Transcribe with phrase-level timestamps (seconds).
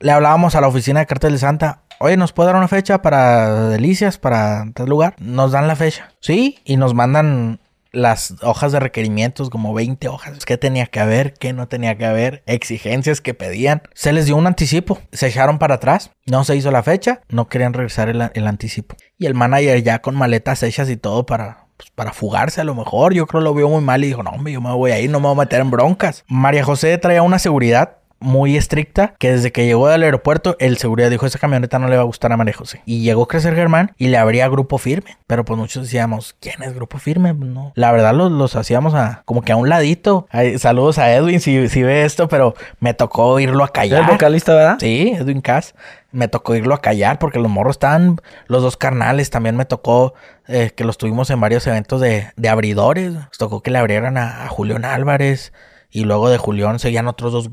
[0.00, 1.82] le hablábamos a la oficina de Cartel de Santa.
[2.00, 5.14] Oye, ¿nos puede dar una fecha para Delicias, para tal lugar?
[5.20, 6.12] Nos dan la fecha.
[6.20, 7.60] Sí, y nos mandan
[7.92, 10.44] las hojas de requerimientos, como 20 hojas.
[10.46, 11.34] ¿Qué tenía que haber?
[11.34, 12.42] ¿Qué no tenía que haber?
[12.46, 13.82] Exigencias que pedían.
[13.94, 14.98] Se les dio un anticipo.
[15.12, 16.10] Se echaron para atrás.
[16.24, 17.20] No se hizo la fecha.
[17.28, 18.96] No querían regresar el, anticipo.
[19.18, 22.74] Y el manager ya con maletas hechas y todo para, pues, para fugarse a lo
[22.74, 23.12] mejor.
[23.12, 25.10] Yo creo lo vio muy mal y dijo, no, hombre, yo me voy a ir,
[25.10, 26.24] no me voy a meter en broncas.
[26.28, 31.10] María José traía una seguridad muy estricta que desde que llegó del aeropuerto el seguridad
[31.10, 33.92] dijo esa camioneta no le va a gustar a María José y llegó Crecer Germán
[33.98, 37.32] y le abría grupo firme pero pues muchos decíamos ¿quién es grupo firme?
[37.34, 41.12] no la verdad los, los hacíamos a como que a un ladito Ay, saludos a
[41.12, 44.76] Edwin si, si ve esto pero me tocó irlo a callar ¿El vocalista, verdad?
[44.80, 45.74] Sí, Edwin Cass.
[46.12, 50.14] Me tocó irlo a callar porque los morros estaban, los dos carnales, también me tocó
[50.48, 53.12] eh, que los tuvimos en varios eventos de, de abridores.
[53.12, 55.52] Nos tocó que le abrieran a, a Julián Álvarez
[55.90, 57.50] y luego de Julián seguían otros dos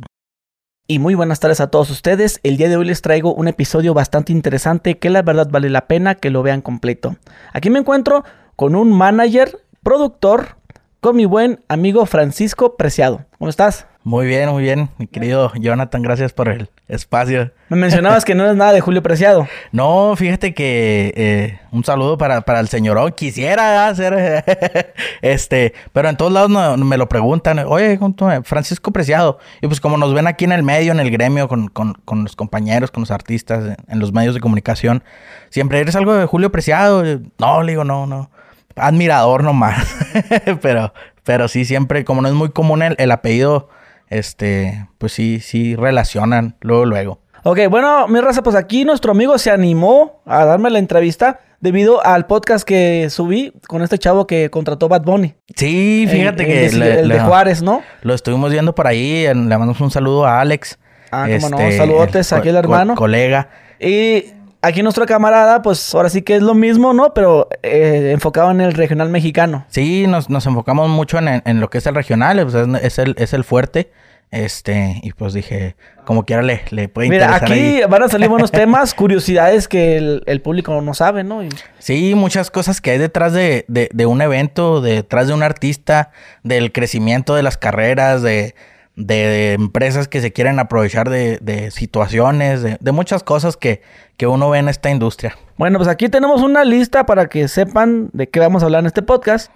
[0.89, 2.39] Y muy buenas tardes a todos ustedes.
[2.43, 5.85] El día de hoy les traigo un episodio bastante interesante que la verdad vale la
[5.85, 7.17] pena que lo vean completo.
[7.51, 8.23] Aquí me encuentro
[8.55, 10.55] con un manager, productor,
[11.01, 13.25] con mi buen amigo Francisco Preciado.
[13.37, 13.85] ¿Cómo estás?
[14.03, 17.51] Muy bien, muy bien, mi querido Jonathan, gracias por el espacio.
[17.67, 19.47] Me mencionabas que no eres nada de Julio Preciado.
[19.73, 23.11] No, fíjate que eh, un saludo para, para el señorón.
[23.11, 24.45] Quisiera hacer
[25.21, 27.59] este, pero en todos lados no- me lo preguntan.
[27.59, 29.39] Oye, ¿cómo te- Francisco Preciado.
[29.61, 32.23] Y pues como nos ven aquí en el medio, en el gremio, con, con, con
[32.23, 35.03] los compañeros, con los artistas, en los medios de comunicación,
[35.49, 37.03] siempre eres algo de Julio Preciado.
[37.37, 38.31] No, le digo, no, no.
[38.77, 39.95] Admirador nomás.
[40.61, 43.69] pero, pero sí, siempre, como no es muy común el, el apellido,
[44.09, 47.19] este, pues sí, sí relacionan luego, luego.
[47.43, 52.05] Ok, bueno, mi raza, pues aquí nuestro amigo se animó a darme la entrevista debido
[52.05, 55.33] al podcast que subí con este chavo que contrató Bad Bunny.
[55.55, 57.81] Sí, fíjate El- que el, le- el de Juárez, ¿no?
[58.01, 59.23] lo estuvimos viendo por ahí.
[59.27, 60.77] Le mandamos un saludo a Alex.
[61.11, 62.95] Ah, cómo no, saludotes aquí co- hermano.
[62.95, 63.49] colega.
[63.79, 64.25] Y
[64.61, 67.13] aquí nuestro camarada, pues ahora sí que es lo mismo, ¿no?
[67.13, 69.65] Pero eh, enfocado en el regional mexicano.
[69.69, 72.39] Sí, nos, nos enfocamos mucho en, en lo que es el regional.
[72.43, 73.91] pues, es, es el, es el fuerte.
[74.29, 77.81] Este, y pues dije, como quiera le, le puede Mira, interesar aquí ahí.
[77.89, 81.43] van a salir buenos temas, curiosidades que el, el público no sabe, ¿no?
[81.43, 81.49] Y-
[81.79, 86.11] Sí, muchas cosas que hay detrás de, de, de un evento, detrás de un artista,
[86.43, 88.53] del crecimiento de las carreras, de,
[88.97, 93.81] de empresas que se quieren aprovechar de, de situaciones, de, de muchas cosas que,
[94.17, 95.35] que uno ve en esta industria.
[95.57, 98.87] Bueno, pues aquí tenemos una lista para que sepan de qué vamos a hablar en
[98.87, 99.51] este podcast.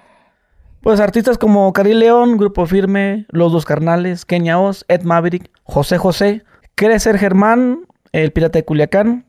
[0.82, 5.98] Pues artistas como Cari León, Grupo Firme, Los Dos Carnales, Kenia Oz, Ed Maverick, José
[5.98, 6.44] José,
[6.76, 7.82] Crecer Germán,
[8.12, 9.26] El Pirata de Culiacán.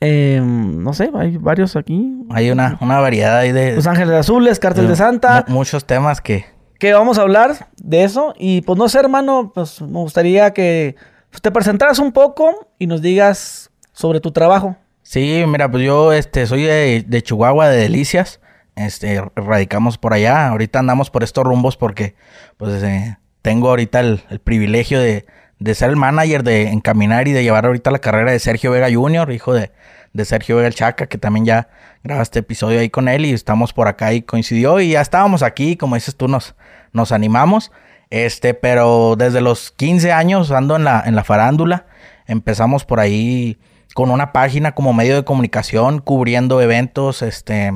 [0.00, 2.14] eh, no sé, hay varios aquí.
[2.30, 5.44] Hay una, una variedad ahí de, Los Ángeles Azules, Cártel de Santa.
[5.48, 6.46] mu- muchos temas que,
[6.80, 8.34] que vamos a hablar de eso.
[8.36, 10.96] Y pues no sé, hermano, pues me gustaría que
[11.30, 14.76] pues, te presentaras un poco y nos digas sobre tu trabajo.
[15.02, 18.40] Sí, mira, pues yo este soy de, de Chihuahua, de Delicias.
[18.74, 20.48] Este, radicamos por allá.
[20.48, 22.14] Ahorita andamos por estos rumbos porque,
[22.56, 25.26] pues, eh, tengo ahorita el, el privilegio de,
[25.58, 28.88] de ser el manager, de encaminar y de llevar ahorita la carrera de Sergio Vega
[28.90, 29.70] Jr., hijo de,
[30.12, 31.68] de Sergio Vega Chaca, que también ya
[32.02, 35.42] graba este episodio ahí con él y estamos por acá y coincidió y ya estábamos
[35.42, 36.54] aquí, como dices tú, nos,
[36.92, 37.70] nos animamos.
[38.10, 41.86] Este, pero desde los 15 años ando en la, en la farándula.
[42.26, 43.58] Empezamos por ahí
[43.94, 47.72] con una página como medio de comunicación, cubriendo eventos, este,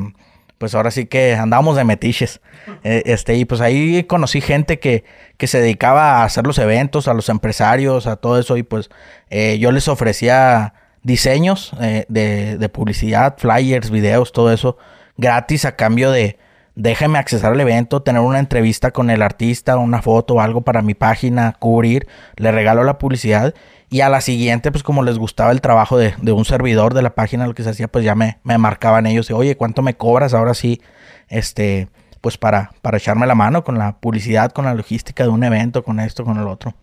[0.59, 2.41] pues ahora sí que andábamos de metiches.
[2.83, 5.05] Eh, este, y pues ahí conocí gente que,
[5.37, 8.91] que se dedicaba a hacer los eventos, a los empresarios, a todo eso, y pues
[9.31, 14.77] eh, yo les ofrecía diseños eh, de, de publicidad, flyers, videos, todo eso,
[15.17, 16.39] gratis a cambio de
[16.75, 20.95] déjeme accesar al evento, tener una entrevista con el artista, una foto algo para mi
[20.95, 23.55] página, cubrir, le regalo la publicidad
[23.91, 27.03] y a la siguiente, pues como les gustaba el trabajo de, de un servidor de
[27.03, 29.83] la página, lo que se hacía, pues ya me, me marcaban ellos y, oye, ¿cuánto
[29.83, 30.81] me cobras ahora sí?
[31.29, 31.89] Este,
[32.21, 35.85] pues para, para echarme la mano con la publicidad, con la logística de un evento,
[35.85, 36.75] con esto, con el otro.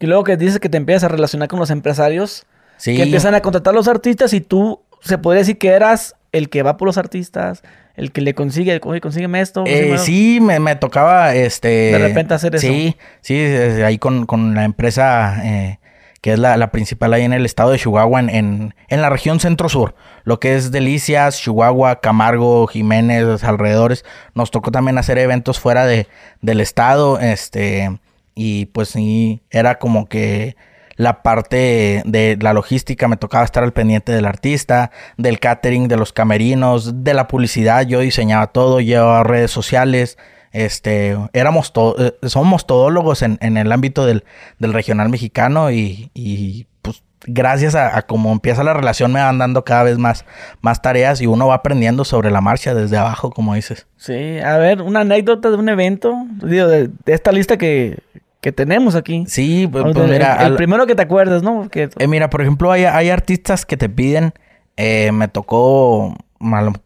[0.00, 2.96] Y luego que dices que te empiezas a relacionar con los empresarios, Sí.
[2.96, 6.48] que empiezan a contratar a los artistas y tú se podría decir que eras el
[6.50, 7.62] que va por los artistas,
[7.94, 9.64] el que le consigue, oye, consígueme esto.
[9.66, 11.68] Eh, sí, me, me tocaba este.
[11.68, 12.66] De repente hacer eso.
[12.66, 15.78] Sí, sí, eh, ahí con, con la empresa eh,
[16.20, 19.10] que es la, la principal ahí en el estado de Chihuahua, en, en, en la
[19.10, 24.04] región centro-sur, lo que es Delicias, Chihuahua, Camargo, Jiménez, alrededores.
[24.34, 26.08] Nos tocó también hacer eventos fuera de,
[26.42, 28.00] del estado, este,
[28.34, 30.56] y pues sí, era como que
[30.96, 35.96] la parte de la logística me tocaba estar al pendiente del artista, del catering, de
[35.96, 37.86] los camerinos, de la publicidad.
[37.86, 40.16] Yo diseñaba todo, llevaba redes sociales.
[40.52, 44.24] Este, éramos to- eh, somos todólogos en, en el ámbito del,
[44.58, 49.64] del regional mexicano y, y, pues gracias a, cómo empieza la relación me van dando
[49.64, 50.24] cada vez más,
[50.62, 53.86] más tareas y uno va aprendiendo sobre la marcha desde abajo, como dices.
[53.98, 57.98] Sí, a ver, una anécdota de un evento, digo, de esta lista que,
[58.46, 59.24] que tenemos aquí.
[59.26, 61.62] Sí, pues, pues mira, el, el al- primero que te acuerdas, ¿no?
[61.62, 64.34] Porque eh, mira, por ejemplo, hay, hay artistas que te piden,
[64.76, 66.16] eh, me tocó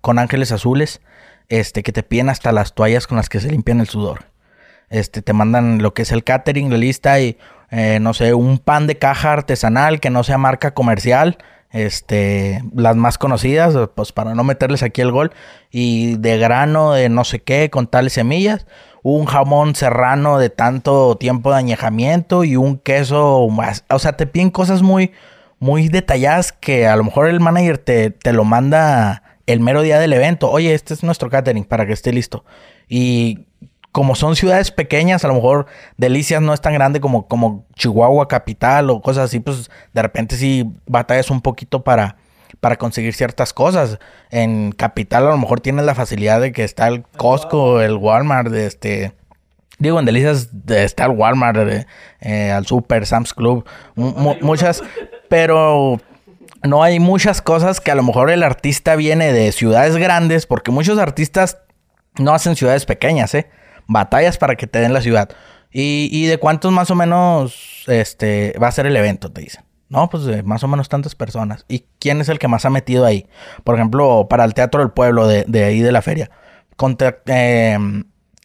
[0.01, 1.03] con Ángeles Azules,
[1.51, 4.25] este, que te piden hasta las toallas con las que se limpian el sudor.
[4.89, 7.37] Este, te mandan lo que es el catering, la lista y,
[7.71, 11.37] eh, no sé, un pan de caja artesanal que no sea marca comercial.
[11.73, 15.31] Este, las más conocidas, pues para no meterles aquí el gol.
[15.71, 18.67] Y de grano de no sé qué, con tales semillas.
[19.03, 23.85] Un jamón serrano de tanto tiempo de añejamiento y un queso más.
[23.89, 25.13] O sea, te piden cosas muy,
[25.59, 29.99] muy detalladas que a lo mejor el manager te, te lo manda el mero día
[29.99, 30.51] del evento.
[30.51, 32.45] Oye, este es nuestro catering para que esté listo.
[32.89, 33.47] Y
[33.93, 38.29] como son ciudades pequeñas, a lo mejor Delicias no es tan grande como, como Chihuahua
[38.29, 42.17] capital o cosas así, pues de repente sí batallas un poquito para,
[42.61, 43.99] para conseguir ciertas cosas.
[44.31, 48.53] En capital a lo mejor tienes la facilidad de que está el Costco, el Walmart,
[48.55, 49.13] este...
[49.79, 51.87] Digo, en Delicias de- está el Walmart, eh,
[52.21, 53.65] eh, al Super, Sam's Club,
[53.95, 54.83] mu- mu- muchas,
[55.31, 55.99] pero
[56.63, 60.71] no hay muchas cosas que a lo mejor el artista viene de ciudades grandes, porque
[60.71, 61.57] muchos artistas
[62.19, 63.49] no hacen ciudades pequeñas, ¿eh?
[63.87, 65.31] Batallas para que te den la ciudad.
[65.73, 69.33] ¿Y, y de cuántos más o menos este, va a ser el evento?
[69.33, 69.65] Te dicen.
[69.91, 71.67] No, pues de más o menos tantas personas.
[71.69, 73.27] ¿Y quién es el que más ha metido ahí?
[73.65, 76.31] Por ejemplo, para el Teatro del Pueblo de, de ahí de la feria.
[77.27, 77.77] Eh,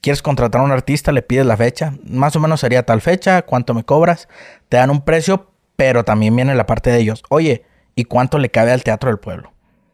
[0.01, 1.11] ¿Quieres contratar a un artista?
[1.11, 1.93] Le pides la fecha.
[2.03, 3.43] Más o menos sería tal fecha.
[3.43, 4.27] ¿Cuánto me cobras?
[4.69, 7.23] Te dan un precio, pero también viene la parte de ellos.
[7.29, 7.63] Oye,
[7.95, 9.53] ¿y cuánto le cabe al Teatro del Pueblo?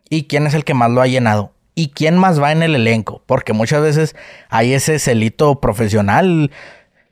[0.10, 1.54] ¿Y quién es el que más lo ha llenado?
[1.76, 3.24] ¿Y quién más va en el elenco?
[3.26, 4.16] Porque muchas veces
[4.50, 6.52] hay ese celito profesional.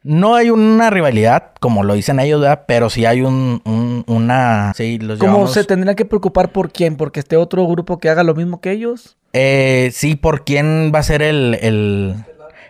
[0.10, 2.64] No hay una rivalidad, como lo dicen ellos, ¿verdad?
[2.68, 4.74] Pero sí hay un, un- una...
[4.76, 6.96] Sí, los ¿Cómo se tendría que preocupar por quién?
[6.96, 9.18] ¿Porque esté otro grupo que haga lo mismo que ellos?
[9.34, 12.16] Eh, sí, por quién va a ser el, el,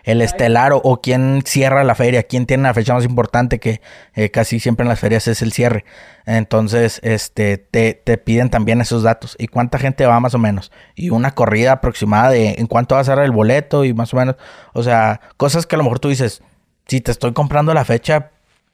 [0.04, 3.80] el estelar o, o quién cierra la feria, quién tiene la fecha más importante que
[4.14, 5.86] eh, casi siempre en las ferias es el cierre.
[6.26, 10.70] Entonces, este, te, te piden también esos datos y cuánta gente va más o menos
[10.94, 14.18] y una corrida aproximada de en cuánto va a ser el boleto y más o
[14.18, 14.36] menos,
[14.74, 16.42] o sea, cosas que a lo mejor tú dices,
[16.90, 18.32] si te estoy comprando la fecha,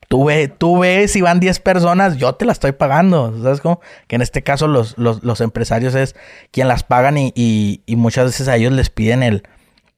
[0.09, 3.35] Tú, ve, tú ves si van 10 personas, yo te la estoy pagando.
[3.43, 3.81] ¿Sabes cómo?
[4.07, 6.15] Que en este caso los, los, los empresarios es
[6.53, 9.43] quien las pagan y, y- muchas veces a ellos les piden el,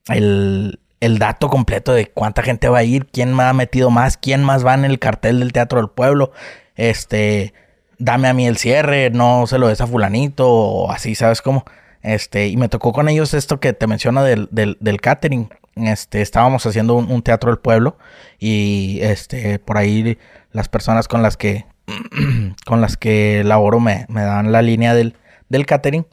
[0.09, 4.17] el, el dato completo de cuánta gente va a ir, quién me ha metido más,
[4.17, 6.33] quién más va en el cartel del Teatro del Pueblo.
[6.75, 7.53] Este,
[7.99, 11.67] dame a mí el cierre, no se lo des a fulanito o así, ¿sabes cómo?
[12.01, 15.51] Este, y me tocó con ellos esto que te menciono del, del, del catering.
[15.87, 17.97] Este, estábamos haciendo un, teatro del pueblo
[18.39, 20.19] y este, por ahí
[20.53, 21.67] las personas con las que
[22.67, 25.17] con las que laboro me, me dan la línea del,
[25.49, 26.07] del catering.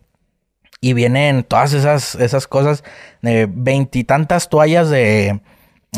[0.81, 2.83] Y vienen todas esas, esas cosas
[3.21, 5.39] veintitantas toallas de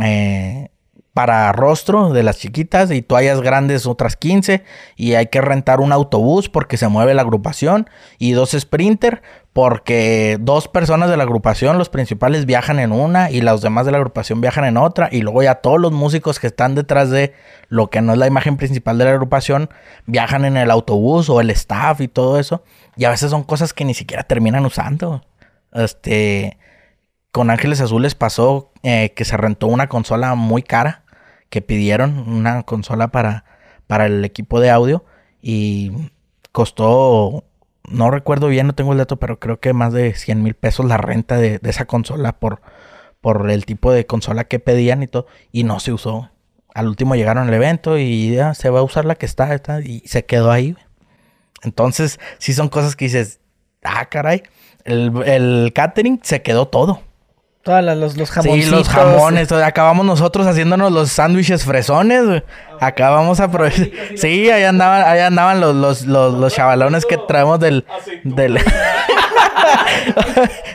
[0.01, 0.69] eh,
[1.17, 4.63] para rostro de las chiquitas y toallas grandes otras 15
[4.95, 9.23] y hay que rentar un autobús porque se mueve la agrupación y dos sprinter
[9.57, 13.91] porque dos personas de la agrupación, los principales viajan en una y los demás de
[13.91, 17.33] la agrupación viajan en otra y luego ya todos los músicos que están detrás de
[17.67, 19.71] lo que no es la imagen principal de la agrupación
[20.05, 22.63] viajan en el autobús o el staff y todo eso
[22.95, 25.25] y a veces son cosas que ni siquiera terminan usando.
[25.73, 26.59] Este
[27.31, 31.03] con Ángeles Azules pasó eh, que se rentó una consola muy cara
[31.49, 33.43] que pidieron una consola para,
[33.87, 35.03] para el equipo de audio
[35.41, 36.11] y
[36.51, 37.43] costó,
[37.87, 40.85] no recuerdo bien, no tengo el dato, pero creo que más de 100 mil pesos
[40.85, 42.61] la renta de, esa consola por,
[43.21, 46.29] por el tipo de consola que pedían y todo, y no se usó.
[46.73, 49.79] Al último llegaron al evento y ya se va a usar la que está, está,
[49.81, 50.75] y se quedó ahí.
[51.63, 53.39] Entonces, sí son cosas que dices,
[53.83, 54.43] ah, caray,
[54.83, 57.01] el, el catering se quedó todo.
[57.67, 59.51] Todas las- los, los Sí, los jamones.
[59.51, 62.25] Acabamos nosotros haciéndonos los sándwiches fresones.
[62.25, 62.43] güey.
[62.79, 63.49] Acabamos a
[64.15, 67.85] Sí, ahí andaban, ahí andaban los, los, los, los chavalones que traemos del.
[68.23, 68.57] del...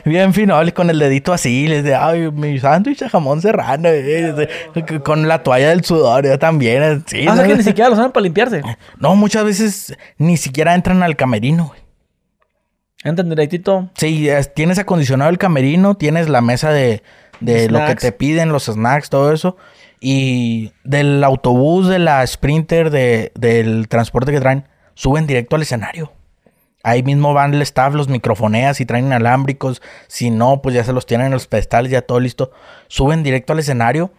[0.05, 1.67] Bien finol, con el dedito así.
[1.67, 3.89] Les de, ay, mi sándwich de jamón serrano.
[3.89, 4.47] eh,
[5.03, 6.83] Con la toalla del sudor, yo también.
[6.83, 7.49] eh, Sí, Ah, o sea ¿no?
[7.49, 8.61] que ni siquiera los usan para limpiarse.
[8.99, 11.82] No, muchas veces ni siquiera entran al camerino, güey.
[13.03, 13.89] Entran directito.
[13.95, 17.03] Sí, es- tienes acondicionado el camerino, tienes la mesa de,
[17.41, 19.57] de lo que te piden, los snacks, todo eso.
[19.99, 26.11] Y del autobús, de la Sprinter, de, del transporte que traen, suben directo al escenario.
[26.85, 29.81] Ahí mismo van el staff, los microfoneas y traen inalámbricos.
[30.07, 32.51] Si no, pues ya se los tienen en los pedestales, ya todo listo.
[32.89, 34.11] Suben directo al escenario.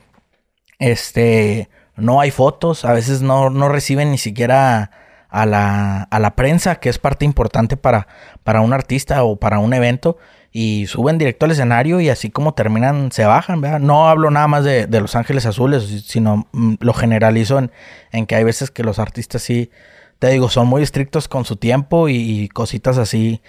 [0.79, 4.91] Este, no hay fotos, a veces no, no reciben ni siquiera
[5.35, 8.07] a la, a la prensa, que es parte importante para,
[8.45, 10.17] para un artista o para un evento,
[10.53, 13.61] y suben directo al escenario y así como terminan, se bajan.
[13.85, 18.37] No hablo nada más de, de Los Ángeles Azules, sino mm, lo generalizo en, que
[18.37, 19.73] hay veces que los artistas sí,
[20.21, 23.43] te digo, son muy estrictos con su tiempo y, cositas así.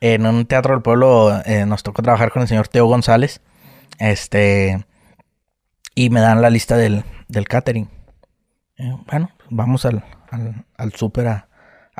[0.00, 3.40] En un teatro del pueblo eh, nos tocó trabajar con el señor Teo González,
[3.98, 4.86] este,
[5.96, 7.88] y me dan la lista del, del catering.
[8.76, 11.48] Eh, bueno, vamos al, al, al súper a,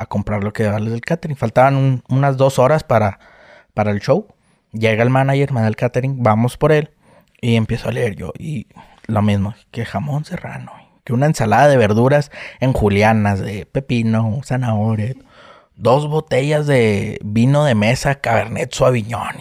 [0.07, 1.37] comprar lo que vale del catering.
[1.37, 3.19] Faltaban un, unas dos horas para,
[3.73, 4.27] para el show.
[4.71, 6.91] Llega el manager, me da el catering, vamos por él.
[7.41, 8.33] Y empiezo a leer yo.
[8.37, 8.67] Y
[9.07, 10.71] lo mismo, que jamón serrano,
[11.03, 15.13] que una ensalada de verduras en julianas, de pepino, zanahoria,
[15.75, 19.35] dos botellas de vino de mesa, Cabernet Sauvignon,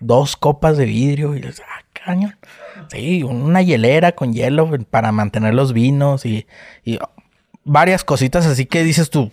[0.00, 1.36] dos copas de vidrio.
[1.36, 2.36] Y ah, cañón.
[2.90, 6.46] Sí, una hielera con hielo para mantener los vinos y
[7.64, 9.30] varias cositas así que dices tú,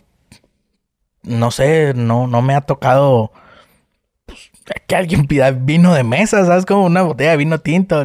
[1.23, 3.31] no sé, no, no me ha tocado
[4.25, 4.51] pues,
[4.87, 6.65] que alguien pida vino de mesa, ¿sabes?
[6.65, 8.03] Como una botella de vino tinto.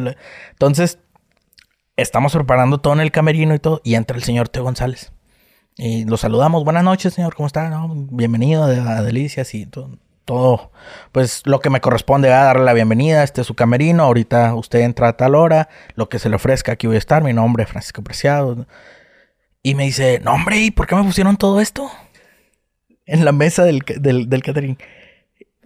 [0.51, 0.99] Entonces,
[1.95, 5.11] estamos preparando todo en el camerino y todo, y entra el señor Teo González.
[5.75, 7.71] Y lo saludamos, buenas noches, señor, ¿cómo está?
[8.11, 10.71] Bienvenido a Delicias y todo, todo,
[11.11, 14.81] pues lo que me corresponde a darle la bienvenida, este es su camerino, ahorita usted
[14.81, 17.63] entra a tal hora, lo que se le ofrezca, aquí voy a estar, mi nombre
[17.63, 18.67] es Francisco Preciado.
[19.63, 21.89] Y me dice, no hombre, ¿y por qué me pusieron todo esto?
[23.05, 24.77] En la mesa del, del, del catering.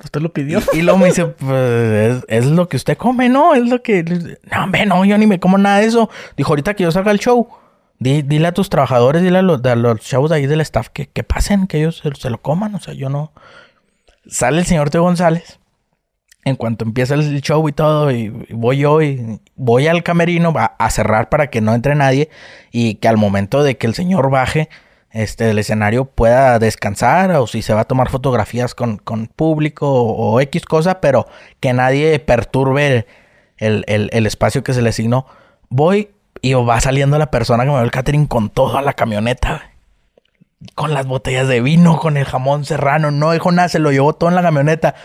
[0.04, 0.60] Usted lo pidió.
[0.74, 3.56] Y, y luego me dice, pues es, es, lo que usted come, ¿no?
[3.56, 4.04] Es lo que...
[4.04, 6.12] No, hombre, no, yo ni me como nada de eso.
[6.38, 7.50] Dijo, ahorita que yo salga al show,
[7.98, 10.90] di, dile a tus trabajadores, dile a los, a los chavos de ahí del staff
[10.90, 12.76] que, que pasen, que ellos se, se, lo coman.
[12.76, 13.34] O sea, yo no...
[14.28, 15.60] Sale el señor Teo González.
[16.48, 20.66] En cuanto empieza el show y todo, y voy yo y voy al camerino a,
[20.66, 22.30] a cerrar para que no entre nadie
[22.72, 24.70] y que al momento de que el señor baje,
[25.12, 29.90] este, del escenario pueda descansar o si se va a tomar fotografías con, con público
[29.90, 31.28] o, X cosa, pero
[31.60, 33.08] que nadie perturbe
[33.58, 35.26] el, el, espacio que se le asignó.
[35.70, 36.12] Voy
[36.42, 39.72] y va saliendo la persona que me ve el catering con todo a la camioneta.
[40.76, 43.10] Con las botellas de vino, con el jamón serrano.
[43.10, 44.96] No dijo nada, se lo llevó todo en la camioneta.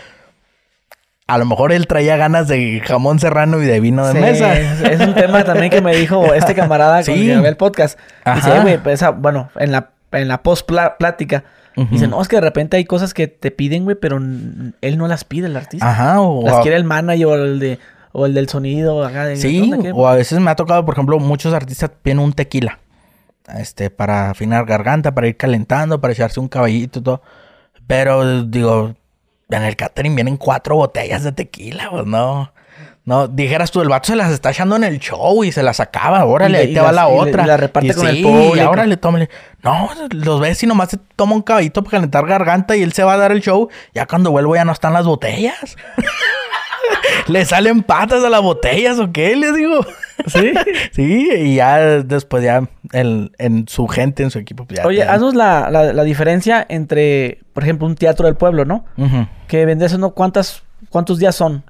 [1.25, 4.59] A lo mejor él traía ganas de jamón serrano y de vino de sí, mesa.
[4.59, 7.11] Es, es, un tema también que me dijo este camarada sí.
[7.11, 7.97] con el, el podcast.
[8.25, 8.35] Ajá.
[8.35, 11.43] Dice, güey, pues, bueno, en la en la post plática.
[11.75, 11.89] Uh -huh.
[11.89, 15.07] Dice, no, es que de repente hay cosas que te piden, güey, pero él no
[15.07, 15.89] las pide, el artista.
[15.89, 17.79] Ajá, o las quiere el manager o el de
[18.11, 21.17] o el del sonido acá de, Sí, o a veces me ha tocado, por ejemplo,
[21.19, 22.79] muchos artistas piden un tequila.
[23.57, 27.21] Este, para afinar garganta, para ir calentando, para echarse un caballito y todo.
[27.87, 28.93] Pero digo,
[29.57, 32.51] en el catering vienen cuatro botellas de tequila, pues no.
[33.05, 35.81] No, dijeras tú, el vato se las está echando en el show y se las
[35.81, 37.43] acaba, órale, y, ahí te va la otra.
[37.43, 38.55] Y la reparte y con sí, el público.
[38.55, 39.19] Y ahora le toma.
[39.61, 43.03] No, los ves y nomás se toma un caballito para calentar garganta y él se
[43.03, 43.67] va a dar el show.
[43.93, 45.75] Ya cuando vuelvo ya no están las botellas.
[47.27, 49.35] ¿Le salen patas a las botellas o qué?
[49.35, 49.85] Les digo.
[50.27, 50.53] ¿Sí?
[50.91, 54.65] sí, y ya después ya el, en su gente, en su equipo.
[54.65, 58.65] Pues ya Oye, haznos la, la, la, diferencia entre, por ejemplo, un teatro del pueblo,
[58.65, 58.85] ¿no?
[58.97, 59.29] Uh -huh.
[59.47, 61.63] Que vendría siendo cuántas, cuántos días son.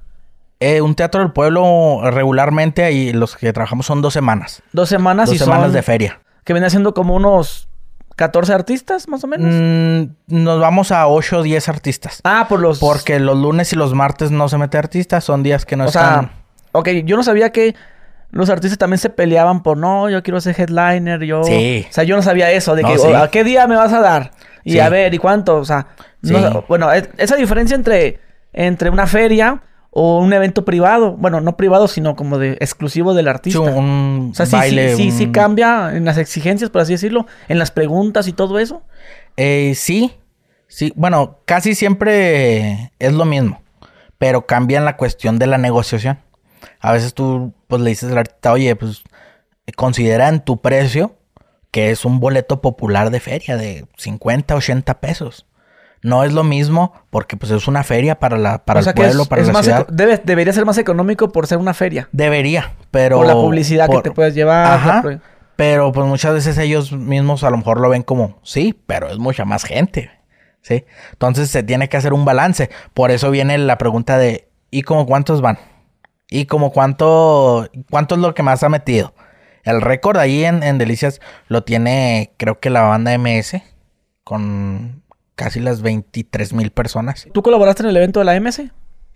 [0.59, 4.63] Eh, un teatro del pueblo regularmente ahí los que trabajamos son dos semanas.
[4.71, 6.21] Dos semanas dos y semanas son, de feria.
[6.45, 7.67] Que viene siendo como unos
[8.15, 9.47] 14 artistas, más o menos.
[9.51, 12.19] Mm, nos vamos a 8 o 10 artistas.
[12.23, 12.79] Ah, por los.
[12.79, 15.87] Porque los lunes y los martes no se mete artistas, son días que no o
[15.87, 16.25] están.
[16.25, 16.31] Sea,
[16.73, 17.75] ok, yo no sabía que
[18.31, 21.43] los artistas también se peleaban por no, yo quiero ser headliner, yo.
[21.43, 21.85] Sí.
[21.89, 23.13] O sea, yo no sabía eso, de no, que sí.
[23.13, 24.31] ¿a qué día me vas a dar?
[24.63, 24.79] Y Sí.
[24.79, 25.57] a ver, ¿y cuánto?
[25.57, 25.87] O sea,
[26.21, 26.57] no- Sí.
[26.67, 28.19] bueno, es- esa diferencia entre,
[28.53, 29.61] entre una feria
[29.95, 33.59] o un evento privado, bueno, no privado, sino como de exclusivo del artista.
[33.59, 34.95] Sí, un O sea, sí, baile.
[34.95, 38.57] sí, sí, sí cambia en las exigencias, por así decirlo, en las preguntas y todo
[38.57, 38.81] eso.
[39.37, 40.11] Eh, sí,
[40.67, 40.93] sí.
[40.95, 43.61] Bueno, casi siempre es lo mismo.
[44.17, 46.17] Pero cambia en la cuestión de la negociación.
[46.79, 49.03] A veces tú pues le dices al artista, oye, pues
[49.75, 51.15] considera en tu precio
[51.69, 55.45] que es un boleto popular de feria de 50, 80 pesos.
[56.03, 58.95] No es lo mismo porque pues es una feria para la para o sea el
[58.95, 59.81] pueblo, es- para es la más ciudad.
[59.81, 62.09] eco- debe- debería ser más económico por ser una feria.
[62.11, 64.65] Debería, pero por la publicidad por- que te puedes llevar.
[64.73, 64.95] Ajá.
[64.95, 65.19] la pro-
[65.55, 69.17] Pero pues muchas veces ellos mismos a lo mejor lo ven como, sí, pero es
[69.19, 70.11] mucha más gente.
[70.61, 70.85] ¿Sí?
[71.11, 72.69] Entonces se tiene que hacer un balance.
[72.93, 75.59] Por eso viene la pregunta de, ¿y como cuántos van?
[76.29, 79.13] ¿Y como cuánto, cuánto es lo que más ha metido?
[79.63, 81.19] El récord ahí en, en Delicias
[81.49, 83.61] lo tiene, creo que la banda MS,
[84.23, 85.02] con
[85.35, 87.27] casi las 23 mil personas.
[87.33, 88.63] ¿Tú colaboraste en el evento de la MS?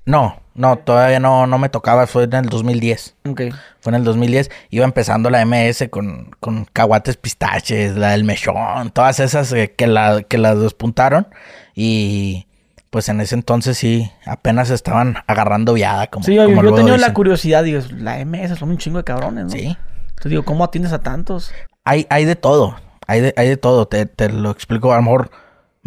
[0.07, 3.15] No, no, todavía no, no me tocaba, fue en el 2010.
[3.29, 3.41] Ok.
[3.81, 4.49] Fue en el 2010.
[4.69, 9.85] Iba empezando la MS con, con caguates pistaches, la del mechón, todas esas eh, que,
[9.85, 11.27] la, que las despuntaron.
[11.75, 12.47] Y
[12.89, 16.07] pues en ese entonces sí, apenas estaban agarrando viada.
[16.07, 19.03] Como, Sí, yo, como yo tenía la curiosidad, digo, la MS son un chingo de
[19.03, 19.49] cabrones, ¿no?
[19.49, 19.75] Sí.
[20.07, 21.51] Entonces digo, ¿cómo atiendes a tantos?
[21.83, 22.77] Hay, hay de todo.
[23.07, 23.89] Hay de, hay de todo.
[23.89, 24.93] Te, te lo explico.
[24.93, 25.31] A lo mejor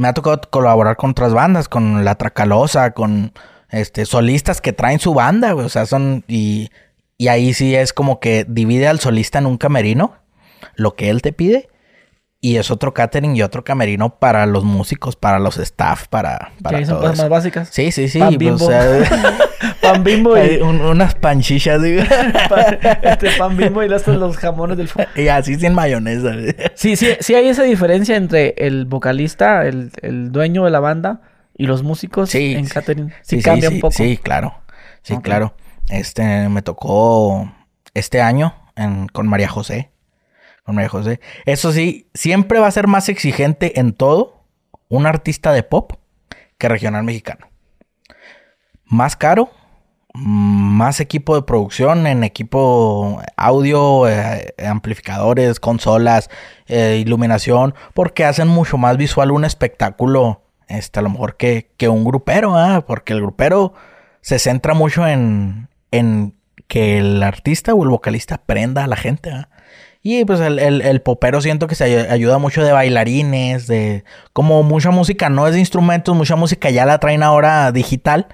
[0.00, 3.34] me ha tocado colaborar con otras bandas, con La Tracalosa, con
[3.68, 5.54] este solistas que traen su banda.
[5.54, 6.24] O sea, son.
[6.26, 6.70] Y,
[7.18, 10.14] y ahí sí es como que divide al solista en un camerino,
[10.74, 11.68] lo que él te pide.
[12.42, 16.78] Y es otro catering y otro camerino para los músicos, para los staff, para, para
[16.78, 17.22] Que son todo cosas eso.
[17.24, 17.68] más básicas.
[17.70, 18.18] Sí, sí, sí.
[18.18, 18.64] Pan pues, Bimbo.
[18.64, 19.38] o sea,
[19.82, 20.56] Pan bimbo y...
[20.56, 22.02] un- unas panchichas, digo.
[22.48, 24.88] pan, este, pan bimbo y los, los jamones del...
[25.16, 26.32] y así sin mayonesa.
[26.74, 31.20] Sí, sí, sí hay esa diferencia entre el vocalista, el, el dueño de la banda
[31.58, 32.72] y los músicos Sí, en sí.
[32.72, 33.12] catering.
[33.20, 33.92] Sí, cambia sí, un poco.
[33.92, 34.54] Sí, claro.
[35.02, 35.54] Sí, claro.
[35.90, 37.52] Este, me tocó
[37.92, 39.90] este año en- con María José.
[40.74, 41.18] Con.
[41.46, 44.44] Eso sí, siempre va a ser más exigente en todo
[44.88, 45.92] un artista de pop
[46.58, 47.48] que regional mexicano.
[48.84, 49.50] Más caro,
[50.12, 56.28] más equipo de producción en equipo audio, eh, amplificadores, consolas,
[56.66, 61.88] eh, iluminación, porque hacen mucho más visual un espectáculo, este, a lo mejor que, que
[61.88, 62.84] un grupero, ¿ah?
[62.86, 63.74] porque el grupero
[64.20, 66.34] se centra mucho en, en
[66.66, 69.30] que el artista o el vocalista prenda a la gente.
[70.02, 74.04] Y pues el, el- el popero siento que se ay- ayuda mucho de bailarines, de
[74.32, 78.28] como mucha música no es de instrumentos, mucha música ya la traen ahora digital.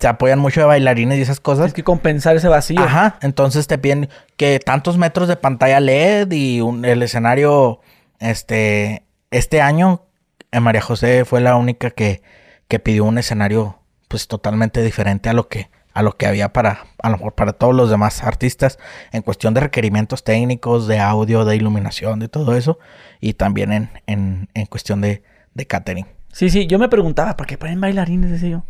[0.00, 1.66] Se apoyan mucho de bailarines y esas cosas.
[1.66, 2.80] Hay que compensar ese vacío.
[2.82, 7.80] Ajá, entonces te piden que tantos metros de pantalla LED y un- el escenario,
[8.18, 10.02] este, este año,
[10.50, 12.22] eh, María José fue la única que,
[12.66, 16.84] que pidió un escenario, pues totalmente diferente a lo que, a lo que había para,
[17.02, 18.78] a lo mejor para todos los demás artistas,
[19.12, 22.78] en cuestión de requerimientos técnicos, de audio, de iluminación, de todo eso,
[23.20, 25.22] y también en, en, en cuestión de,
[25.54, 26.06] de catering.
[26.32, 28.30] Sí, sí, yo me preguntaba, ¿por qué ponen bailarines?
[28.30, 28.64] Decía yo.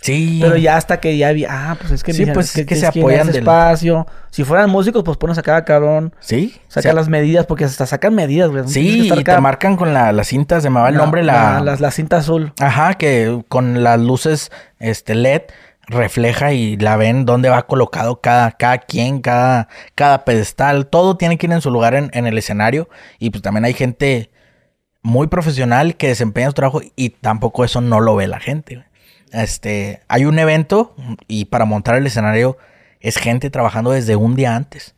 [0.00, 0.38] Sí.
[0.42, 2.86] Pero ya hasta que ya vi, ah, pues es que, Sí, pues, es que se
[2.86, 4.06] apoyan del- espacio.
[4.30, 6.14] Si fueran músicos, pues pones a cada cabrón.
[6.20, 6.60] Sí.
[6.68, 8.68] Saca las medidas, porque hasta sacan medidas, güey.
[8.68, 11.60] Sí, y te marcan con la, las cintas, se me va el la- nombre, la...
[11.60, 12.52] la, la cinta azul.
[12.60, 15.42] Ajá, que con las luces este LED
[15.86, 20.86] refleja y la ven dónde va colocado cada, cada quien, cada, cada pedestal.
[20.86, 22.88] Todo tiene que ir en su lugar en, en el escenario.
[23.18, 24.30] Y pues también hay gente
[25.02, 28.84] muy profesional que desempeña su trabajo y tampoco eso no lo ve la gente.
[29.32, 30.94] Este, hay un evento
[31.28, 32.56] y para montar el escenario
[33.00, 34.94] es gente trabajando desde un día antes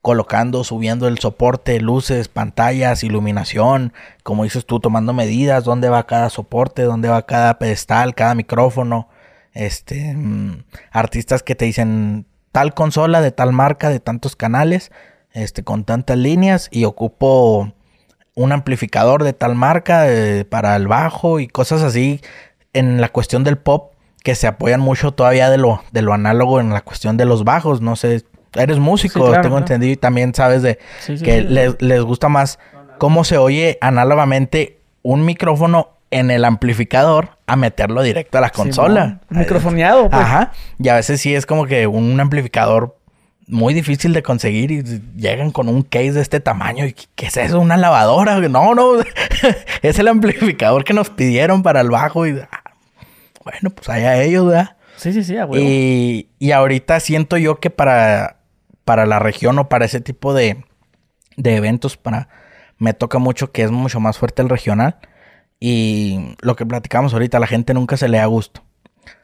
[0.00, 6.30] colocando, subiendo el soporte, luces, pantallas, iluminación, como dices tú, tomando medidas, dónde va cada
[6.30, 9.08] soporte, dónde va cada pedestal, cada micrófono,
[9.54, 14.90] este, mm, artistas que te dicen tal consola de tal marca, de tantos canales,
[15.32, 17.72] este, con tantas líneas y ocupo
[18.34, 22.20] un amplificador de tal marca eh, para el bajo y cosas así
[22.72, 26.60] en la cuestión del pop que se apoyan mucho todavía de lo, de lo análogo
[26.60, 27.80] en la cuestión de los bajos.
[27.80, 31.42] No sé, eres músico, Sí, claro, tengo entendido, y también sabes de Sí, sí, que.
[31.42, 32.58] Les, les gusta más
[32.98, 39.02] cómo se oye análogamente un micrófono en el amplificador a meterlo directo a la consola.
[39.04, 39.20] Simón.
[39.30, 40.22] Microfoneado, pues.
[40.22, 40.52] Ajá.
[40.78, 42.98] Y a veces sí es como que un amplificador
[43.46, 44.82] muy difícil de conseguir y
[45.16, 47.58] llegan con un case de este tamaño y ¿qué es eso?
[47.58, 48.38] ¿Una lavadora?
[48.40, 49.00] No, no,
[49.82, 52.62] es el amplificador que nos pidieron para el bajo y ah,
[53.42, 54.76] bueno, pues allá ellos, ¿verdad?
[54.96, 55.64] Sí, sí, sí, a huevo.
[55.64, 58.40] Y, y ahorita siento yo que para,
[58.84, 60.64] para la región o para ese tipo de,
[61.36, 62.28] de eventos, para,
[62.76, 64.98] me toca mucho que es mucho más fuerte el regional.
[65.60, 68.62] Y lo que platicamos ahorita, a la gente nunca se le da gusto.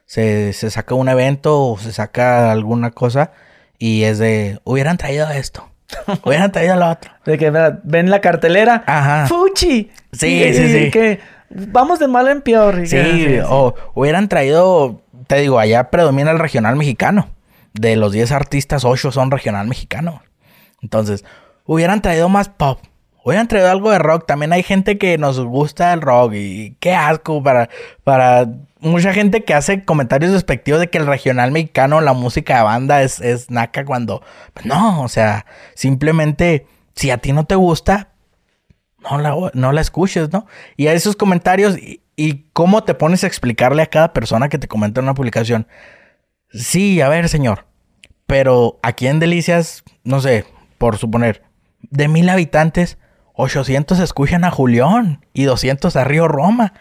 [0.06, 3.32] Se, se saca un evento o se saca alguna cosa
[3.78, 5.68] y es de, hubieran traído esto,
[6.24, 7.10] hubieran traído lo otro.
[7.24, 7.50] De que
[7.84, 8.84] ven la cartelera.
[8.86, 9.26] Ajá.
[9.26, 9.90] ¡Fuchi!
[10.12, 10.90] Sí, Y- sí, sí.
[10.90, 11.20] Que
[11.50, 12.86] vamos de mal en peor.
[12.86, 17.28] Sí, que- o hubieran traído, te digo, allá predomina el regional mexicano.
[17.72, 20.22] De los 10 artistas, 8 son regional mexicano.
[20.82, 21.24] Entonces,
[21.64, 22.78] hubieran traído más pop.
[23.24, 24.26] Hubieran traído algo de rock.
[24.26, 26.34] También hay gente que nos gusta el rock.
[26.34, 27.70] Y qué asco para,
[28.04, 28.46] para
[28.80, 33.02] mucha gente que hace comentarios despectivos de que el regional mexicano, la música de banda
[33.02, 34.22] es, es naca cuando...
[34.64, 38.10] no, o sea, simplemente si a ti no te gusta,
[39.10, 40.46] no la, no la escuches, ¿no?
[40.76, 44.58] Y a esos comentarios y, y cómo te pones a explicarle a cada persona que
[44.58, 45.66] te comenta en una publicación.
[46.50, 47.66] Sí, a ver, señor.
[48.26, 50.44] Pero aquí en Delicias, no sé,
[50.76, 51.42] por suponer,
[51.80, 52.98] de mil habitantes,
[53.34, 56.72] 800 escuchan a Julián y 200 a Río Roma.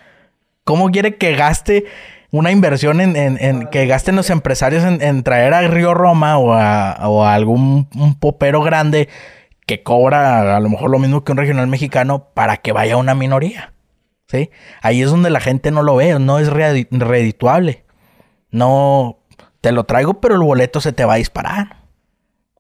[0.63, 1.85] ¿Cómo quiere que gaste
[2.31, 6.53] una inversión en, en, en que gasten los empresarios en, traer a Río Roma o
[6.53, 9.09] a, o algún un popero grande
[9.65, 13.15] que cobra a lo mejor lo mismo que un regional mexicano para que vaya una
[13.15, 13.73] minoría.
[14.27, 14.49] ¿Sí?
[14.81, 17.83] Ahí es donde la gente no lo ve, no es redituable.
[18.49, 19.19] No
[19.61, 21.82] te lo traigo, pero el boleto se te va a disparar.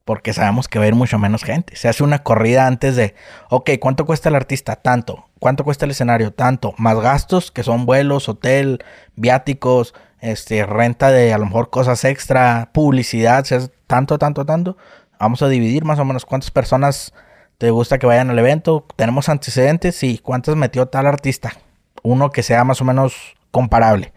[0.05, 1.75] Porque sabemos que va a ir mucho menos gente.
[1.75, 3.15] Se hace una corrida antes de,
[3.49, 4.75] ok, ¿cuánto cuesta el artista?
[4.75, 5.29] Tanto.
[5.39, 6.33] ¿Cuánto cuesta el escenario?
[6.33, 6.73] Tanto.
[6.77, 8.83] Más gastos que son vuelos, hotel,
[9.15, 14.77] viáticos, este, renta de a lo mejor cosas extra, publicidad, se hace tanto, tanto, tanto.
[15.19, 17.13] Vamos a dividir más o menos cuántas personas
[17.57, 18.85] te gusta que vayan al evento.
[18.97, 20.19] Tenemos antecedentes, sí.
[20.21, 21.53] ¿Cuántas metió tal artista?
[22.01, 24.11] Uno que sea más o menos comparable.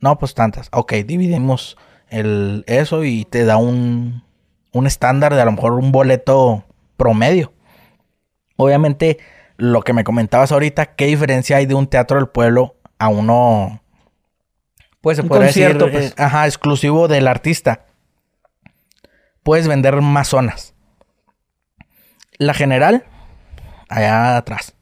[0.00, 0.68] No, pues tantas.
[0.72, 1.76] Ok, dividimos
[2.08, 4.22] el, eso y te da un,
[4.72, 6.64] un estándar de a lo mejor un boleto
[6.96, 7.52] promedio.
[8.56, 9.18] Obviamente,
[9.56, 13.82] lo que me comentabas ahorita, ¿qué diferencia hay de un teatro del pueblo a uno,
[15.00, 16.10] pues se Un podría decir, concierto, pues.
[16.10, 17.86] eh, ajá, exclusivo del artista?
[19.42, 20.74] Puedes vender más zonas.
[22.38, 23.04] La general,
[23.88, 24.74] allá atrás,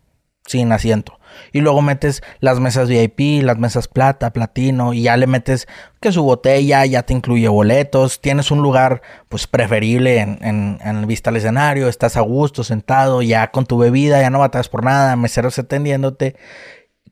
[0.47, 1.19] sin asiento.
[1.53, 5.67] Y luego metes las mesas VIP, las mesas plata, platino, y ya le metes
[6.01, 11.07] que su botella, ya te incluye boletos, tienes un lugar pues preferible en, en, en
[11.07, 14.85] vista al escenario, estás a gusto, sentado, ya con tu bebida, ya no batallas por
[14.85, 16.37] nada, meseros atendiéndote.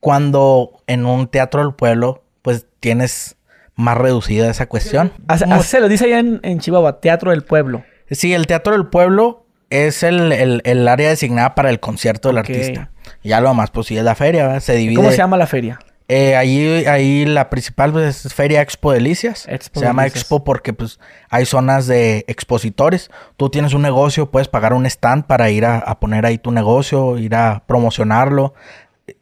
[0.01, 3.37] Cuando en un teatro del pueblo, pues tienes
[3.75, 5.13] más reducida esa cuestión.
[5.29, 7.85] Así, se lo dice allá en, en Chihuahua, Teatro del Pueblo.
[8.11, 12.39] Sí, el Teatro del Pueblo es el, el- el área designada para el concierto del
[12.39, 12.91] artista.
[13.25, 14.61] Ya lo demás, pues sí, es la feria, ¿verdad?
[14.61, 14.97] Se divide.
[14.97, 15.79] ¿Cómo se llama la feria?
[16.07, 19.47] Eh, ahí, ahí la principal pues, es Feria Expo Delicias.
[19.49, 20.25] Expo se llama Delicias.
[20.25, 23.11] Expo porque pues hay zonas de expositores.
[23.39, 26.53] Tú tienes un negocio, puedes pagar un stand para ir a, a poner ahí tu
[26.53, 28.53] negocio, ir a promocionarlo.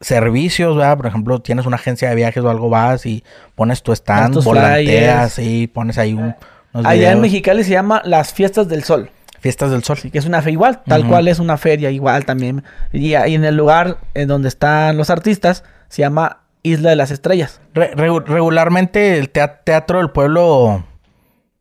[0.01, 0.97] Servicios, ¿verdad?
[0.97, 3.23] Por ejemplo, tienes una agencia de viajes o algo, vas y
[3.55, 6.35] pones tu stand, volanteas y pones ahí un,
[6.73, 7.21] unos Allá en.
[7.21, 9.09] Mexicali se llama Las Fiestas del Sol.
[9.43, 9.97] Fiestas del Sol.
[10.11, 12.63] Que es una fe igual, tal cual es una feria igual también.
[12.91, 17.11] Y ahí en el lugar en donde están los artistas se llama Isla de las
[17.11, 17.59] Estrellas.
[17.73, 20.85] Re- regu- regularmente el tea- teatro del pueblo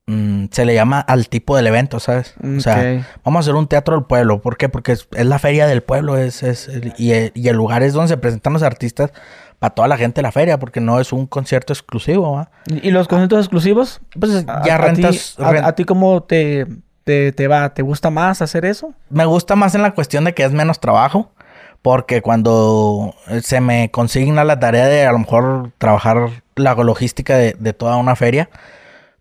[0.07, 2.35] mm, se le llama al tipo del evento, ¿sabes?
[2.59, 2.77] O sea,
[3.25, 4.41] vamos a hacer un teatro del pueblo.
[4.41, 4.69] ¿Por qué?
[4.69, 7.83] Porque es, es la feria del pueblo es, es el- y, el, y el lugar
[7.83, 9.13] es donde se presentan los artistas
[9.59, 12.47] para toda la gente de la feria, porque no es un concierto exclusivo.
[12.67, 14.01] ¿Y y los conciertos exclusivos?
[14.19, 15.35] Pues ya a rentas...
[15.37, 16.67] ti- a, ren- a ti cómo te,
[17.05, 17.75] te, te va?
[17.75, 18.93] ¿Te gusta más hacer eso?
[19.11, 21.31] Me gusta más en la cuestión de que es menos trabajo.
[21.83, 27.57] Porque cuando se me consigna la tarea de a lo mejor trabajar la logística de,
[27.59, 28.49] de toda una feria,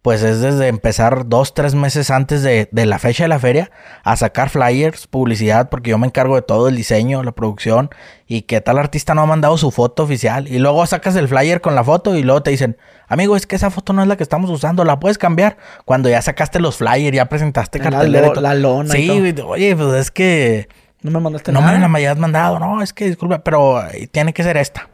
[0.01, 3.69] pues es desde empezar dos, tres meses antes de, de la fecha de la feria
[4.03, 7.89] a sacar flyers, publicidad, porque yo me encargo de todo el diseño, la producción
[8.25, 10.47] y que tal artista no ha mandado su foto oficial.
[10.47, 13.55] Y luego sacas el flyer con la foto y luego te dicen, amigo, es que
[13.55, 15.57] esa foto no es la que estamos usando, la puedes cambiar.
[15.85, 18.27] Cuando ya sacaste los flyers, ya presentaste La cartelera.
[18.27, 18.41] lo- todo.
[18.41, 20.67] la lona y Sí, oye, pues es que
[21.03, 21.73] No me mandaste no nada.
[21.73, 24.89] me la hayas mandado, no, es que disculpa, pero eh, tiene que ser esta.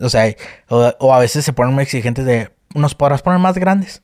[0.00, 0.32] O sea,
[0.68, 4.02] o, o a veces se ponen muy exigentes de, ¿nos podrás poner más grandes?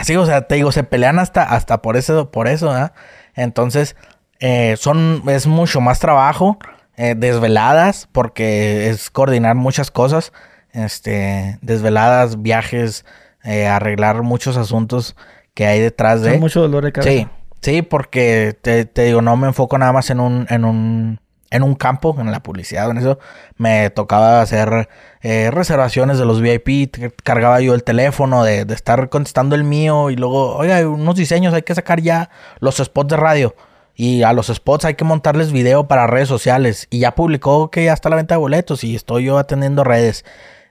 [0.00, 2.94] Así, o sea, te digo, se pelean hasta, hasta por eso, por eso, ¿verdad?
[3.34, 3.96] Entonces,
[4.38, 6.58] eh, son, es mucho más trabajo,
[6.96, 10.32] eh, desveladas, porque es coordinar muchas cosas,
[10.72, 13.04] este, desveladas, viajes,
[13.44, 15.16] eh, arreglar muchos asuntos
[15.52, 16.30] que hay detrás de.
[16.30, 17.10] Son mucho dolor de cabeza.
[17.10, 17.28] Sí,
[17.60, 21.62] sí, porque te, te digo, no me enfoco nada más en un, en un, en
[21.62, 23.18] un campo, en la publicidad, en eso.
[23.56, 24.88] Me tocaba hacer
[25.20, 30.16] eh, reservaciones de los VIP, cargaba yo el teléfono de, estar contestando el mío y
[30.16, 33.54] luego, oiga, unos diseños, hay que sacar ya los spots de radio.
[33.94, 36.86] Y a los spots hay que montarles video para redes sociales.
[36.90, 40.24] Y ya publicó que ya está la venta de boletos y estoy yo atendiendo redes.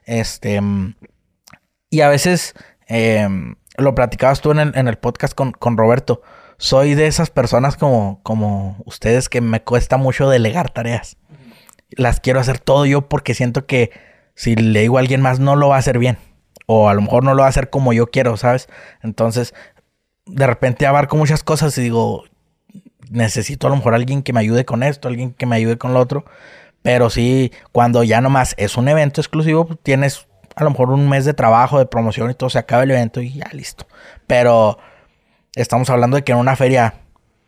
[0.04, 0.60] Este,
[1.90, 2.54] y a veces,
[2.88, 3.28] eh,
[3.76, 6.22] lo platicabas tú en el, en el podcast con Roberto,
[6.60, 11.16] soy de esas personas como, como ustedes que me cuesta mucho delegar tareas.
[11.88, 13.90] Las quiero hacer todo yo porque siento que
[14.34, 16.18] si le digo a alguien más no lo va a hacer bien.
[16.66, 18.68] O a lo mejor no lo va a hacer como yo quiero, ¿sabes?
[19.02, 19.54] Entonces,
[20.26, 22.24] de repente abarco muchas cosas y digo,
[23.08, 25.94] necesito a lo mejor alguien que me ayude con esto, alguien que me ayude con
[25.94, 26.26] lo otro.
[26.82, 31.08] Pero sí, cuando ya nomás es un evento exclusivo, pues, tienes a lo mejor un
[31.08, 33.86] mes de trabajo, de promoción y todo, se acaba el evento y ya listo.
[34.26, 34.78] Pero
[35.54, 36.94] estamos hablando de que en una feria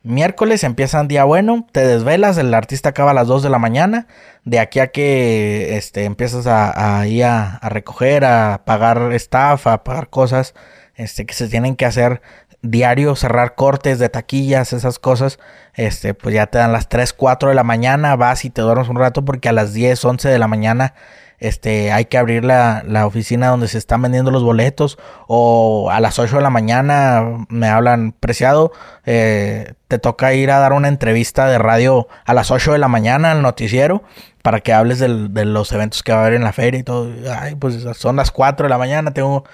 [0.02, 3.58] miércoles empieza un día bueno, te desvelas, el artista acaba a las 2 de la
[3.58, 4.08] mañana,
[4.44, 9.84] de aquí a que este, empiezas a, ir a, a recoger, a pagar staff, a
[9.84, 10.54] pagar cosas
[10.96, 12.20] este, que se tienen que hacer
[12.62, 15.38] diario, cerrar cortes de taquillas, esas cosas,
[15.74, 18.88] este, pues ya te dan las 3, 4 de la mañana, vas y te duermes
[18.88, 20.94] un rato porque a las 10, 11 de la mañana
[21.42, 25.98] este, hay que abrir la, la, oficina donde se están vendiendo los boletos, o a
[25.98, 28.72] las 8 de la mañana me hablan, preciado,
[29.04, 32.86] eh, te toca ir a dar una entrevista de radio a las 8 de la
[32.86, 34.04] mañana al noticiero
[34.42, 36.84] para que hables del, de los eventos que va a haber en la feria y
[36.84, 37.10] todo.
[37.36, 39.44] Ay, pues son las 4 de la mañana, tengo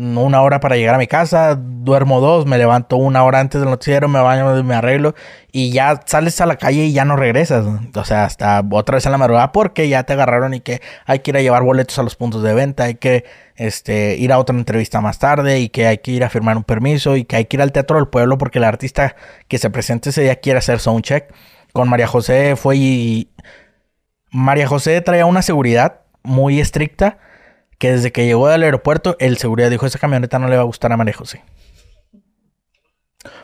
[0.00, 3.68] una hora para llegar a mi casa, duermo dos, me levanto una hora antes del
[3.68, 5.14] noticiero, me baño, me arreglo
[5.52, 7.66] y ya sales a la calle y ya no regresas.
[7.94, 11.18] O sea, hasta otra vez en la madrugada porque ya te agarraron y que hay
[11.18, 13.24] que ir a llevar boletos a los puntos de venta, hay que
[13.56, 16.64] este, ir a otra entrevista más tarde y que hay que ir a firmar un
[16.64, 19.16] permiso y que hay que ir al Teatro del Pueblo porque el artista
[19.48, 21.32] que se presente ese día quiere hacer soundcheck.
[21.72, 23.30] Con María José fue y...
[24.32, 27.18] María José traía una seguridad muy estricta
[27.80, 30.66] que desde que llegó al aeropuerto, el seguridad dijo, esa camioneta no le va a
[30.66, 31.42] gustar a María José.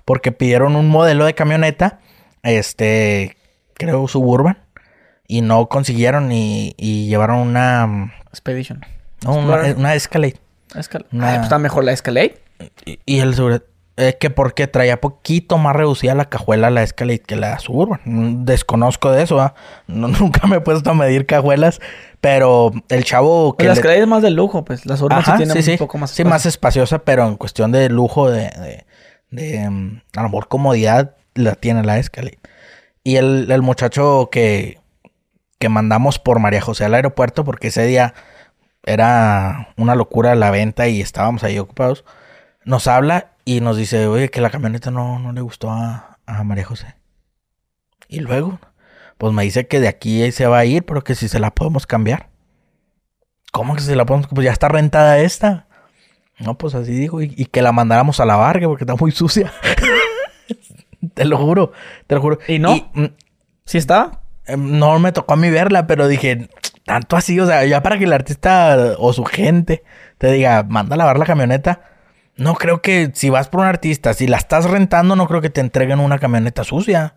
[0.04, 2.00] Porque pidieron un modelo de camioneta,
[2.42, 3.34] este,
[3.72, 4.58] creo Suburban,
[5.26, 6.74] y no consiguieron y,
[7.08, 7.86] llevaron una...
[7.86, 8.84] Mm, Expedition.
[9.24, 10.36] No, una, Escalade.
[10.74, 12.34] Ah, pues está mejor la Escalade.
[12.84, 13.62] Y, el seguridad...
[13.96, 18.44] Es que porque traía poquito más reducida la cajuela la Escalade que la Suburban.
[18.44, 19.54] Desconozco de eso,
[19.86, 21.80] nunca me he puesto a medir cajuelas,
[22.20, 23.64] pero el chavo que.
[23.64, 23.98] Pues las le...
[24.00, 24.84] es más de lujo, pues.
[24.84, 28.30] Las urnas sí tienen un poco más Sí, más espaciosa, pero en cuestión de lujo,
[28.30, 28.84] de.
[29.30, 32.38] de, mm, a lo mejor comodidad, la tiene la Escalade.
[33.02, 34.78] Y el, el muchacho que.
[35.58, 38.12] que mandamos por María José al aeropuerto, porque ese día
[38.82, 42.04] era una locura la venta y estábamos ahí ocupados.
[42.64, 46.42] Nos habla y nos dice, oye, que la camioneta no, no le gustó a, a
[46.42, 46.96] María José.
[48.08, 48.58] Y luego,
[49.18, 51.54] pues me dice que de aquí se va a ir, pero que si se la
[51.54, 52.28] podemos cambiar.
[53.52, 54.26] ¿Cómo que se la podemos?
[54.26, 55.68] Pues ya está rentada esta.
[56.40, 57.22] No, pues así dijo.
[57.22, 59.52] Y, que la mandáramos a lavar, porque está muy sucia.
[61.14, 61.70] te lo juro,
[62.08, 62.38] te lo juro.
[62.48, 62.90] ¿Y no?
[62.94, 63.06] Mm,
[63.64, 64.22] ¿Sí está?
[64.44, 66.50] Em, no me tocó a mí verla, pero dije,
[66.84, 69.84] tanto así, o sea, ya para que el artista o su gente
[70.18, 71.95] te diga, manda a lavar la camioneta.
[72.36, 75.50] No creo que si vas por un artista, si la estás rentando, no creo que
[75.50, 77.16] te entreguen una camioneta sucia.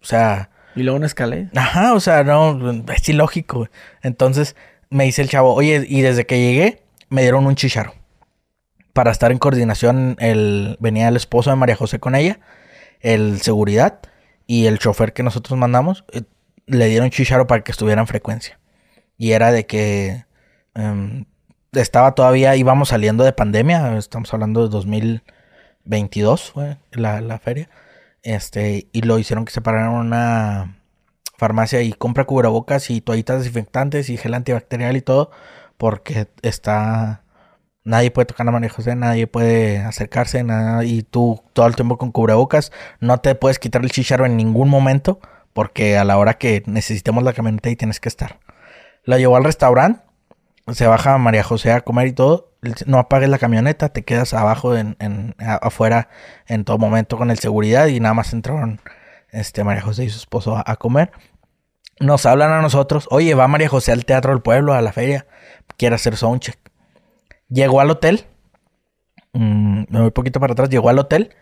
[0.00, 1.50] O sea, y luego una escalé.
[1.54, 3.68] Ajá, o sea, no, es ilógico.
[4.02, 4.56] Entonces
[4.88, 7.94] me dice el chavo, oye, y desde que llegué me dieron un chicharo.
[8.92, 12.40] Para estar en coordinación, el, venía el esposo de María José con ella,
[13.00, 14.00] el seguridad
[14.46, 16.22] y el chofer que nosotros mandamos, eh,
[16.66, 18.58] le dieron chicharo para que estuviera en frecuencia.
[19.16, 20.24] Y era de que
[20.74, 21.24] em,
[21.72, 27.68] estaba todavía, íbamos saliendo de pandemia, estamos hablando de 2022, fue la, la feria.
[28.22, 30.80] Este, y lo hicieron que se pararan una
[31.38, 35.30] farmacia y compra cubrebocas y toallitas desinfectantes y gel antibacterial y todo,
[35.78, 37.22] porque está.
[37.82, 41.96] Nadie puede tocar la María José, nadie puede acercarse, nada, y tú todo el tiempo
[41.96, 45.18] con cubrebocas, no te puedes quitar el chicharro en ningún momento,
[45.54, 48.38] porque a la hora que necesitemos la camioneta y tienes que estar.
[49.04, 50.02] La llevó al restaurante,
[50.72, 52.52] se baja María José a comer y todo,
[52.86, 54.96] no apagues la camioneta, te quedas abajo en,
[55.38, 56.08] afuera
[56.46, 58.80] en todo momento con el seguridad y nada más entraron
[59.30, 61.12] este, María José y su esposo a, comer.
[61.98, 65.26] Nos hablan a nosotros, oye, va María José al Teatro del Pueblo, a la feria,
[65.76, 66.58] quiere hacer soundcheck.
[67.48, 68.26] Llegó al hotel,
[69.32, 71.34] mm, me voy poquito para atrás, llegó al hotel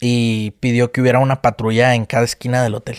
[0.00, 2.98] y pidió que hubiera una patrulla en cada esquina del hotel.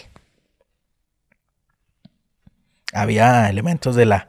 [2.94, 4.28] Había elementos de la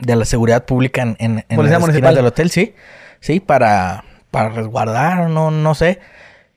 [0.00, 1.70] de la seguridad pública en, en, en
[2.14, 2.74] del hotel, sí.
[3.20, 6.00] Sí, para, para resguardar, no, no sé.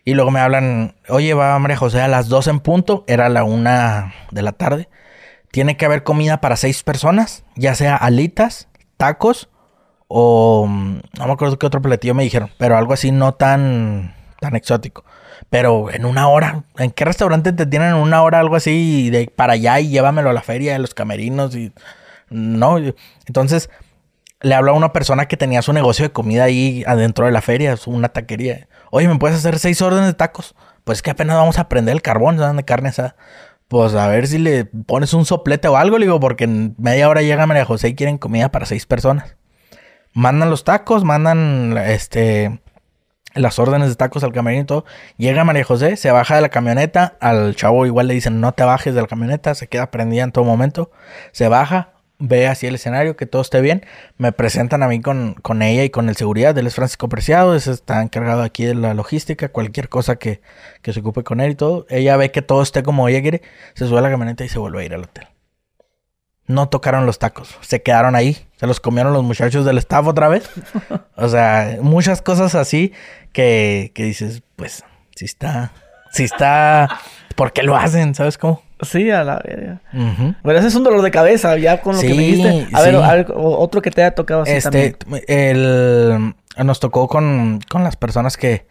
[0.04, 3.44] Y luego me hablan, oye, va María José a las dos en punto, era la
[3.44, 4.90] una de la tarde.
[5.52, 9.50] Tiene que haber comida para seis personas, ya sea alitas, tacos
[10.08, 14.56] o no me acuerdo qué otro platillo me dijeron, pero algo así no tan, tan
[14.56, 15.06] exótico.
[15.50, 19.32] Pero en una hora, ¿en qué restaurante te tienen en una hora algo así de
[19.34, 21.72] para allá y llévamelo a la feria de los camerinos y
[22.32, 22.78] no,
[23.28, 23.70] entonces
[24.42, 27.42] le habló a una persona que tenía su negocio de comida ahí adentro de la
[27.42, 28.68] feria, una taquería.
[28.90, 30.56] Oye, ¿me puedes hacer seis órdenes de tacos?
[30.84, 33.16] Pues que apenas vamos a prender el carbón, de carne esa.
[33.68, 37.08] Pues a ver si le pones un soplete o algo, le digo, porque en media
[37.08, 39.36] hora llega María José y quieren comida para seis personas.
[40.14, 42.62] Mandan los tacos, mandan este
[43.34, 44.86] las órdenes de tacos al camerino y todo.
[45.18, 47.18] Llega María José, se baja de la camioneta.
[47.22, 50.32] Al chavo igual le dicen no te bajes de la camioneta, se queda prendida en
[50.32, 50.92] todo momento.
[51.32, 51.91] Se baja,
[52.22, 53.86] ve así el escenario, que todo esté bien.
[54.18, 56.58] Me presentan a mí con, con ella y con el seguridad.
[56.58, 60.42] Él es Francisco Preciado, está encargado aquí de la logística, cualquier cosa que,
[60.82, 61.86] que se ocupe con él y todo.
[61.90, 63.42] Ella ve que todo esté como ella quiere,
[63.74, 65.28] se sube a la camioneta y se vuelve a ir al hotel.
[66.48, 68.38] No tocaron los tacos, se quedaron ahí.
[68.58, 70.50] Se los comieron los muchachos del staff otra vez.
[71.16, 72.94] o sea, muchas cosas así
[73.34, 74.84] que, que dices, pues,
[75.16, 75.72] si está,
[76.12, 77.00] si está,
[77.36, 78.14] ¿por qué lo hacen?
[78.16, 78.62] ¿Sabes cómo?
[78.82, 79.82] Sí, a la verga.
[79.94, 80.36] Ujú.
[80.44, 82.68] Bueno, ese es un dolor de cabeza ya con lo que me dijiste.
[82.74, 83.02] A ver, sí.
[83.04, 85.24] a ver, otro que te haya tocado así Este, también.
[85.28, 86.34] el,
[86.66, 88.66] nos tocó con, con las personas que,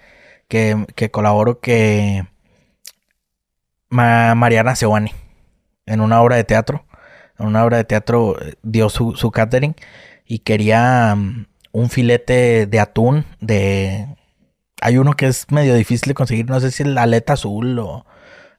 [0.49, 2.25] que, que colaboro que
[3.89, 5.13] Ma- Mariana Sewani
[5.87, 6.85] en una obra de teatro,
[7.39, 9.75] en una obra de teatro eh, dio su, su catering
[10.27, 14.07] y quería mm, un filete de atún de...
[14.83, 17.79] Hay uno que es medio difícil de conseguir, no sé si es la aleta azul
[17.81, 18.07] o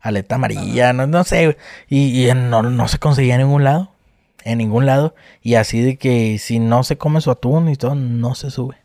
[0.02, 3.92] aleta amarilla, no, no sé, y, y no, no se conseguía en ningún lado
[4.44, 5.14] en ningún lado.
[5.44, 8.78] Y así de que si no se come su atún y todo, no se sube.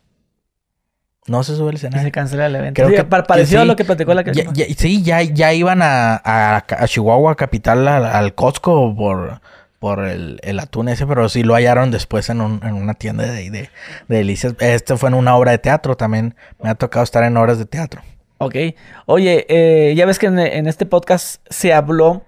[1.27, 2.13] No se sube el Y se escenario.
[2.13, 2.75] cancela el evento.
[2.83, 3.67] Creo Sí, que- pareció sí.
[3.67, 7.35] lo que platicó la que Ya- ya- sí, ya, ya iban a, a, a Chihuahua,
[7.37, 9.41] capital, al, al Costco por,
[9.81, 13.25] por el, el atún ese, pero sí lo hallaron después en, un- en una tienda
[13.25, 13.71] de, de,
[14.09, 14.55] de delicias.
[14.61, 16.37] Este fue en una obra de teatro también.
[16.63, 18.03] Me ha tocado estar en obras de teatro.
[18.39, 18.55] Ok.
[19.07, 22.25] Oye, eh, ya ves que en, en este podcast se habló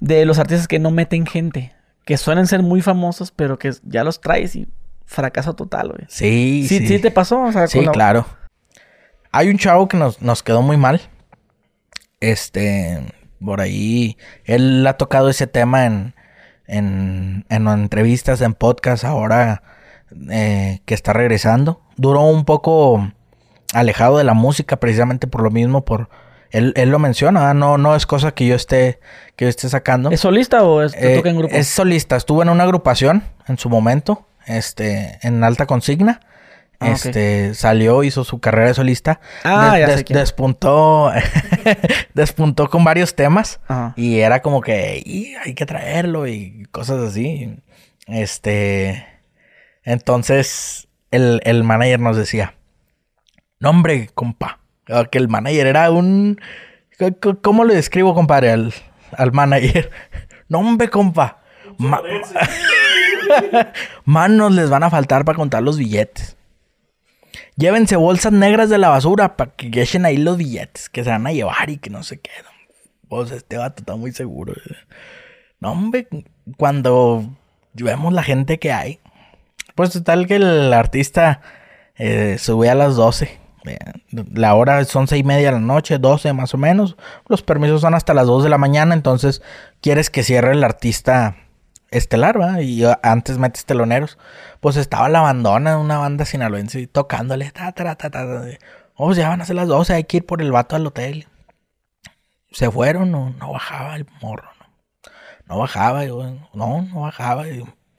[0.00, 1.72] de los artistas que no meten gente.
[2.04, 4.68] Que suelen ser muy famosos, pero que ya los traes y
[5.06, 6.04] fracaso total, güey.
[6.08, 7.40] Sí, Sí, sí, te pasó.
[7.42, 8.26] O sea, Sí, la- claro.
[9.32, 11.00] Hay un chavo que nos, nos quedó muy mal.
[12.20, 13.00] Este,
[13.44, 16.14] por ahí, él ha tocado ese tema en,
[16.66, 19.62] en, en entrevistas, en podcast, ahora
[20.30, 21.80] eh, que está regresando.
[21.96, 23.12] Duró un poco
[23.74, 26.08] alejado de la música precisamente por lo mismo, por...
[26.50, 29.00] Él, él lo menciona, no, no es cosa que yo esté,
[29.34, 30.10] que yo esté sacando.
[30.12, 31.52] ¿Es solista o es, te Eh, toca en grupo?
[31.54, 32.14] Es solista.
[32.14, 36.20] Estuvo en una agrupación en su momento, este, en alta consigna.
[36.78, 39.20] Ah, este, salió, hizo su carrera de solista.
[39.42, 40.18] Ah, ya sé des- quién.
[40.20, 41.10] Despuntó,
[42.14, 43.58] despuntó con varios temas.
[43.66, 43.92] Ajá.
[43.96, 47.56] Y era como que "Y hay que traerlo y cosas así.
[48.06, 49.06] Este.
[49.82, 52.54] Entonces, el, el manager nos decía:
[53.64, 54.60] No, hombre, compa.
[55.10, 56.40] Que el manager era un.
[57.42, 58.72] ¿Cómo le describo, compadre, al,
[59.16, 59.90] al manager?
[60.46, 61.38] No, hombre, compa.
[61.78, 62.02] Ma-
[64.04, 66.36] Manos les van a faltar para contar los billetes.
[67.56, 71.26] Llévense bolsas negras de la basura para que echen ahí los billetes que se van
[71.26, 72.52] a llevar y que no se quedan.
[73.08, 74.52] Pues este vato está muy seguro.
[75.60, 76.08] No, hombre,
[76.58, 77.24] cuando
[77.72, 79.00] vemos la gente que hay,
[79.74, 81.40] pues tal que el artista
[81.96, 83.38] eh, sube a las 12.
[83.66, 83.78] Eh,
[84.32, 86.96] La hora son seis y media de la noche, 12 más o menos.
[87.28, 89.42] Los permisos son hasta las 2 de la mañana, entonces
[89.80, 91.36] quieres que cierre el artista
[91.90, 92.60] estelar, ¿va?
[92.62, 94.18] Y uh, antes metes teloneros.
[94.60, 97.50] Pues estaba la bandona, una banda sinaloense, tocándole.
[97.52, 98.24] Ta, ta, ta, ta.
[98.96, 100.86] Oh, pues ya van a ser las 12, hay que ir por el vato al
[100.86, 101.26] hotel.
[102.52, 104.66] Se fueron, no, no bajaba el morro, no.
[105.46, 106.22] No bajaba, yo,
[106.54, 107.44] no, no bajaba.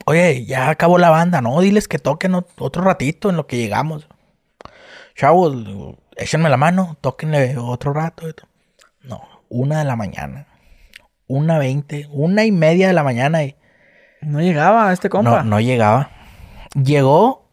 [0.06, 3.58] Oye, ya acabó la banda, no, diles que toquen ot- otro ratito en lo que
[3.58, 4.08] llegamos.
[5.16, 5.56] Chavos,
[6.18, 8.26] échenme la mano, tóquenle otro rato.
[9.02, 10.48] No, una de la mañana.
[11.28, 13.56] Una veinte, una y media de la mañana y
[14.22, 15.38] No llegaba este compa.
[15.42, 16.12] no, no llegaba.
[16.76, 17.50] Llegó,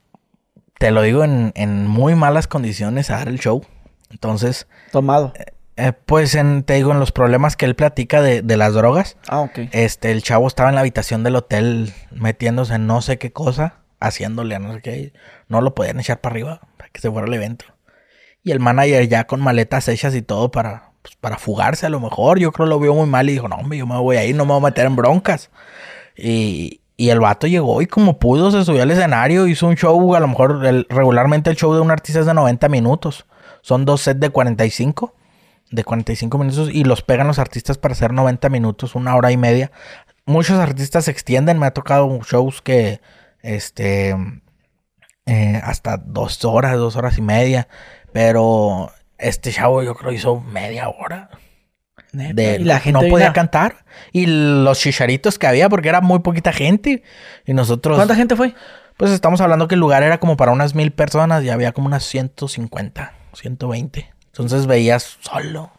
[0.79, 3.65] te lo digo, en, en muy malas condiciones a dar el show.
[4.11, 5.33] Entonces, Tomado.
[5.77, 9.17] eh, pues en, te digo, en los problemas que él platica de, de las drogas,
[9.29, 9.61] Ah, ok.
[9.71, 13.77] este, el chavo estaba en la habitación del hotel metiéndose en no sé qué cosa,
[14.01, 15.13] haciéndole a no sé qué.
[15.49, 16.61] No lo podían echar para arriba
[16.93, 17.65] que se fuera al evento.
[18.43, 22.01] Y el manager ya con maletas hechas y todo para, pues, para fugarse a lo
[22.01, 22.39] mejor.
[22.39, 24.35] Yo creo lo vio muy mal y dijo, no, hombre, yo me voy a ir,
[24.35, 25.51] no me voy a meter en broncas.
[26.17, 30.15] Y, y el vato llegó y como pudo se subió al escenario, hizo un show,
[30.15, 33.27] a lo mejor regularmente el show de un artista es de 90 minutos.
[33.63, 35.15] Son dos sets de 45,
[35.71, 39.37] de 45 minutos y los pegan los artistas para hacer 90 minutos, una hora y
[39.37, 39.73] media.
[40.27, 43.01] Muchos artistas se extienden, me ha tocado shows que,
[43.41, 44.15] este,
[45.27, 47.69] eh, hasta dos horas, dos horas y media,
[48.13, 51.31] pero este chavo yo creo hizo media hora.
[52.13, 53.85] De, y la gente no podía cantar.
[54.13, 57.03] Y los chicharitos que había, porque era muy poquita gente.
[57.47, 58.55] Y nosotros, ¿Cuánta gente fue?
[58.97, 61.87] pues estamos hablando que el lugar era como para unas mil personas y había como
[61.87, 64.13] unas 150, 120.
[64.27, 65.73] Entonces veías solo.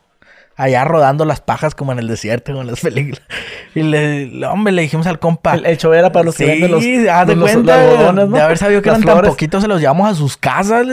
[0.56, 3.22] Allá rodando las pajas como en el desierto, como en las películas.
[3.74, 5.56] Y le, hombre, le dijimos al compa.
[5.56, 7.74] El, el show era para los que Sí, venden los, haz de los- los cuenta
[7.82, 8.36] algodones, ¿no?
[8.38, 10.86] de haber sabido que Las eran tan poquitos, se los llevamos a sus casas.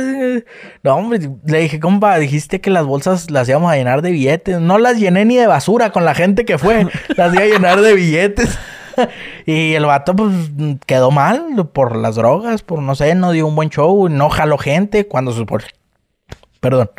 [0.82, 4.60] No, hombre, le dije, compa, dijiste que las bolsas las íbamos a llenar de billetes.
[4.60, 6.86] No las llené ni de basura con la gente que fue.
[7.16, 8.58] las iba a llenar de billetes.
[9.46, 10.32] y el vato, pues,
[10.86, 14.56] quedó mal por las drogas, por no sé, no dio un buen show, no jaló
[14.58, 15.64] gente cuando supone...
[16.60, 16.90] Perdón.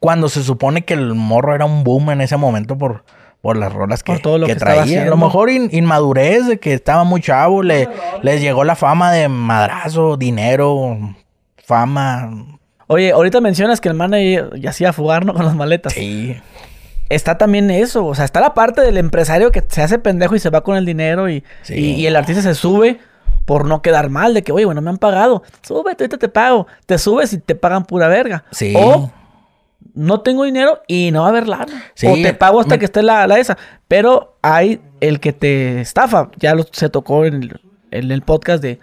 [0.00, 3.04] Cuando se supone que el morro era un boom en ese momento por,
[3.40, 5.02] por las rolas que, Por todo lo que traía.
[5.02, 7.88] A lo mejor in- inmadurez de que estaba muy chavo, le,
[8.22, 10.98] les llegó la fama de madrazo, dinero,
[11.64, 12.30] fama.
[12.88, 15.34] Oye, ahorita mencionas que el manager ya hacía fugar, ¿no?
[15.34, 15.92] Con las maletas.
[15.94, 16.36] Sí.
[17.08, 18.04] está también eso.
[18.06, 20.76] O sea, está la parte del empresario que se hace pendejo y se va con
[20.76, 21.74] el dinero y, Sí.
[21.74, 22.98] y, y el artista se sube
[23.44, 25.42] por no quedar mal de que, oye, bueno, me han pagado.
[25.62, 26.66] Súbete, ahorita te pago.
[26.84, 28.44] Te subes y te pagan pura verga.
[28.50, 28.74] Sí.
[28.76, 29.10] O
[29.94, 31.84] no tengo dinero y no va a haber lana.
[31.94, 33.56] Sí, o te pago hasta me- que esté la, la esa.
[33.88, 36.30] Pero hay el que te estafa.
[36.38, 37.60] Ya lo- se tocó en el,
[37.90, 38.78] en el podcast de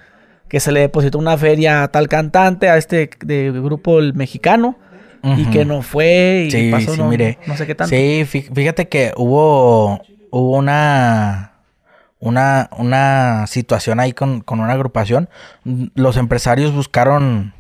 [0.49, 4.77] que se le depositó una feria a tal cantante, a este de grupo el mexicano,
[5.37, 7.39] y que no fue y Sí, pasó sí, no, mire.
[7.47, 7.89] no sé qué tanto.
[7.95, 11.53] Sí, fí- fíjate que hubo, hubo una,
[12.19, 15.29] una, una situación ahí con, con una agrupación.
[15.63, 17.53] Mm, Los empresarios buscaron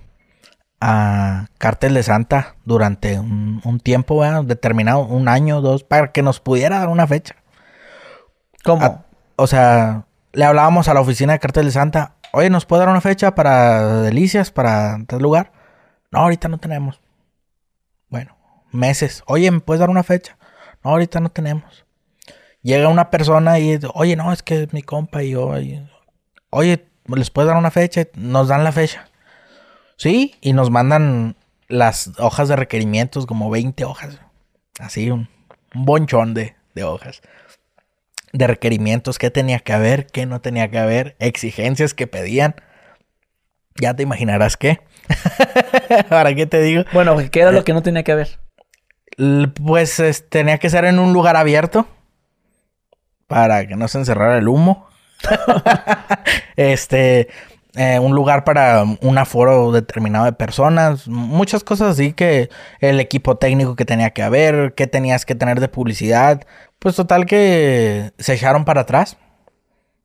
[0.85, 4.43] a Cártel de Santa durante un, un tiempo ¿verdad?
[4.43, 7.35] determinado, un año, dos, para que nos pudiera dar una fecha.
[8.63, 8.85] ¿Cómo?
[8.85, 9.05] A-
[9.37, 12.89] o sea, le hablábamos a la oficina de Cártel de Santa, oye, ¿nos puede dar
[12.89, 15.51] una fecha para Delicias, para tal lugar?
[16.11, 16.99] No, ahorita no tenemos.
[18.09, 18.35] Bueno,
[18.71, 19.23] meses.
[19.25, 20.37] Oye, ¿me puedes dar una fecha?
[20.83, 21.85] No, ahorita no tenemos.
[22.61, 25.89] Llega una persona y, oye, no, es que es mi compa y yo, y-
[26.49, 28.03] oye, ¿les puedes dar una fecha?
[28.15, 29.07] Nos dan la fecha.
[29.97, 31.35] Sí, y nos mandan
[31.67, 34.19] las hojas de requerimientos, como 20 hojas.
[34.79, 35.29] Así, un,
[35.75, 37.21] un bonchón de, de hojas
[38.31, 42.55] de requerimientos, qué tenía que haber, qué no tenía que haber, exigencias que pedían.
[43.75, 44.81] Ya te imaginarás qué.
[46.09, 46.83] ¿Para qué te digo?
[46.93, 48.39] Bueno, ¿qué era lo que no tenía que haber?
[49.63, 51.87] Pues es- tenía que ser en un lugar abierto
[53.27, 54.87] para que no se encerrara el humo.
[56.55, 57.29] este,
[57.75, 62.49] eh, un lugar para un aforo determinado de personas, muchas cosas así que
[62.79, 66.45] el equipo técnico que tenía que haber, qué tenías que tener de publicidad.
[66.77, 69.17] Pues total que se echaron para atrás.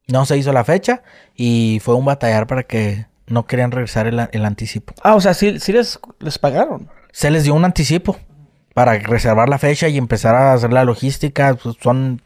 [0.07, 1.03] No se hizo la fecha
[1.35, 4.95] y fue un batallar para que no querían regresar el, el anticipo.
[5.03, 6.89] Ah, o sea, sí, sí les, les pagaron.
[7.13, 8.17] Se les dio un anticipo
[8.73, 11.55] para reservar la fecha y empezar a hacer la logística.
[11.55, 12.23] Pues, son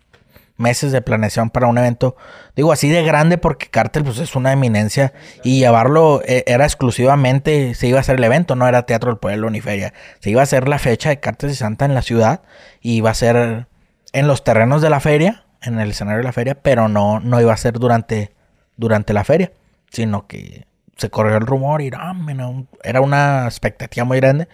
[0.63, 2.17] meses de planeación para un evento,
[2.57, 5.13] digo así de grande porque Cartel pues es una eminencia
[5.45, 9.19] y llevarlo eh, era exclusivamente, se iba a hacer el evento, no era Teatro del
[9.19, 12.03] Pueblo ni feria, se iba a hacer la fecha de Cartel de Santa en la
[12.03, 12.43] ciudad
[12.81, 13.67] y iba a ser
[14.13, 17.41] en los terrenos de la feria, en el escenario de la feria, pero no, no
[17.41, 18.33] iba a ser durante,
[18.77, 19.53] durante la feria,
[19.91, 22.49] sino que se corrió el rumor y ah, mira,
[22.85, 24.49] era una expectativa muy grande.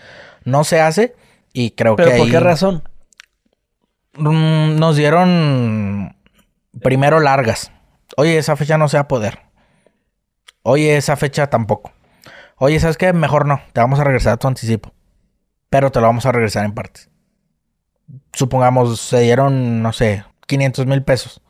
[0.45, 1.15] No se hace
[1.53, 2.83] y creo ¿Pero que por ahí qué razón?
[4.19, 6.17] Mm, nos dieron
[6.83, 7.73] primero largas.
[8.17, 9.41] Oye, esa fecha no se va a poder.
[10.63, 11.93] Oye, esa fecha tampoco.
[12.57, 13.13] Oye, ¿sabes qué?
[13.13, 13.61] Mejor no.
[13.73, 14.93] Te vamos a regresar tu anticipo.
[15.71, 17.11] Pero te lo vamos a regresar en partes.
[18.33, 21.43] Supongamos, se dieron, no sé, 500 mil pesos.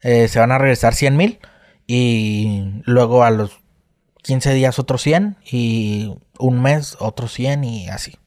[0.00, 1.40] Eh, se van a regresar 100 mil.
[1.86, 3.60] Y luego a los
[4.22, 5.38] 15 días otros 100.
[5.50, 8.18] Y un mes otros 100 y así.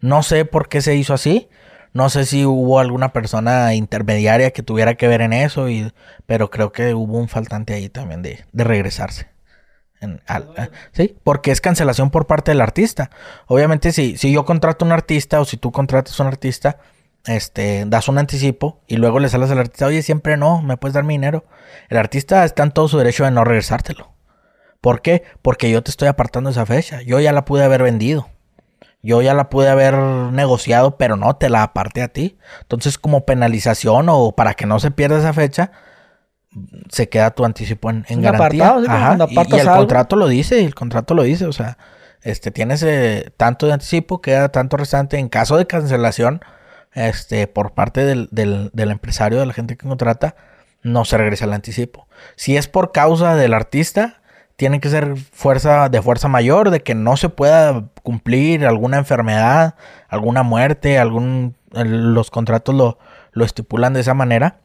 [0.00, 1.48] No sé por qué se hizo así.
[1.92, 5.68] No sé si hubo alguna persona intermediaria que tuviera que ver en eso.
[5.68, 5.92] Y,
[6.26, 9.28] pero creo que hubo un faltante ahí también de, de regresarse.
[10.00, 13.10] En- al- eh, sí, porque es cancelación por parte del artista.
[13.46, 16.78] Obviamente, si, si yo contrato un artista o si tú contratas un artista,
[17.26, 20.94] este, das un anticipo y luego le sales al artista, oye, siempre no, me puedes
[20.94, 21.44] dar mi dinero.
[21.88, 24.12] El artista está en todo su derecho de no regresártelo.
[24.80, 25.24] ¿Por qué?
[25.42, 27.02] Porque yo te estoy apartando esa fecha.
[27.02, 28.28] Yo ya la pude haber vendido.
[29.08, 32.36] Yo ya la pude haber negociado, pero no te la aparté a ti.
[32.60, 35.72] Entonces, como penalización o para que no se pierda esa fecha,
[36.90, 38.68] se queda tu anticipo en, garantía.
[38.68, 39.80] apartado, sí, como Ajá, cuando y- el algo.
[39.80, 41.78] contrato lo dice, el contrato lo dice, o sea,
[42.22, 45.18] este tienes eh, tanto de anticipo, queda tanto restante.
[45.18, 46.40] En caso de cancelación,
[46.92, 50.34] este, por parte del, del, del empresario, de la gente que contrata,
[50.82, 52.08] no se regresa el anticipo.
[52.36, 54.20] Si es por causa del artista,
[54.58, 59.76] tiene que ser fuerza de fuerza mayor, de que no se pueda cumplir alguna enfermedad,
[60.08, 62.98] alguna muerte, algún los contratos lo,
[63.30, 64.58] lo estipulan de esa manera.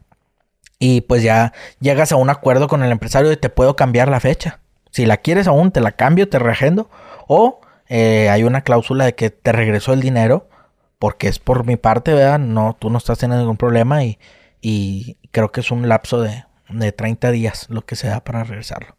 [0.79, 4.19] Y pues ya llegas a un acuerdo con el empresario de te puedo cambiar la
[4.19, 4.61] fecha.
[4.89, 6.89] Si la quieres aún, te la cambio, te reagendo.
[7.27, 10.49] O eh, hay una cláusula de que te regreso el dinero
[10.97, 12.39] porque es por mi parte, ¿verdad?
[12.39, 14.17] No, tú no estás teniendo ningún problema y,
[14.59, 18.43] y creo que es un lapso de, de 30 días lo que se da para
[18.43, 18.95] regresarlo.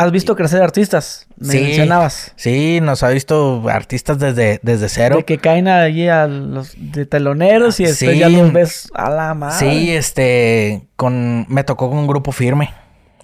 [0.00, 1.26] ¿Has visto crecer artistas?
[1.36, 1.60] Me Sí.
[1.62, 2.32] mencionabas.
[2.36, 5.16] Sí, nos ha visto artistas desde, desde cero.
[5.16, 8.18] De que caen allí a los de teloneros y después Sí.
[8.18, 9.58] ya los ves a la madre.
[9.58, 12.72] Sí, este, con, me tocó con un grupo firme.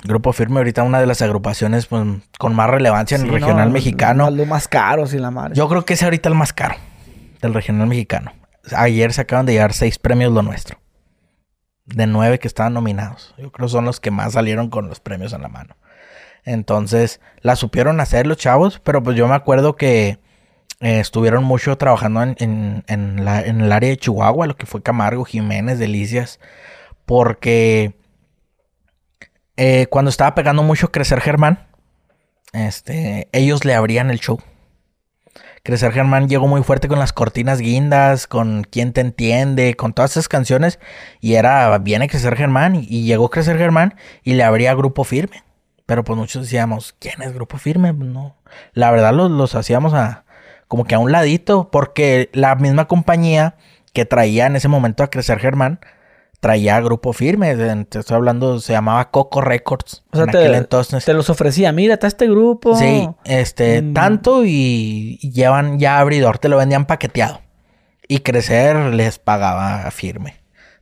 [0.05, 2.05] Grupo firme, ahorita una de las agrupaciones pues,
[2.39, 4.31] con más relevancia en Sí, el regional mexicano.
[4.31, 5.55] Los más caros y la madre.
[5.55, 6.74] Yo creo que es ahorita el más caro
[7.41, 8.33] del regional mexicano.
[8.77, 10.79] Ayer se acaban de llevar seis premios lo nuestro.
[11.87, 13.35] De nueve que estaban nominados.
[13.39, 15.77] Yo creo que son los que más salieron con los premios en la mano.
[16.47, 20.18] Entonces, la supieron hacer los chavos, pero pues yo me acuerdo que
[20.80, 22.36] eh, estuvieron mucho trabajando en,
[22.86, 26.40] en, el área de Chihuahua, lo que fue Camargo, Jiménez, Delicias,
[27.05, 27.99] porque
[29.57, 31.66] eh, cuando estaba pegando mucho Crecer Germán,
[32.53, 34.40] este, ellos le abrían el show.
[35.66, 40.12] Crecer Germán llegó muy fuerte con las cortinas guindas, con Quién te entiende, con todas
[40.12, 40.78] esas canciones.
[41.20, 42.76] Y era, viene Crecer Germán.
[42.76, 45.42] Y, llegó Crecer Germán y le abría Grupo Firme.
[45.87, 47.95] Pero pues muchos decíamos, ¿quién es Grupo Firme?
[47.95, 48.37] Pues, no.
[48.72, 50.24] La verdad los, los hacíamos a,
[50.68, 51.70] como que a un ladito.
[51.70, 53.55] Porque la misma compañía
[53.93, 55.80] que traía en ese momento a Crecer Germán
[56.41, 57.57] traía grupo firme.
[57.87, 60.05] Te estoy hablando, se llamaba Coco Records.
[60.12, 61.05] O sea, te, entonces.
[61.05, 62.76] te los ofrecía, mira, está este grupo.
[62.76, 63.95] Sí, este, mm.
[63.95, 67.41] tanto y, llevan ya abridor, te lo vendían paqueteado.
[68.09, 70.37] Y crecer les pagaba firme.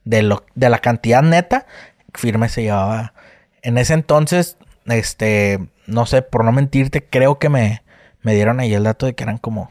[0.05, 1.67] De, lo, de la cantidad neta,
[2.13, 3.15] firme se llevaba.
[3.63, 7.83] En ese entonces, este, no sé, por no mentirte, creo que me,
[8.23, 9.71] me dieron ahí el dato de que eran como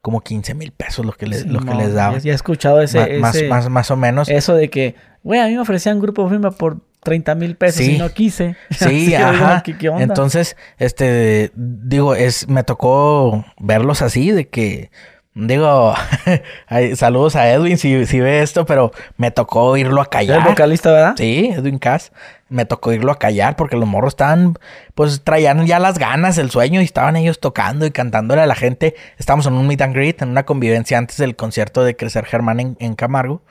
[0.00, 2.18] como 15 mil pesos lo que, les, lo que les daba.
[2.18, 4.28] Ya, he escuchado ese más, más, más, o menos.
[4.28, 7.96] Eso de que Güey, a mí me ofrecían grupo firme por 30 mil pesos y
[7.96, 8.56] no quise.
[8.70, 9.62] Sí, ajá.
[9.98, 14.90] Entonces, este, digo, es, me tocó verlos así, de que,
[15.34, 15.94] digo,
[16.94, 20.40] saludos a Edwin si, si ve esto, pero me tocó irlo a callar.
[20.40, 21.14] ¿El vocalista, verdad?
[21.16, 22.12] Sí, Edwin Cass.
[22.54, 24.54] Me tocó irlo a callar porque los morros estaban,
[24.94, 28.54] pues traían ya las ganas, el sueño y estaban ellos tocando y cantándole a la
[28.54, 28.94] gente.
[29.18, 32.60] Estamos en un meet and greet, en una convivencia antes del concierto de Crecer Germán
[32.60, 33.42] en, en Camargo.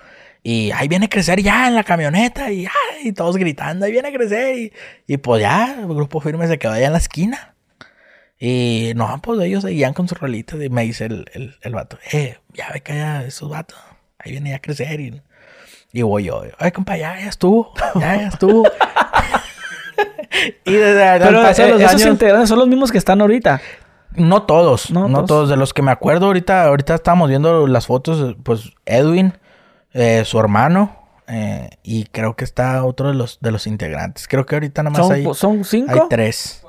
[0.41, 2.65] Y ahí viene a crecer ya en la camioneta y,
[3.01, 4.57] ay, todos gritando, ahí viene a crecer.
[4.57, 4.73] Y,
[5.07, 7.55] y, pues ya, el grupo firme se quedó allá en la esquina.
[8.39, 11.97] Y no, pues ellos seguían con sus rolitas y me dice el, el, el vato,
[12.11, 13.77] eh, ya ve que allá esos vatos,
[14.19, 14.99] ahí viene ya a crecer.
[14.99, 15.21] Y,
[15.93, 18.63] y voy yo, ay, compa, ya, ya estuvo, ya, ya estuvo.
[20.65, 23.61] y desde Pero los esos integrantes son los mismos que están ahorita.
[24.15, 25.27] No todos, no, no todos.
[25.27, 25.49] todos.
[25.49, 29.33] De los que me acuerdo ahorita, ahorita estábamos viendo las fotos, pues Edwin,
[29.93, 30.97] eh, su hermano.
[31.27, 34.27] Eh, y creo que está otro de los, de los integrantes.
[34.27, 35.25] Creo que ahorita nada más hay.
[35.35, 35.93] ¿Son cinco?
[35.93, 36.65] Hay tres.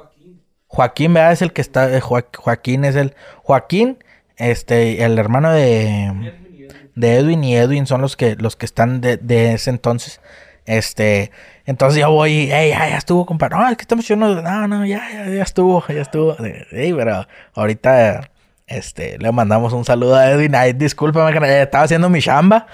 [0.66, 1.32] Joaquín, ¿verdad?
[1.32, 1.96] Es el que está.
[1.96, 3.14] Eh, Joaquín es el.
[3.42, 3.98] Joaquín,
[4.36, 6.43] este, el hermano de.
[6.94, 10.20] De Edwin y Edwin son los que, los que están de, de ese entonces.
[10.66, 11.30] Este,
[11.66, 13.56] entonces yo voy, hey, ya, ya estuvo, compadre.
[13.56, 16.36] No, es que estamos No, no, ya, ya, ya estuvo, ya estuvo.
[16.70, 18.30] Hey, pero ahorita
[18.66, 20.54] este, le mandamos un saludo a Edwin.
[20.54, 22.66] Ay, discúlpame, estaba haciendo mi chamba.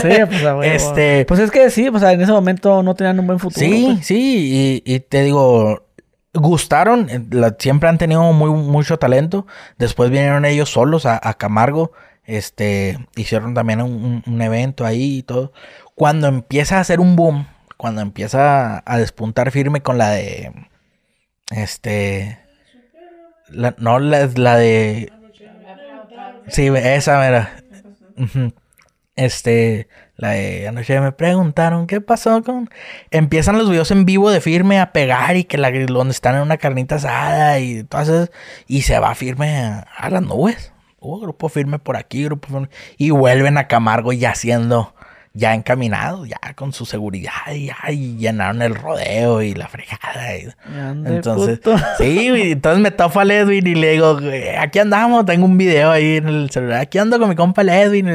[0.00, 3.38] Sí, pues, este, pues es que sí, pues en ese momento no tenían un buen
[3.38, 3.64] futuro.
[3.64, 4.06] Sí, pues.
[4.06, 5.86] sí, y, te digo,
[6.32, 9.46] gustaron, eh, siempre han tenido muy, mucho talento.
[9.78, 11.92] Después vinieron ellos solos a, Camargo,
[12.24, 15.52] este, hicieron también un, evento ahí y todo.
[15.94, 17.46] Cuando empieza a hacer un boom,
[17.76, 20.52] cuando empieza a despuntar firme con la de,
[21.50, 22.38] este,
[23.78, 25.12] no, la, la de
[26.48, 27.50] Sí, esa mira.
[29.16, 32.68] Este, la de anoche me preguntaron qué pasó con.
[33.10, 36.42] Empiezan los videos en vivo de firme a pegar y que la donde están en
[36.42, 38.30] una carnita asada y esas.
[38.66, 40.72] Y se va firme a, las nubes.
[41.04, 42.68] Uh, grupo firme por aquí, grupo firme.
[42.96, 44.94] Y vuelven a Camargo ya haciendo
[45.36, 50.32] ya encaminado, ya con su seguridad, y ya y llenaron el rodeo y la fregada.
[51.04, 51.58] entonces,
[51.98, 54.20] sí, entonces me topo a Edwin y le digo,
[54.60, 58.08] aquí andamos, tengo un video ahí en el celular, aquí ando con mi compa Edwin,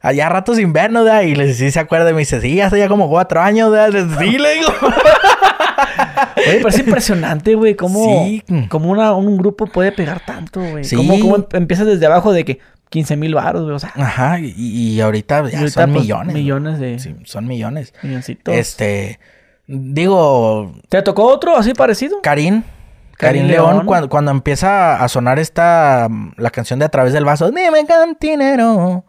[0.00, 3.10] allá ratos inverno, y le dice, sí se acuerda, me dice, sí, hace ya como
[3.10, 3.70] cuatro años,
[4.18, 4.68] sí, le digo.
[6.36, 8.26] Oye, pero es impresionante, güey, cómo,
[8.68, 10.84] cómo un grupo puede pegar tanto, güey.
[10.84, 10.96] Sí.
[10.96, 12.58] Cómo, cómo empiezas desde abajo de que
[12.90, 13.74] 15 mil baros, güey.
[13.74, 13.92] O sea.
[13.94, 16.34] Ajá, y, ahorita ya son pues, millones.
[16.34, 16.98] Millones de.
[16.98, 17.94] Sí, son millones.
[18.02, 18.54] Milloncitos.
[18.54, 19.18] Este.
[19.66, 20.74] Digo.
[20.88, 22.20] ¿Te tocó otro así parecido?
[22.22, 22.62] Karim.
[23.16, 26.08] Karim León, Cuando, cuando, empieza a sonar esta.
[26.36, 27.50] La canción de A través del vaso.
[27.50, 29.04] Dime cantinero.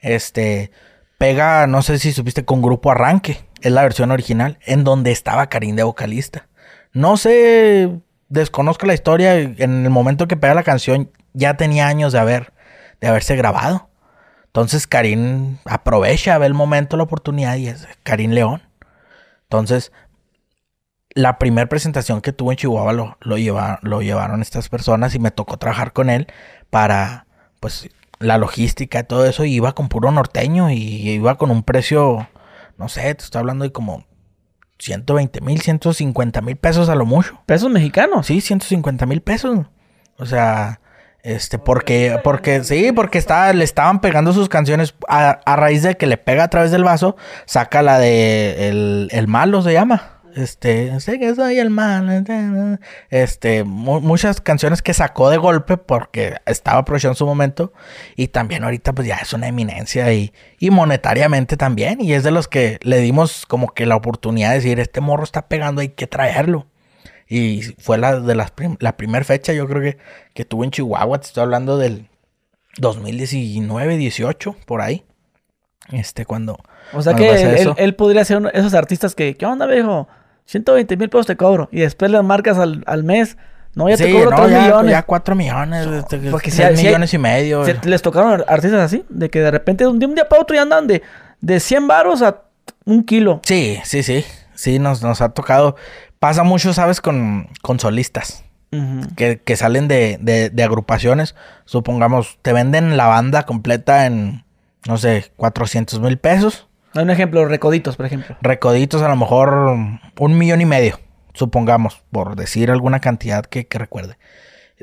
[0.00, 0.70] Este.
[1.18, 3.45] Pega, no sé si supiste, con Grupo Arranque.
[3.66, 4.58] Es la versión original.
[4.64, 6.46] En donde estaba Karim de vocalista.
[6.92, 7.90] No sé.
[8.28, 9.34] Desconozco la historia.
[9.38, 12.52] En el momento que pega la canción, ya tenía años de haber
[13.00, 13.88] de haberse grabado.
[14.46, 18.62] Entonces Karim aprovecha, ve el momento, la oportunidad y es Karim León.
[19.42, 19.92] Entonces,
[21.10, 23.36] la primera presentación que tuvo en Chihuahua lo, lo,
[23.82, 26.26] lo llevaron estas personas y me tocó trabajar con él
[26.70, 27.26] para,
[27.60, 29.44] pues, la logística y todo eso.
[29.44, 32.28] Y iba con puro norteño y iba con un precio,
[32.78, 34.04] no sé, te estoy hablando de como
[34.78, 37.40] 120 mil, 150 mil pesos a lo mucho.
[37.46, 38.26] ¿Pesos mexicanos?
[38.26, 39.66] Sí, 150 mil pesos.
[40.18, 40.80] O sea,
[41.22, 46.06] este, porque, porque, sí, porque estaba, le estaban pegando sus canciones a, raíz de que
[46.06, 47.16] le pega a través del vaso,
[47.46, 50.15] saca la de el, el malo se llama.
[50.36, 52.26] Este, sé que soy el mal.
[53.08, 57.72] Este, muchas canciones que sacó de golpe porque estaba aprovechando su momento.
[58.16, 62.02] Y también ahorita, pues ya es una eminencia y, y monetariamente también.
[62.02, 65.24] Y es de los que le dimos como que la oportunidad de decir: Este morro
[65.24, 66.66] está pegando, hay que traerlo.
[67.26, 69.96] Y fue la de las la primera fecha, yo creo que,
[70.34, 71.18] que tuvo en Chihuahua.
[71.18, 72.10] Te estoy hablando del
[72.76, 75.02] 2019, 18, por ahí.
[75.92, 76.58] Este, cuando.
[76.92, 80.08] O sea que él, podría ser uno, esos artistas que, ¿qué onda, viejo?
[80.46, 81.68] 120 mil pesos te cobro.
[81.70, 83.36] Y después las marcas al, al mes.
[83.74, 84.90] No, ya te cobro no, 3 ya, millones.
[84.90, 87.64] Ya 4 millones, este, porque 6 millones y medio.
[87.84, 90.56] les tocaron artistas así, de que de repente de un día, un día para otro
[90.56, 91.02] ya andan de,
[91.40, 92.42] de 100 baros a
[92.86, 93.40] un kilo.
[93.44, 94.24] Sí, sí, sí.
[94.54, 95.76] Sí, nos, nos ha tocado.
[96.18, 97.02] Pasa mucho, ¿sabes?
[97.02, 98.44] Con, con solistas.
[99.16, 101.34] que, que, salen de, de, de agrupaciones.
[101.66, 104.46] Supongamos, te venden la banda completa en
[104.86, 106.66] no sé, 400 mil pesos.
[106.96, 108.36] Un ejemplo, Recoditos, por ejemplo.
[108.40, 109.76] Recoditos a lo mejor
[110.18, 110.98] un millón y medio,
[111.34, 114.18] supongamos, por decir alguna cantidad que, recuerde.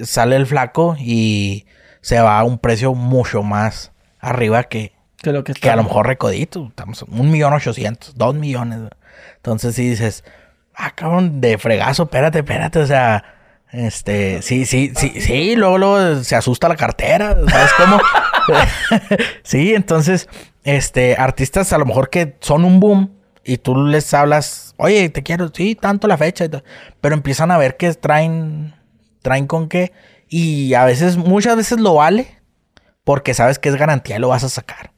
[0.02, 1.66] Sale el flaco y
[2.02, 6.08] se va a un precio mucho más arriba que, que, lo que, a lo mejor
[6.08, 6.70] Recoditos.
[6.70, 8.80] Estamos un millón ochocientos, dos millones.
[9.36, 10.24] Entonces si dices,
[10.76, 13.24] ah, cabrón, de fregazo, espérate, espérate, o sea...
[13.74, 18.00] Este, sí, sí, sí, sí, luego, luego se asusta la cartera, ¿sabes cómo?
[19.44, 20.30] sí, entonces,
[20.64, 25.24] este, artistas a lo mejor que son un boom y tú les hablas, oye, te
[25.24, 26.46] quiero, sí, tanto la fecha,
[27.02, 28.76] pero empiezan a ver que traen,
[29.24, 29.92] traen con qué,
[30.30, 32.42] y a veces, muchas veces lo vale,
[33.04, 34.92] porque sabes que es garantía y lo vas a sacar.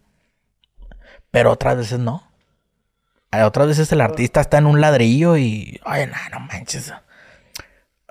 [1.32, 2.30] Pero otras veces no.
[3.32, 6.94] Otras veces el artista está en un ladrillo y, oye, no, no manches.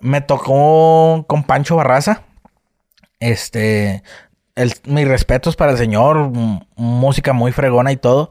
[0.05, 2.25] Me tocó con Pancho Barraza.
[3.21, 4.03] Este,
[4.55, 6.31] el, mis respetos para el señor,
[6.77, 8.31] música muy fregona y todo,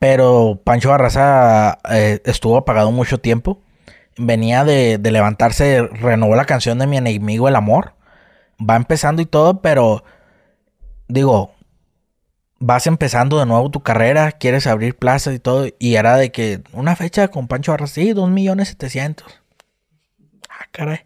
[0.00, 3.60] pero Pancho Barraza eh, estuvo apagado mucho tiempo.
[4.16, 7.92] Venía de, de, levantarse, renovó la canción de Mi enemigo el amor.
[8.58, 10.02] Va empezando y todo, pero
[11.06, 11.52] digo,
[12.58, 16.60] vas empezando de nuevo tu carrera, quieres abrir plazas y todo, y era de que
[16.72, 19.43] una fecha con Pancho Barraza, sí, dos millones setecientos.
[20.58, 21.00] Ah, caray.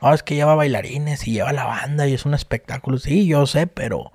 [0.00, 2.98] No, es que lleva bailarines y lleva la banda y es un espectáculo.
[2.98, 4.10] Sí, yo sé, pero,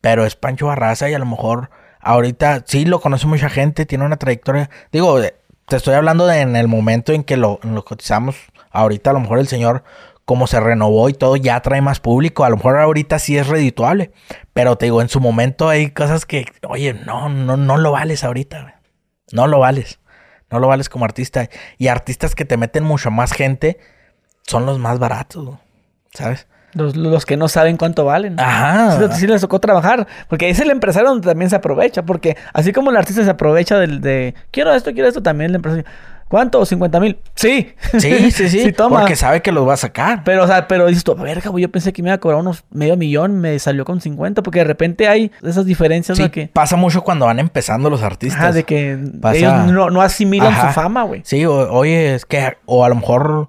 [0.00, 4.04] pero es Pancho Barraza y a lo mejor ahorita sí lo conoce mucha gente, tiene
[4.04, 4.70] una trayectoria.
[4.92, 8.36] Digo, te estoy hablando de en el momento en que lo, lo cotizamos.
[8.70, 9.84] Ahorita a lo mejor el señor,
[10.24, 12.44] como se renovó y todo, ya trae más público.
[12.44, 14.12] A lo mejor ahorita sí es redituable.
[14.52, 18.24] Pero te digo, en su momento hay cosas que, oye, no, no, no lo vales
[18.24, 18.80] ahorita.
[19.32, 20.00] No lo vales.
[20.50, 21.48] No lo vales como artista.
[21.78, 23.78] Y artistas que te meten mucho más gente
[24.46, 25.58] son los más baratos,
[26.12, 26.46] ¿sabes?
[26.72, 28.38] Los, que no saben cuánto valen.
[28.38, 29.12] Ajá.
[29.12, 30.06] Sí, les tocó trabajar.
[30.28, 32.04] Porque es el empresario donde también se aprovecha.
[32.04, 35.56] Porque así como el artista se aprovecha del de quiero esto, quiero esto, también el
[35.56, 35.84] empresario.
[36.28, 36.64] ¿Cuánto?
[36.64, 37.18] ¿50 mil?
[37.34, 37.74] Sí.
[37.98, 38.72] Sí, sí, sí.
[38.72, 40.22] Porque sabe que los va a sacar.
[40.22, 42.62] Pero, o sea, pero dices tú, verga, yo pensé que me iba a cobrar unos
[42.70, 46.46] medio millón, me salió con 50, porque de repente hay esas diferencias sí, que.
[46.46, 48.40] Pasa mucho cuando van empezando los artistas.
[48.40, 48.92] Ajá, de que
[49.34, 51.22] ellos no, asimilan su fama, güey.
[51.24, 53.48] Sí, oye, es que, o a lo mejor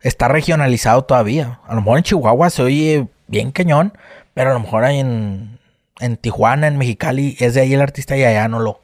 [0.00, 1.60] está regionalizado todavía.
[1.66, 3.92] A lo mejor en Chihuahua se oye bien cañón,
[4.34, 5.58] pero a lo mejor ahí en,
[6.00, 8.80] en Tijuana, en Mexicali, es de ahí el artista y allá no lo,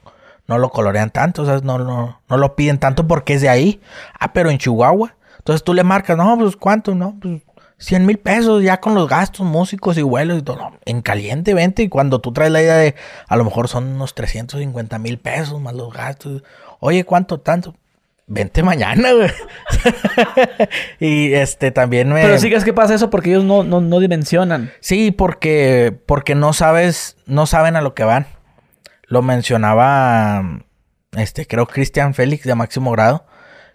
[0.47, 3.49] no lo colorean tanto, o sea, no, no, no lo piden tanto porque es de
[3.49, 3.81] ahí.
[4.19, 5.15] Ah, pero en Chihuahua.
[5.37, 7.41] Entonces tú le marcas, no, pues cuánto, no, pues
[7.77, 10.71] 100 mil pesos ya con los gastos, músicos y vuelos y todo.
[10.85, 11.83] En caliente, vente.
[11.83, 12.95] Y cuando tú traes la idea de,
[13.27, 16.43] a lo mejor son unos 350 mil pesos más los gastos.
[16.79, 17.75] Oye, ¿cuánto tanto?
[18.27, 19.29] Vente mañana, güey.
[20.99, 22.21] y este también me.
[22.21, 24.71] Pero sí que es que pasa eso porque ellos no, no, no, dimensionan.
[24.79, 28.27] Sí, porque, porque no sabes, no saben a lo que van.
[29.07, 30.61] Lo mencionaba,
[31.11, 33.25] este, creo Cristian Félix de máximo grado,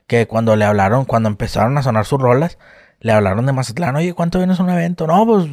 [0.07, 2.59] que cuando le hablaron, cuando empezaron a sonar sus rolas,
[2.99, 5.07] le hablaron de Mazatlán, oye, ¿cuánto vienes a un evento?
[5.07, 5.47] No, pues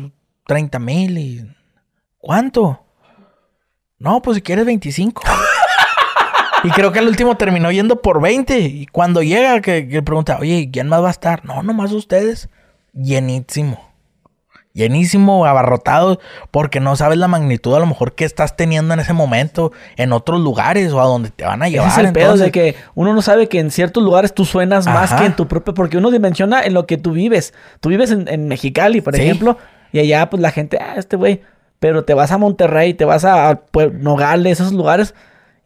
[0.48, 1.56] 30 mil y.
[2.18, 2.84] ¿Cuánto?
[4.00, 5.24] No, pues si quieres 25.
[6.68, 8.60] Y creo que el último terminó yendo por 20.
[8.60, 11.46] Y cuando llega, que, que pregunta, oye, ¿quién más va a estar?
[11.46, 12.50] No, nomás ustedes.
[12.94, 13.88] Llenísimo.
[14.78, 16.20] Llenísimo, abarrotado,
[16.52, 20.14] porque no sabes la magnitud a lo mejor que estás teniendo en ese momento en
[20.14, 21.88] otros lugares o a donde te van a llevar.
[21.88, 24.86] Ese es el pedo de que uno no sabe que en ciertos lugares tú suenas
[24.86, 27.56] más que en tu propio, porque uno dimensiona en lo que tú vives.
[27.80, 29.58] Tú vives en, Mexicali, por ejemplo,
[29.92, 31.42] y allá pues la gente, ah, este güey,
[31.80, 33.60] pero te vas a Monterrey, te vas a, a
[33.94, 35.16] Nogales, esos lugares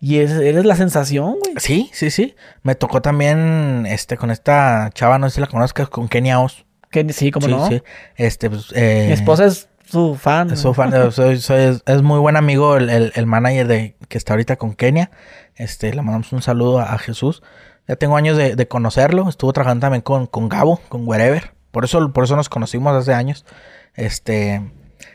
[0.04, 1.54] y eres la sensación, güey.
[1.58, 2.36] Sí, sí, sí.
[2.64, 6.66] Me tocó también este con esta chava, no sé si la conozcas, con Kenia Oz.
[7.10, 7.68] sí, como no.
[7.68, 7.84] Sí.
[8.16, 10.50] Este, pues, eh, Mi esposa es su fan.
[10.50, 10.92] Es su fan.
[10.92, 15.12] es muy buen amigo el, el, manager de que está ahorita con Kenia.
[15.56, 17.44] Este, le mandamos un saludo a, Jesús.
[17.88, 19.30] Ya tengo años de, de conocerlo.
[19.30, 21.54] Estuvo trabajando también con, con Gabo, con Wherever.
[21.70, 23.46] Por eso, por eso nos conocimos hace años.
[23.94, 24.64] Este.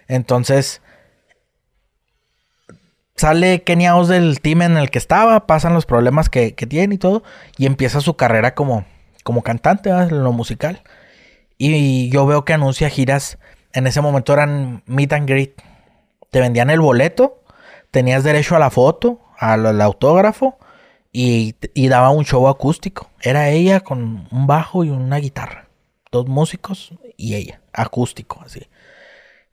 [0.06, 0.80] Entonces.
[3.16, 5.46] Sale Kenia Oz del team en el que estaba.
[5.46, 7.22] Pasan los problemas que, que tiene y todo.
[7.56, 8.84] Y empieza su carrera como,
[9.24, 10.82] como cantante, en lo musical.
[11.58, 13.38] Y yo veo que anuncia giras.
[13.72, 15.62] En ese momento eran meet and greet.
[16.30, 17.42] Te vendían el boleto.
[17.90, 20.58] Tenías derecho a la foto, al, al autógrafo.
[21.10, 23.10] Y, y daba un show acústico.
[23.22, 25.68] Era ella con un bajo y una guitarra.
[26.12, 27.62] Dos músicos y ella.
[27.72, 28.68] Acústico, así.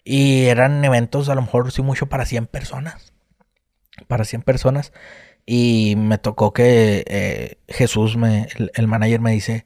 [0.04, 3.13] Y eran eventos a lo mejor sí mucho para 100 personas.
[4.08, 4.94] Para 100 personas.
[5.46, 9.66] Y me tocó que eh, Jesús, me, el, el manager, me dice,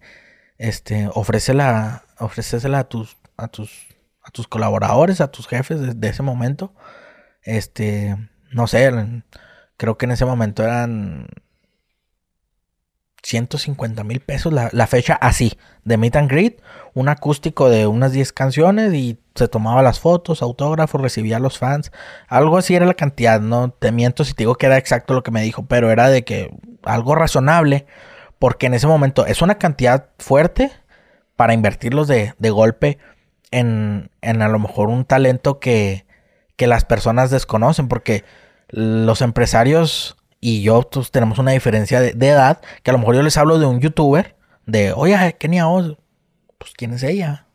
[0.57, 6.07] este, ofrécela, ofrécesela a tus, a tus, a tus colaboradores, a tus jefes de, de
[6.09, 6.73] ese momento.
[7.43, 8.17] Este,
[8.51, 8.91] no sé,
[9.77, 11.27] creo que en ese momento eran
[13.27, 16.61] 150 mil pesos la, la, fecha así, de meet and greet,
[16.93, 21.57] un acústico de unas 10 canciones y se tomaba las fotos, autógrafos, recibía a los
[21.57, 21.91] fans,
[22.29, 25.23] algo así era la cantidad, no te miento si te digo que era exacto lo
[25.23, 27.85] que me dijo, pero era de que algo razonable,
[28.39, 30.71] porque en ese momento es una cantidad fuerte
[31.35, 32.97] para invertirlos de, de golpe
[33.51, 36.05] en, en a lo mejor un talento que,
[36.55, 38.23] que las personas desconocen, porque
[38.69, 43.23] los empresarios y yo pues, tenemos una diferencia de, edad, que a lo mejor yo
[43.23, 44.35] les hablo de un youtuber,
[44.65, 45.97] de, oye, Kenia Oz,
[46.57, 47.45] pues ¿quién es ella?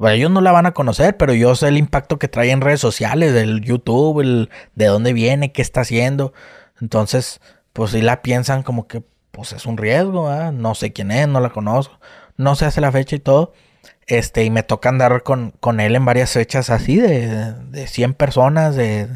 [0.00, 2.80] Ellos no la van a conocer, pero yo sé el impacto que trae en redes
[2.80, 6.32] sociales, del YouTube, el, de dónde viene, qué está haciendo.
[6.80, 7.40] Entonces,
[7.72, 9.02] pues si la piensan como que,
[9.32, 11.98] pues es un riesgo, no sé quién es, no la conozco,
[12.36, 13.52] no se hace la fecha y todo.
[14.06, 18.14] Este, y me toca andar con, con él en varias fechas así, de, de 100
[18.14, 19.08] personas, de,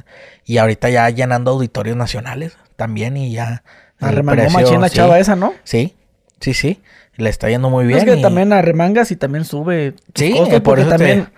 [0.44, 3.62] y ahorita ya llenando auditorios nacionales también y ya.
[4.00, 5.54] Arremangó machín la sí, chava esa, ¿no?
[5.64, 5.94] Sí,
[6.40, 6.80] sí, sí.
[7.16, 7.98] Le está yendo muy bien.
[8.00, 9.94] Es que y- también arremangas y también sube.
[10.14, 11.28] Sí, costos, eh, por porque eso te- también.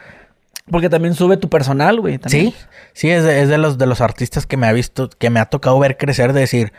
[0.70, 2.16] Porque también sube tu personal, güey.
[2.18, 2.46] también.
[2.52, 2.54] Sí,
[2.94, 5.40] sí, es de, es de los de los artistas que me ha visto, que me
[5.40, 6.72] ha tocado ver crecer, de decir,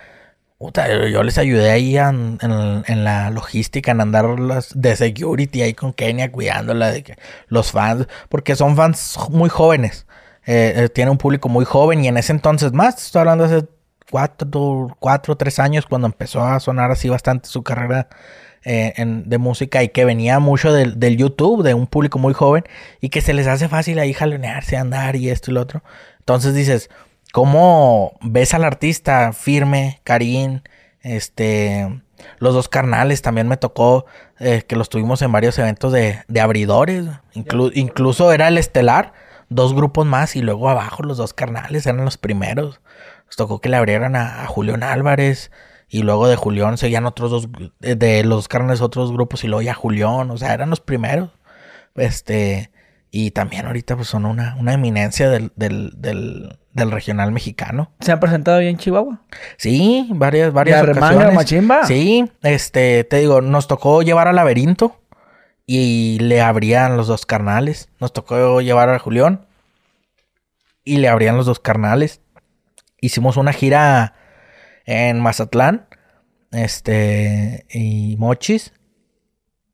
[0.57, 4.95] puta, yo, yo les ayudé ahí en, en- en la logística, en andar las de
[4.95, 7.15] security ahí con Kenia cuidándola de que
[7.47, 10.07] los fans, porque son fans muy jóvenes,
[10.47, 13.65] eh, eh, tiene un público muy joven y en ese entonces más, estoy hablando hace
[14.11, 18.07] cuatro, cuatro, tres años cuando empezó a sonar así bastante su carrera
[18.63, 22.33] eh, en- de música y que venía mucho del, del YouTube, de un público muy
[22.33, 22.63] joven
[23.01, 25.83] y que se les hace fácil ahí jalonearse, andar y esto y lo otro.
[26.19, 26.89] Entonces dices,
[27.31, 30.61] ¿cómo ves al artista firme, Karim,
[31.01, 32.01] este,
[32.39, 33.21] los dos carnales?
[33.21, 34.05] También me tocó
[34.39, 39.13] eh, que los tuvimos en varios eventos de, de abridores, inclu- incluso era el estelar,
[39.49, 42.81] dos grupos más y luego abajo los dos carnales eran los primeros.
[43.25, 45.51] Nos tocó que le abrieran a, a Julián Álvarez.
[45.87, 47.47] Y luego de Julián seguían otros dos,
[47.79, 51.29] de, los carnes otros grupos y luego ya Julián, o sea, eran los primeros.
[51.93, 52.71] Este,
[53.11, 57.91] y también ahorita pues son una, una eminencia del, del, del, del regional mexicano.
[57.99, 59.21] Se han presentado ahí en Chihuahua.
[59.57, 61.33] Sí, varias, varias ¿Y ocasiones.
[61.35, 61.85] machimba?
[61.85, 64.99] Sí, este, te digo, nos tocó llevar al laberinto
[65.67, 67.89] y le abrían los dos carnales.
[67.99, 69.45] Nos tocó llevar a Julián
[70.83, 72.21] y le abrían los dos carnales.
[73.05, 74.13] Hicimos una gira
[74.85, 75.87] en Mazatlán,
[76.51, 78.73] este, y Mochis.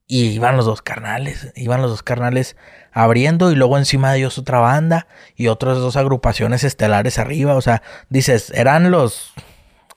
[0.07, 2.57] Y iban los dos carnales, iban los dos carnales
[2.91, 5.07] abriendo y luego encima de ellos otra banda
[5.38, 7.55] y otras dos agrupaciones estelares arriba.
[7.55, 9.32] O sea, dices, eran los,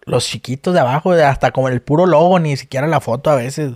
[0.05, 3.73] los chiquitos de abajo, hasta como el puro logo, ni siquiera la foto a veces.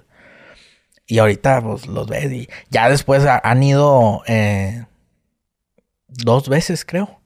[1.06, 4.84] Y ahorita pues los ves y ya después ha- han ido eh,
[6.06, 7.17] dos veces, creo.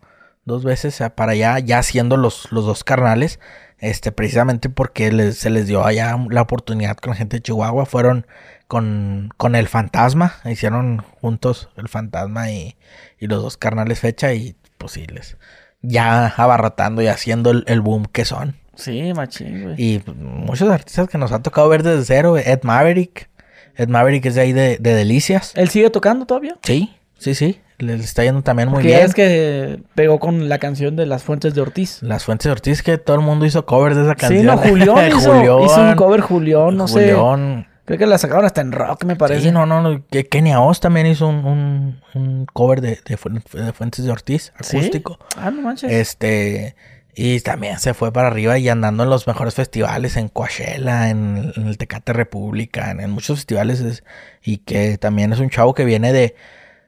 [0.45, 3.39] Dos veces para allá, ya siendo los, los dos carnales.
[3.79, 7.85] Este, precisamente porque les- se les dio allá la oportunidad con la gente de Chihuahua.
[7.87, 8.27] Fueron
[8.69, 10.35] con, con el fantasma.
[10.45, 12.77] Hicieron juntos el fantasma y,
[13.19, 14.33] y los dos carnales fecha.
[14.35, 15.37] Y pues sí, les
[15.81, 18.57] ya abarrotando y haciendo el, el boom que son.
[18.77, 19.75] Sí, machín, güey.
[19.79, 22.39] Y pues, muchos artistas que nos ha tocado ver desde cero.
[22.39, 23.29] Ed Maverick.
[23.77, 25.53] Ed Maverick es de ahí de, de Delicias.
[25.57, 26.57] ¿Él sigue tocando todavía?
[26.63, 27.61] Sí, sí, sí.
[27.83, 29.01] Le, está yendo también muy Porque bien.
[29.01, 32.03] es que pegó con la canción de Las Fuentes de Ortiz.
[32.03, 34.41] Las Fuentes de Ortiz, que todo el mundo hizo covers de esa canción.
[34.41, 37.13] Sí, no, Julián hizo, Julián, hizo un cover Julián, no sé.
[37.15, 37.67] Julián.
[37.85, 39.41] Creo que la sacaron hasta en rock, me parece.
[39.43, 40.05] Sí, no, no, no.
[40.31, 44.53] Kenia Oz también hizo un, un, un cover de, de, Fu- de Fuentes de Ortiz,
[44.61, 44.77] ¿Sí?
[44.77, 45.19] acústico.
[45.37, 45.91] Ah, no manches.
[45.91, 46.77] Este,
[47.17, 51.53] y también se fue para arriba y andando en los mejores festivales, en Coachella, en,
[51.57, 53.81] en el Tecate República, en, en muchos festivales.
[53.81, 54.05] es-
[54.45, 56.37] y que también es un chavo que viene de,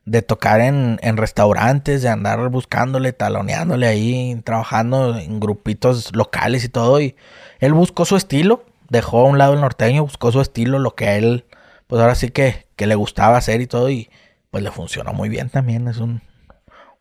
[0.04, 6.68] de tocar en, en restaurantes, de andar buscándole, taloneándole ahí, trabajando en grupitos locales y
[6.68, 7.00] todo.
[7.00, 7.16] Y
[7.60, 11.08] él buscó su estilo, dejó a un lado el norteño, buscó su estilo, lo que
[11.08, 11.46] a él,
[11.86, 14.10] pues ahora sí que, que le gustaba hacer y todo, y
[14.50, 15.88] pues le funcionó muy bien también.
[15.88, 16.22] Es un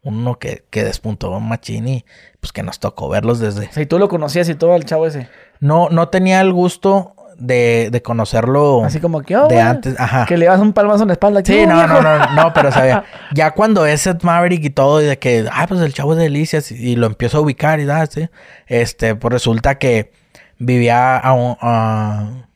[0.04, 2.06] uno que, que despuntó machín y
[2.40, 3.72] pues que nos tocó verlos desde.
[3.72, 5.30] Si tú lo conocías y todo el chavo ese.
[5.60, 8.84] No, no tenía el gusto de, de conocerlo.
[8.84, 10.26] Así como que, oh, de antes, ajá.
[10.26, 11.42] Que le das un palmazo en la espalda.
[11.44, 11.88] Sí, "Oh, no, viejo".
[12.02, 13.04] no, no, no, pero sabía.
[13.34, 16.18] Ya cuando es Ed Maverick y todo, y de que, ah, pues el chavo es
[16.18, 18.30] de Delicias, y, lo empiezo a ubicar y da, sí.
[18.68, 20.12] Este, pues resulta que
[20.60, 21.58] vivía a un.
[21.62, 22.48] a-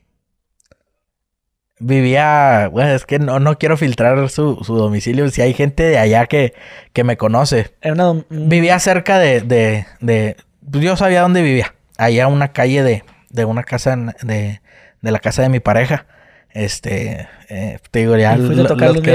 [1.80, 2.70] vivía.
[2.72, 5.30] Bueno, es que no, no quiero filtrar su, su domicilio.
[5.30, 6.54] Si hay gente de allá que,
[6.94, 7.74] que me conoce.
[7.84, 8.12] Una...
[8.12, 10.36] un- Vivía cerca de, de, de-
[10.70, 11.74] pues yo sabía dónde vivía.
[11.98, 14.62] Allá una calle de, de una casa de,
[15.02, 16.06] de la casa de mi pareja.
[16.52, 18.36] Este, eh, te digo ya.
[18.38, 19.12] Lo- los que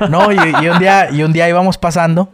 [0.00, 2.32] nos- No, y, y un día, y un día íbamos pasando.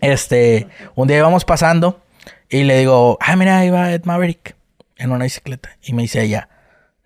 [0.00, 2.02] Este, un día íbamos pasando
[2.48, 4.56] y le digo, ah, mira, ahí va Ed Maverick
[4.96, 5.70] en una bicicleta.
[5.82, 6.48] Y me dice ella,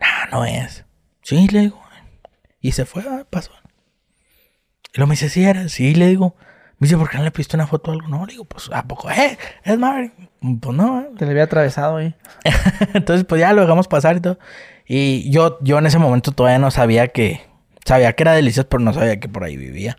[0.01, 0.85] nah, no es.
[1.23, 1.83] Sí, le digo.
[2.61, 3.51] Y se fue, ah, pasó.
[4.93, 6.37] Y luego me dice, sí, era, sí, le digo.
[6.79, 8.09] Me dice, ¿por qué no le pediste una foto o algo?
[8.09, 9.11] No, le digo, pues, ¿a poco?
[9.11, 9.39] ¿Eh?
[9.65, 10.13] ¿Es Maverick?
[10.61, 11.01] Pues no.
[11.03, 11.11] eh.
[11.19, 12.15] Te le había atravesado ahí.
[12.95, 14.39] Entonces, pues ya lo dejamos pasar y todo.
[14.87, 17.41] Y yo, yo en ese momento todavía no sabía que...
[17.85, 19.97] Sabía que era delicias, pero no sabía que por ahí vivía.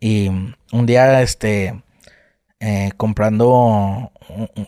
[0.00, 0.28] Y
[0.72, 1.82] un día, este...
[2.60, 4.10] eh, comprando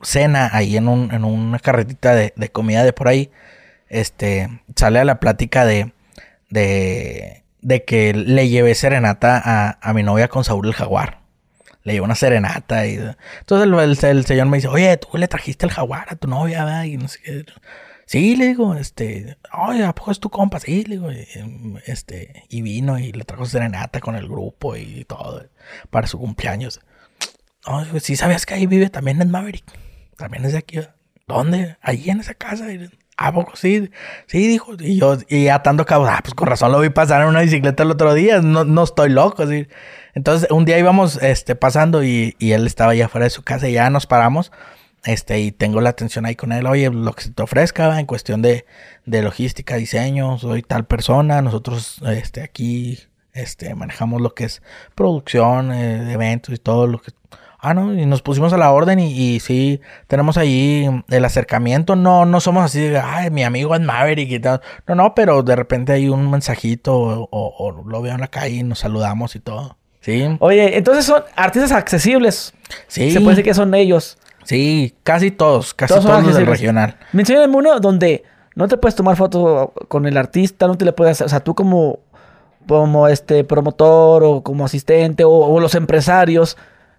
[0.02, 3.30] cena ahí en, un, en una carretita de, de comida de por ahí.
[3.88, 4.48] Este...
[4.76, 5.92] Sale a la plática de...
[6.50, 7.44] De...
[7.60, 11.17] De que le llevé serenata a, a mi novia con Saúl el Jaguar.
[11.84, 12.94] Le llevé una serenata y...
[13.40, 16.28] Entonces el, el- el señor me dice, oye, tú le trajiste el jaguar a tu
[16.28, 16.84] novia, ¿verdad?
[16.84, 17.44] Y no sé qué.
[18.06, 20.60] Sí, le digo, este, oye, ¿a poco es tu compa?
[20.60, 21.10] Sí, le digo,
[21.86, 25.44] este, y vino y le trajo serenata con el grupo y todo
[25.90, 26.80] para su cumpleaños.
[27.66, 29.64] No, digo, sí sabías que ahí vive también en Maverick.
[30.16, 30.78] También es de aquí.
[31.26, 31.76] ¿Dónde?
[31.82, 32.66] Allí en esa casa.
[33.18, 33.90] ¿A poco sí?
[34.26, 34.72] Sí, dijo.
[34.78, 37.82] Y yo, y atando cabos, ah, pues con razón lo vi pasar en una bicicleta
[37.82, 38.40] el otro día.
[38.40, 39.42] No, no estoy loco.
[39.42, 39.66] así.
[40.18, 43.74] Entonces, un día íbamos este, pasando y, él estaba allá afuera de su casa y
[43.74, 44.50] ya nos paramos.
[45.04, 46.66] Este, y tengo la atención ahí con él.
[46.66, 48.66] Oye, lo que se te ofrezca en cuestión de,
[49.06, 51.40] de logística, diseño, soy tal persona.
[51.40, 52.98] Nosotros, este, aquí,
[53.32, 54.60] este, manejamos lo que es
[54.96, 57.12] producción, eh, eventos y todo lo que.
[57.60, 61.94] Ah, no, y nos pusimos a la orden y, y sí, tenemos ahí el acercamiento.
[61.94, 64.62] No, no somos así de, ay, mi amigo es Maverick y tal.
[64.88, 68.56] No, no, pero de repente hay un mensajito o, o lo veo en la calle
[68.56, 69.77] y nos saludamos y todo.
[70.08, 72.54] Sí, Oye, entonces son artistas accesibles.
[72.86, 73.10] sí.
[73.10, 74.16] Se puede decir que son ellos.
[74.44, 76.96] Sí, casi todos, casi Todos todos, son los del regional.
[77.12, 81.12] Mencióname uno donde no te puedes tomar foto con el artista, no te le puedes
[81.18, 81.98] hacer, o sea, tú como,
[82.66, 86.56] como este promotor o como asistente o, o los empresarios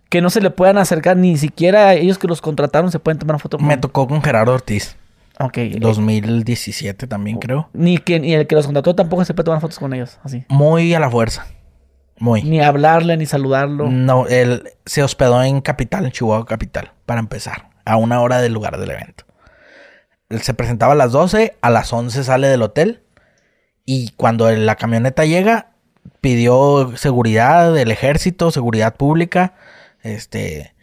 [0.10, 3.40] que no se le puedan acercar ni siquiera ellos que los contrataron se pueden tomar
[3.40, 4.96] foto con Me tocó con Gerardo Ortiz,
[5.40, 7.70] Ok, eh, 2017 también creo.
[7.74, 10.44] ni que ni el que los contrató tampoco se puede tomar fotos con ellos, así.
[10.50, 11.48] Muy a la fuerza.
[12.20, 12.44] Muy.
[12.44, 13.90] Ni hablarle ni saludarlo.
[13.90, 18.54] No, él se hospedó en Capital, en Chihuahua Capital, para empezar, a una hora del
[18.54, 19.26] lugar del evento.
[20.30, 23.02] Él se presentaba a las 12, a las 11 sale del hotel
[23.86, 25.72] y cuando la camioneta llega,
[26.22, 29.56] pidió seguridad del ejército, seguridad pública,
[30.04, 30.76] este,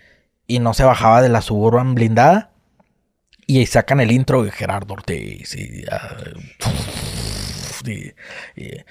[0.49, 2.51] y no se bajaba de la suburban blindada.
[3.47, 6.17] Y ahí sacan el intro de Gerardo Ortiz y, ah,
[7.87, 8.13] y-
[8.61, 8.85] y-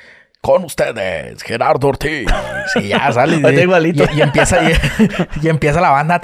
[0.45, 2.27] con ustedes, Gerardo Ortiz.
[2.75, 3.37] Y ya sale.
[3.37, 4.03] Está igualito.
[4.13, 4.75] Y, y empieza, y,
[5.41, 6.21] y empieza la banda.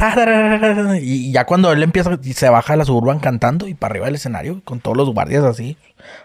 [1.02, 4.06] Y ya cuando él empieza, y se baja de la suburban cantando y para arriba
[4.06, 5.76] del escenario, con todos los guardias así,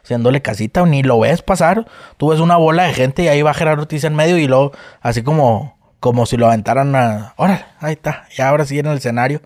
[0.04, 1.86] haciéndole casita, ni lo ves pasar.
[2.18, 4.72] Tú ves una bola de gente y ahí va Gerardo Ortiz en medio y luego,
[5.00, 7.32] así como, como si lo aventaran a.
[7.38, 8.26] Órale, ahí está.
[8.36, 9.40] Y ahora sí en el escenario.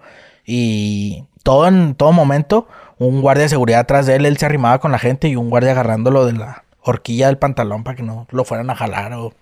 [0.44, 2.66] Y todo en todo momento,
[2.98, 5.50] un guardia de seguridad atrás de él, él se arrimaba con la gente y un
[5.50, 9.32] guardia agarrándolo de la horquilla del pantalón para que no lo fueran a jalar o...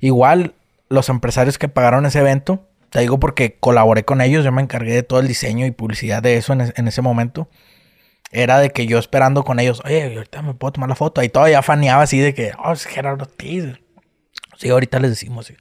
[0.00, 0.54] Igual,
[0.88, 4.92] los empresarios que pagaron ese evento, te digo porque colaboré con ellos, yo me encargué
[4.94, 7.48] de todo el diseño y publicidad de eso en, es- en ese momento.
[8.30, 11.20] Era de que yo esperando con ellos, oye, ahorita me puedo tomar la foto.
[11.20, 13.64] Ahí todavía faneaba así de que, oh, es Gerardo Ortiz.
[14.56, 15.52] Sí, ahorita les decimos.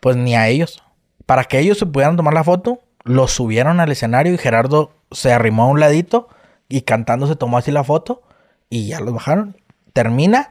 [0.00, 0.82] Pues ni a ellos.
[1.26, 5.32] Para que ellos se pudieran tomar la foto, los subieron al escenario y Gerardo se
[5.32, 6.28] arrimó a un ladito
[6.68, 8.22] y cantando se tomó así la foto
[8.70, 9.56] y ya los bajaron.
[9.92, 10.50] Termina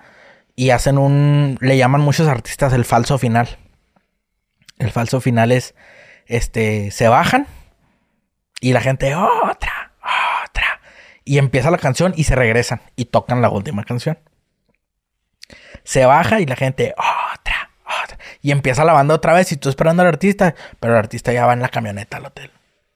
[0.56, 3.58] y hacen un, le llaman muchos artistas el falso final.
[4.78, 5.74] El falso final es,
[6.28, 7.48] este, se bajan
[8.62, 9.94] y la gente, otra,
[10.44, 10.82] otra.
[11.26, 14.20] Y empieza la canción y se regresan y tocan la última canción.
[15.84, 17.72] Se baja y la gente, otra,
[18.04, 18.18] otra.
[18.42, 21.46] Y empieza la banda otra vez y tú esperando al artista, pero el artista ya
[21.46, 22.52] va en la camioneta al hotel.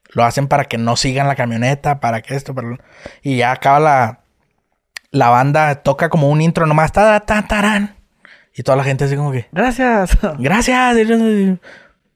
[0.09, 2.77] Lo hacen para que no sigan la camioneta, para que esto, para lo-
[3.23, 4.19] y ya acaba la,
[5.13, 7.95] la banda toca como un intro nomás, ta, ta, tarán.
[8.55, 10.17] Y toda la gente así como que, Gracias.
[10.39, 10.97] gracias.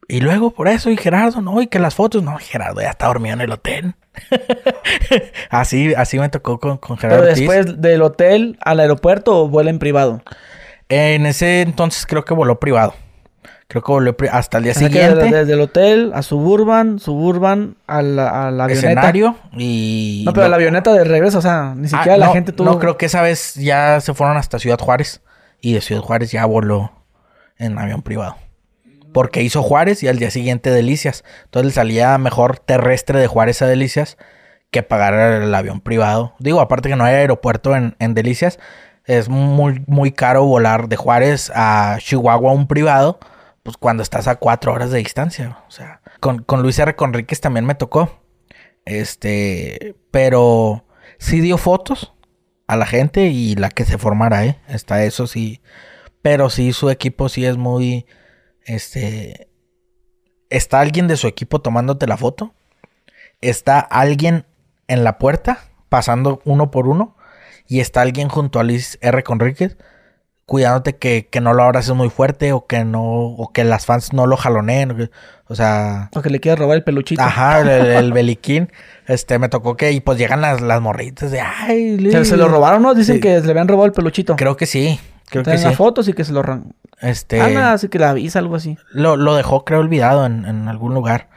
[0.10, 3.08] Y- luego por eso, y Gerardo, no, y que las fotos, no, Gerardo ya está
[3.08, 3.94] dormido en el hotel.
[5.50, 7.48] así, así me tocó con, con Gerardo Pero Ortiz.
[7.48, 10.22] después del hotel al aeropuerto o vuela en privado.
[10.90, 12.94] En ese entonces creo que voló privado.
[13.70, 15.24] Creo que pri- hasta el día O sea que siguiente.
[15.26, 18.88] desde, desde el hotel a Suburban, Suburban a la, a la avioneta.
[18.92, 20.24] escenario y...
[20.26, 22.70] No, pero la avioneta de regreso, o sea, ni Ah, siquiera la no, gente tuvo.
[22.70, 25.22] No, creo que esa vez ya se fueron hasta Ciudad Juárez.
[25.60, 26.92] Y de Ciudad Juárez ya voló
[27.58, 28.38] en avión privado.
[29.12, 31.24] Porque hizo Juárez y al día siguiente Delicias.
[31.46, 34.18] Entonces le salía mejor terrestre de Juárez a Delicias
[34.70, 36.36] que pagar el avión privado.
[36.40, 38.60] Digo, aparte que no hay aeropuerto en, en Delicias,
[39.06, 43.18] es muy, muy caro volar de Juárez a Chihuahua un privado,
[43.68, 45.62] pues cuando estás a cuatro horas de distancia.
[45.68, 46.96] O sea, con, con Luis R.
[46.96, 48.24] Conríquez también me tocó.
[48.86, 50.86] Este, pero
[51.18, 52.14] sí dio fotos
[52.66, 54.62] a la gente y la que se formara, ¿eh?
[54.70, 55.62] Está eso sí.
[56.22, 58.06] Pero sí, su equipo sí es muy,
[58.64, 59.50] este,
[60.50, 62.56] está alguien de su equipo tomándote la foto.
[63.42, 64.46] Está alguien
[64.88, 67.18] en la puerta pasando uno por uno.
[67.68, 69.24] Y está alguien junto a Luis R.
[69.24, 69.76] Conríquez
[70.48, 74.14] cuidándote que, que no lo abraces muy fuerte o que no, o que las fans
[74.14, 74.92] no lo jaloneen.
[74.92, 75.10] o que-
[75.56, 77.22] sea, O que le quiera robar el peluchito.
[77.22, 78.72] Ajá, el, el- el beliquín.
[79.08, 82.28] Este, me tocó que, y pues llegan las, las morritas de, ay, ¿Se, Luis".
[82.30, 82.96] se lo robaron, ¿no?
[82.96, 83.22] Dicen Sí.
[83.22, 84.36] que le habían robado el peluchito.
[84.38, 85.66] Creo que sí, creo que Traen sí.
[85.66, 86.42] las fotos y que se lo.
[87.02, 88.78] Este, Ah, nada, así que la avisa, algo así.
[88.92, 91.28] lo, lo dejó, creo, olvidado en, en algún lugar.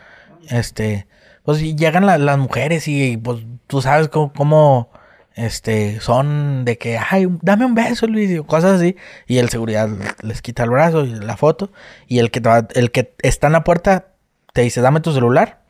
[0.49, 1.07] Este,
[1.45, 4.91] pues llegan la- las mujeres y, pues, tú sabes cómo, cómo,
[5.35, 8.97] este, son de que, ay, dame un beso, Luis, y cosas así.
[9.27, 9.89] Y el seguridad
[10.23, 11.71] les quita el brazo y la foto.
[12.07, 14.07] Y el que, va- el que está en la puerta
[14.53, 15.61] te dice, dame tu celular.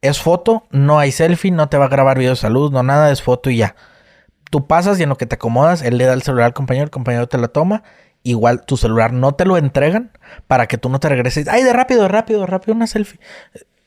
[0.00, 3.10] Es foto, no hay selfie, no te va a grabar video de salud, no nada,
[3.12, 3.76] es foto y ya.
[4.50, 6.84] Tú pasas y en lo que te acomodas, él le da el celular al compañero,
[6.84, 7.84] el compañero te lo toma.
[8.24, 10.10] Igual tu celular no te lo entregan
[10.46, 11.48] para que tú no te regreses.
[11.48, 13.18] Ay, de rápido, de rápido, rápido, una selfie.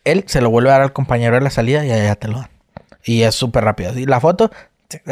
[0.04, 2.40] Él se lo vuelve a dar al compañero de la salida y allá te lo
[2.40, 2.50] dan.
[3.04, 3.98] Y es súper rápido.
[3.98, 4.52] Y la foto,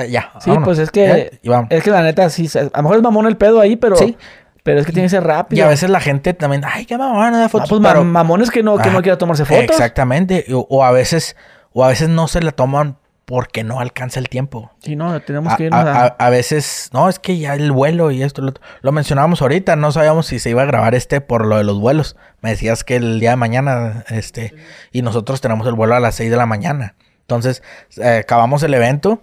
[0.10, 0.32] ya.
[0.40, 0.66] Sí, vámonos.
[0.66, 1.40] pues es que.
[1.70, 2.50] Es que la neta, sí.
[2.58, 3.96] A lo mejor es mamón el pedo ahí, pero.
[3.96, 4.18] Sí.
[4.64, 5.60] Pero es que tiene que ser rápido.
[5.60, 7.68] Y a veces la gente también, ay, qué mamón, da Ah, fotos.
[7.70, 9.64] pues ma- pero- mamones que no, que no Ah, quiera tomarse fotos.
[9.64, 10.46] Exactamente.
[10.54, 11.36] O, o a veces,
[11.74, 12.96] o a veces no se la toman
[13.26, 14.72] porque no alcanza el tiempo.
[14.82, 16.06] Sí, no, tenemos A, que irnos a- a.
[16.06, 19.76] a- a veces, no, es que ya el vuelo y esto, lo, lo mencionábamos ahorita,
[19.76, 22.16] no sabíamos si se iba a grabar este por lo de los vuelos.
[22.42, 24.54] Me decías que el día de mañana, este,
[24.94, 26.96] y nosotros tenemos el vuelo a las 6 de la mañana.
[27.22, 27.64] Entonces,
[28.02, 29.22] eh, acabamos el evento,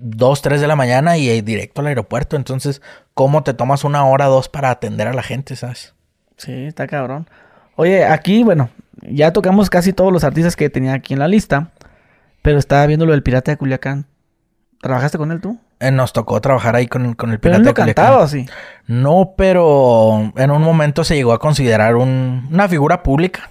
[0.00, 2.36] 2, 3 de la mañana y directo al aeropuerto.
[2.36, 2.82] Entonces,
[3.14, 5.94] ¿cómo te tomas una hora, dos para atender a la gente, sabes?
[6.36, 7.28] Sí, está cabrón.
[7.76, 8.70] Oye, aquí, bueno,
[9.02, 11.70] ya tocamos casi todos los artistas que tenía aquí en la lista.
[12.42, 14.06] Pero estaba viendo lo del Pirata de Culiacán.
[14.80, 15.58] ¿Trabajaste con él tú?
[15.78, 18.04] Eh, nos tocó trabajar ahí con, con el Pero pirata él no de Culiacán.
[18.06, 18.46] cantaba, ¿o sí?
[18.86, 23.50] No, pero en un momento se llegó a considerar un- una figura pública.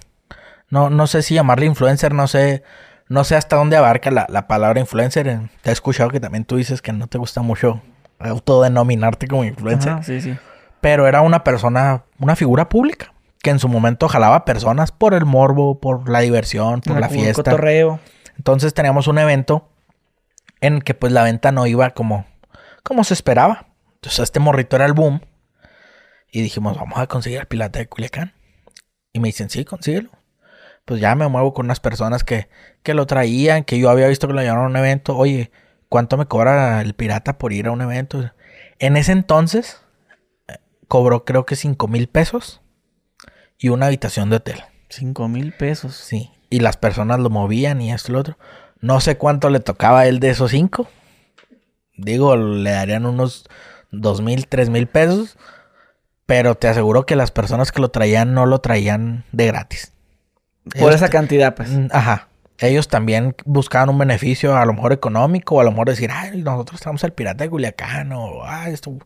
[0.70, 2.64] No, no sé si llamarle influencer, no sé,
[3.10, 5.50] no sé hasta dónde abarca la, la palabra influencer.
[5.62, 7.82] Te he escuchado que también tú dices que no te gusta mucho
[8.20, 9.94] autodenominarte como influencer.
[9.94, 10.38] Ajá, sí, sí.
[10.82, 13.14] Pero era una persona, una figura pública.
[13.42, 17.10] Que en su momento jalaba personas por el morbo, por la diversión, por Ah, la
[17.10, 17.44] fiesta.
[17.52, 18.00] Cotorreo.
[18.38, 19.70] Entonces teníamos un evento
[20.62, 22.26] en que pues la venta no iba como,
[22.84, 23.68] como se esperaba.
[23.96, 25.22] Entonces este morrito era el boom.
[26.32, 28.34] Y dijimos, vamos a conseguir el pirata de Culiacán.
[29.14, 30.10] Y me dicen, sí, consíguelo.
[30.90, 32.50] Pues ya me muevo con unas personas que,
[32.82, 35.16] que lo traían, que yo había visto que lo llevaron a un evento.
[35.16, 35.52] Oye,
[35.88, 38.32] ¿cuánto me cobra el pirata por ir a un evento?
[38.80, 39.84] En ese entonces
[40.48, 42.62] eh, cobró creo que 5 mil pesos
[43.60, 44.64] y una habitación de hotel.
[44.90, 45.96] Cinco mil pesos.
[45.96, 46.32] Sí.
[46.50, 48.40] Y las personas lo movían y esto y lo otro.
[48.82, 50.88] No sé cuánto le tocaba a él de esos cinco.
[51.98, 53.48] Digo, le darían unos
[53.92, 55.38] dos mil, tres mil pesos.
[56.26, 59.94] Pero te aseguro que las personas que lo traían no lo traían de gratis.
[60.78, 61.70] Por esa cantidad, pues.
[61.70, 62.28] Mm, Ajá.
[62.60, 66.42] Ellos también buscaban un beneficio, a lo mejor económico, o a lo mejor decir, ay,
[66.42, 68.98] nosotros traemos al pirata de Culiacán, o esto.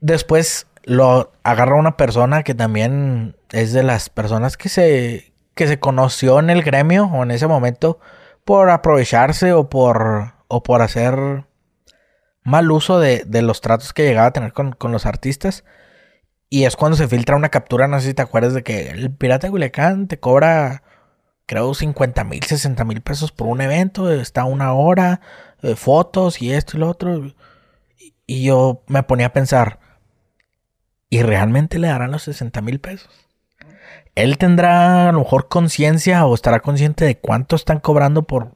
[0.00, 5.80] Después lo agarra una persona que también es de las personas que se, que se
[5.80, 7.98] conoció en el gremio o en ese momento
[8.44, 11.44] por aprovecharse o por, o por hacer
[12.44, 15.64] mal uso de, de los tratos que llegaba a tener con, con los artistas.
[16.56, 19.14] Y es cuando se filtra una captura, no sé si te acuerdas de que el
[19.14, 20.82] pirata de te cobra,
[21.44, 25.20] creo, 50 mil, 60 mil pesos por un evento, está una hora,
[25.60, 27.30] eh, fotos y esto y lo otro.
[28.26, 29.80] Y, yo me ponía a pensar,
[31.10, 33.10] ¿y realmente le darán los 60 mil pesos?
[34.14, 38.54] Él tendrá a lo mejor conciencia o estará consciente de cuánto están cobrando por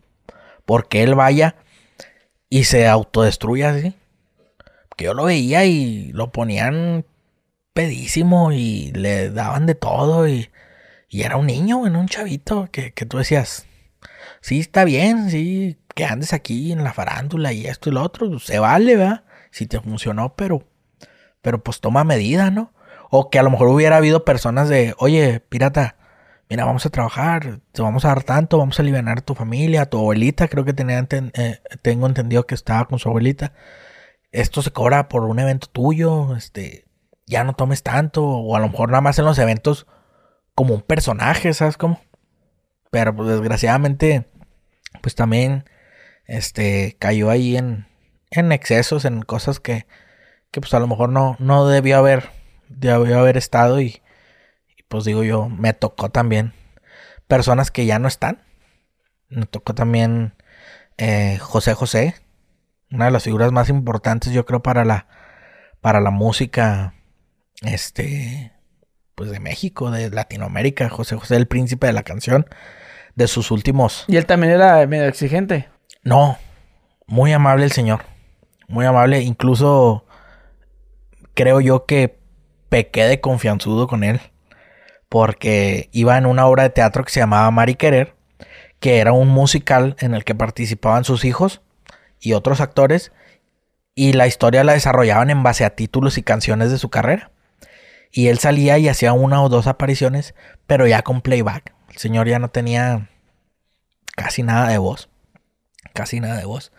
[0.65, 1.57] porque él vaya
[2.49, 3.95] y se autodestruye así.
[4.97, 7.05] Que yo lo veía y lo ponían
[7.73, 10.51] pedísimo y le daban de todo y,
[11.09, 13.67] y era un niño, en un chavito que, que tú decías,
[14.41, 18.39] sí, está bien, sí, que andes aquí en la farándula y esto y lo otro,
[18.39, 19.25] se vale, ¿verdad?
[19.51, 20.65] Si te funcionó, pero,
[21.43, 22.73] pero pues toma medida, ¿no?
[23.11, 25.97] O que a lo mejor hubiera habido personas de, oye, pirata,
[26.49, 29.83] mira, vamos a trabajar, te vamos a dar tanto, vamos a aliviar a tu familia,
[29.83, 33.53] a tu abuelita, creo que tenía, eh, tengo entendido que estaba con su abuelita.
[34.33, 36.85] Esto se cobra por un evento tuyo, este,
[37.31, 39.87] ya no tomes tanto, o a lo mejor nada más en los eventos
[40.55, 42.01] como un personaje, ¿sabes cómo?
[42.91, 44.29] Pero pues, desgraciadamente,
[45.01, 45.65] pues también,
[46.27, 47.87] este, cayó ahí en,
[48.31, 49.87] en excesos, en cosas que,
[50.51, 52.31] que pues a lo mejor no, no debió haber,
[52.69, 54.03] debió haber estado y,
[54.89, 56.53] pues digo yo, me tocó también
[57.29, 58.43] personas que ya no están.
[59.29, 60.35] Me tocó también
[60.99, 62.17] eh, José José,
[62.91, 65.07] una de las figuras más importantes yo creo para la,
[65.81, 66.95] para la música,
[67.63, 68.53] este,
[69.15, 72.47] pues de México, de Latinoamérica, José José, el príncipe de la canción,
[73.15, 74.05] de sus últimos.
[74.09, 75.69] ¿Y él también era medio exigente?
[76.03, 76.39] No,
[77.07, 78.03] muy amable el señor,
[78.69, 80.07] muy amable, incluso
[81.35, 82.19] creo yo que
[82.69, 84.21] pequé de confianzudo con él
[85.11, 88.15] porque iba en una obra de teatro que se llamaba Mari Querer,
[88.79, 91.61] que era un musical en el que participaban sus hijos
[92.21, 93.13] y otros actores,
[93.97, 97.33] y la historia la desarrollaban en base a títulos y canciones de su carrera.
[98.11, 100.35] Y él salía y hacía una o dos apariciones,
[100.67, 101.75] pero ya con playback.
[101.91, 103.09] El señor ya no tenía
[104.17, 105.09] casi nada de voz.
[105.95, 106.73] Casi nada de voz.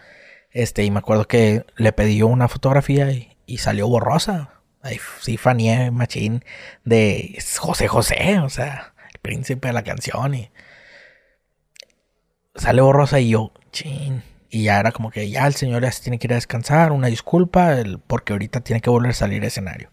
[0.51, 4.61] Este, y me acuerdo que le pedí una fotografía y, salió borrosa.
[4.81, 6.43] Ay, sí, Fanie Machín
[6.85, 10.33] de José José, o sea, el príncipe de la canción.
[10.35, 10.51] Y
[12.55, 14.23] sale borrosa y yo, chin.
[14.49, 16.91] Y ya era como que ya el señor ya se tiene que ir a descansar,
[16.91, 17.75] una disculpa,
[18.07, 19.91] porque ahorita tiene que volver a salir escenario.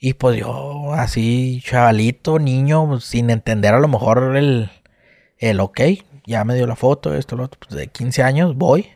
[0.00, 4.70] Y pues yo, así, chavalito, niño, sin entender a lo mejor el,
[5.38, 5.80] el ok,
[6.24, 8.90] ya me dio la foto, esto, lo otro, pues de 15 años, voy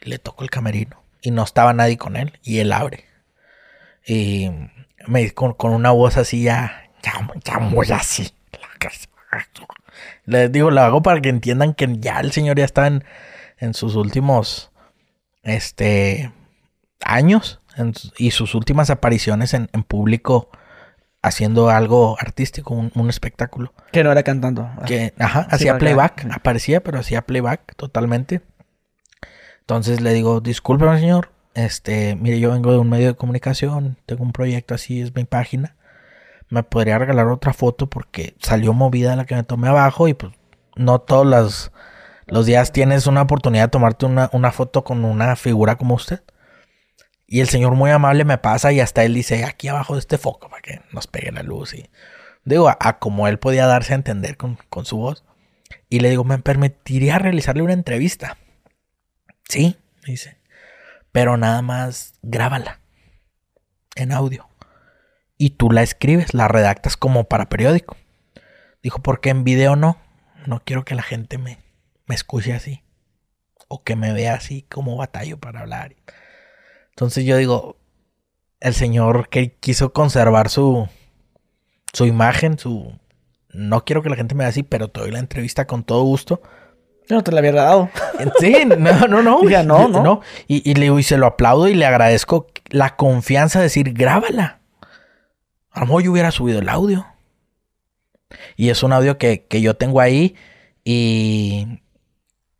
[0.00, 1.02] y le toco el camerino.
[1.22, 3.04] Y no estaba nadie con él, y él abre.
[4.06, 4.50] Y
[5.06, 8.30] me con, con una voz así ya, ya, muy así.
[10.24, 13.04] Les digo, lo hago para que entiendan que ya el señor ya está en,
[13.58, 14.72] en sus últimos
[15.42, 16.32] este
[17.02, 17.59] años
[18.18, 20.50] y sus últimas apariciones en, en, público
[21.22, 23.72] haciendo algo artístico, un, espectáculo.
[23.92, 24.70] Que no era cantando.
[24.86, 28.40] Que, ajá, hacía playback, aparecía, pero hacía playback totalmente.
[29.60, 34.24] Entonces le digo, discúlpeme señor, este, mire, yo vengo de un medio de comunicación, tengo
[34.24, 35.76] un proyecto así, es mi página.
[36.48, 40.32] Me podría regalar otra foto porque salió movida la que me tomé abajo y pues
[40.74, 41.70] no todos los,
[42.26, 46.22] los días tienes una oportunidad de tomarte una, una foto con una figura como usted.
[47.30, 50.18] Y el señor muy amable me pasa y hasta él dice, aquí abajo de este
[50.18, 51.72] foco para que nos pegue la luz.
[51.72, 51.88] Y
[52.44, 55.24] digo, a, como él podía darse a entender con, con, su voz.
[55.88, 58.36] Y le digo, ¿me permitiría realizarle una entrevista?
[59.48, 60.40] Sí, dice
[61.12, 62.80] pero nada más grábala
[63.94, 64.48] en audio.
[65.36, 67.96] Y tú la escribes, la redactas como para periódico.
[68.82, 69.96] Dijo, porque en video no.
[70.46, 71.58] No quiero que la gente me,
[72.06, 72.82] me escuche así.
[73.68, 75.94] O que me vea así como batallo para hablar.
[77.00, 77.76] Entonces yo digo,
[78.60, 80.88] el señor que quiso conservar su,
[81.92, 82.92] su imagen, su...
[83.52, 86.02] No quiero que la gente me vea así, pero te doy la entrevista con todo
[86.02, 86.40] gusto
[87.14, 87.90] no te la había dado.
[88.38, 89.42] Sí, no, no, no.
[89.48, 90.20] Ya no, no.
[90.46, 94.60] Y, y, le, y se lo aplaudo y le agradezco la confianza de decir, grábala.
[95.70, 97.06] A lo mejor yo hubiera subido el audio.
[98.56, 100.36] Y es un audio que, que yo tengo ahí
[100.84, 101.80] y,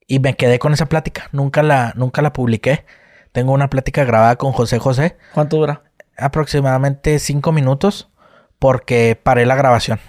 [0.07, 1.29] y me quedé con esa plática.
[1.33, 2.85] Nunca la, nunca la publiqué.
[3.33, 5.17] Tengo una plática grabada con José José.
[5.35, 5.83] ¿Cuánto dura?
[6.17, 8.11] Aproximadamente cinco minutos
[8.59, 10.01] porque paré la grabación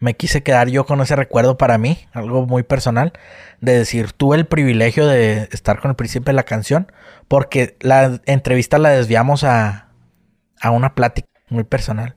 [0.00, 3.12] me quise quedar yo con ese recuerdo para mí, algo muy personal,
[3.60, 6.92] de decir, tuve el privilegio de estar con el príncipe de la canción,
[7.26, 9.88] porque la entrevista la desviamos a,
[10.60, 12.14] a una plática muy personal.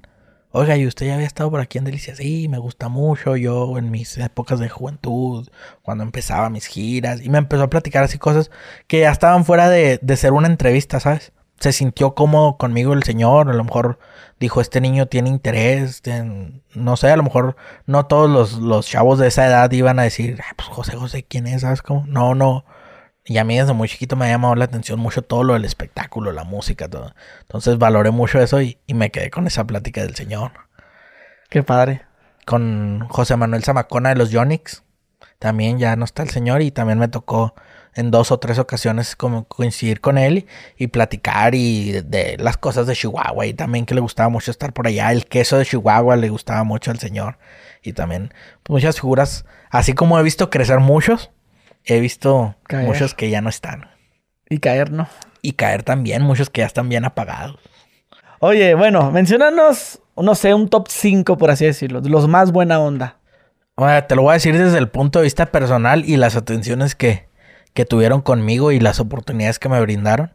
[0.53, 2.17] Oiga, ¿y usted ya había estado por aquí en Delicias?
[2.17, 3.37] Sí, me gusta mucho.
[3.37, 5.47] Yo en mis épocas de juventud,
[5.81, 8.51] cuando empezaba mis giras, y me empezó a platicar así cosas
[8.87, 11.31] que ya estaban fuera de, de ser una entrevista, ¿sabes?
[11.61, 13.99] se sintió cómodo conmigo el señor, a lo mejor
[14.39, 16.01] dijo, este niño tiene interés,
[16.73, 17.55] no sé, a lo mejor
[17.85, 21.45] no todos los, los, chavos de esa edad iban a decir, pues José José, ¿quién
[21.45, 21.61] es?
[21.61, 22.03] ¿Sabes cómo?
[22.07, 22.65] No, no.
[23.25, 25.65] Y a mí desde muy chiquito me ha llamado la atención mucho todo lo del
[25.65, 27.13] espectáculo, la música, todo.
[27.41, 30.51] Entonces valoré mucho eso y, y me quedé con esa plática del señor.
[31.49, 32.03] Qué padre.
[32.45, 34.83] Con José Manuel Zamacona de los Yonix.
[35.37, 37.53] también ya no está el señor y también me tocó
[37.93, 42.87] en dos o tres ocasiones como coincidir con él y, platicar y de, las cosas
[42.87, 45.11] de Chihuahua y también que le gustaba mucho estar por allá.
[45.11, 47.37] El queso de Chihuahua le gustaba mucho al señor
[47.83, 48.33] y también
[48.69, 51.31] muchas figuras, así como he visto crecer muchos,
[51.85, 53.89] he visto muchos que ya no están.
[54.49, 55.07] Y caer, ¿no?
[55.41, 57.57] Y caer también, muchos que ya están bien apagados.
[58.39, 62.79] Oye, bueno, mencionanos, no sé, un top 5, por así decirlo, de los más buena
[62.79, 63.17] onda.
[64.07, 67.27] te lo voy a decir desde el punto de vista personal y las atenciones que,
[67.73, 70.33] que tuvieron conmigo y las oportunidades que me brindaron.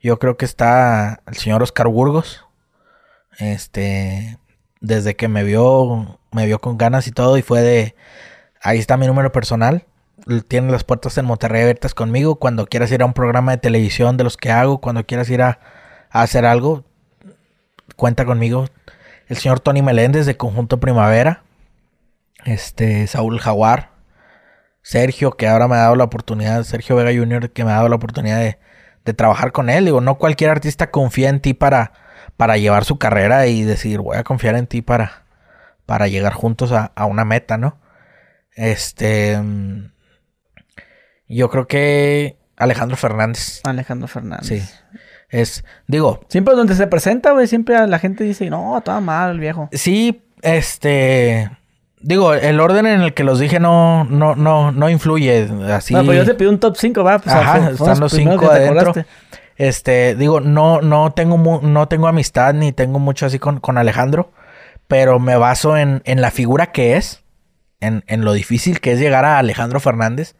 [0.00, 2.44] Yo creo que está el señor Oscar Burgos.
[3.38, 4.38] Este,
[4.80, 7.94] desde que me vio, me vio con ganas y todo y fue de,
[8.62, 9.84] ahí está mi número personal.
[10.48, 12.36] Tiene las puertas en Monterrey abiertas conmigo.
[12.36, 15.42] Cuando quieras ir a un programa de televisión de los que hago, cuando quieras ir
[15.42, 15.58] a
[16.10, 16.84] hacer algo,
[17.96, 18.66] cuenta conmigo
[19.28, 21.42] el señor Tony Meléndez de Conjunto Primavera,
[22.44, 23.90] este Saúl Jaguar,
[24.82, 27.88] Sergio, que ahora me ha dado la oportunidad, Sergio Vega Jr., que me ha dado
[27.88, 28.58] la oportunidad de,
[29.14, 29.84] trabajar con él.
[29.84, 31.92] Digo, no cualquier artista confía en ti para,
[32.36, 35.24] para llevar su carrera y decir, voy a confiar en ti para,
[35.86, 37.78] para llegar juntos a, a una meta, ¿no?
[38.54, 39.40] Este.
[41.28, 43.60] Yo creo que Alejandro Fernández.
[43.64, 44.46] Alejandro Fernández.
[44.46, 44.62] Sí.
[45.28, 46.20] Es, digo.
[46.28, 49.68] Siempre donde se presenta, güey, siempre la gente dice, no, todo mal el viejo.
[49.72, 51.50] Sí, este.
[52.00, 55.94] Digo, el orden en el que los dije no, no, no, no influye así.
[55.94, 57.18] No, pues yo te pido un top 5, va.
[57.18, 58.92] Pues, Ajá, están los 5 adentro.
[59.56, 64.30] Este, digo, no, no tengo no tengo amistad ni tengo mucho así con, con Alejandro,
[64.86, 67.22] pero me baso en, en la figura que es,
[67.80, 70.36] en, en, lo difícil que es llegar a Alejandro Fernández.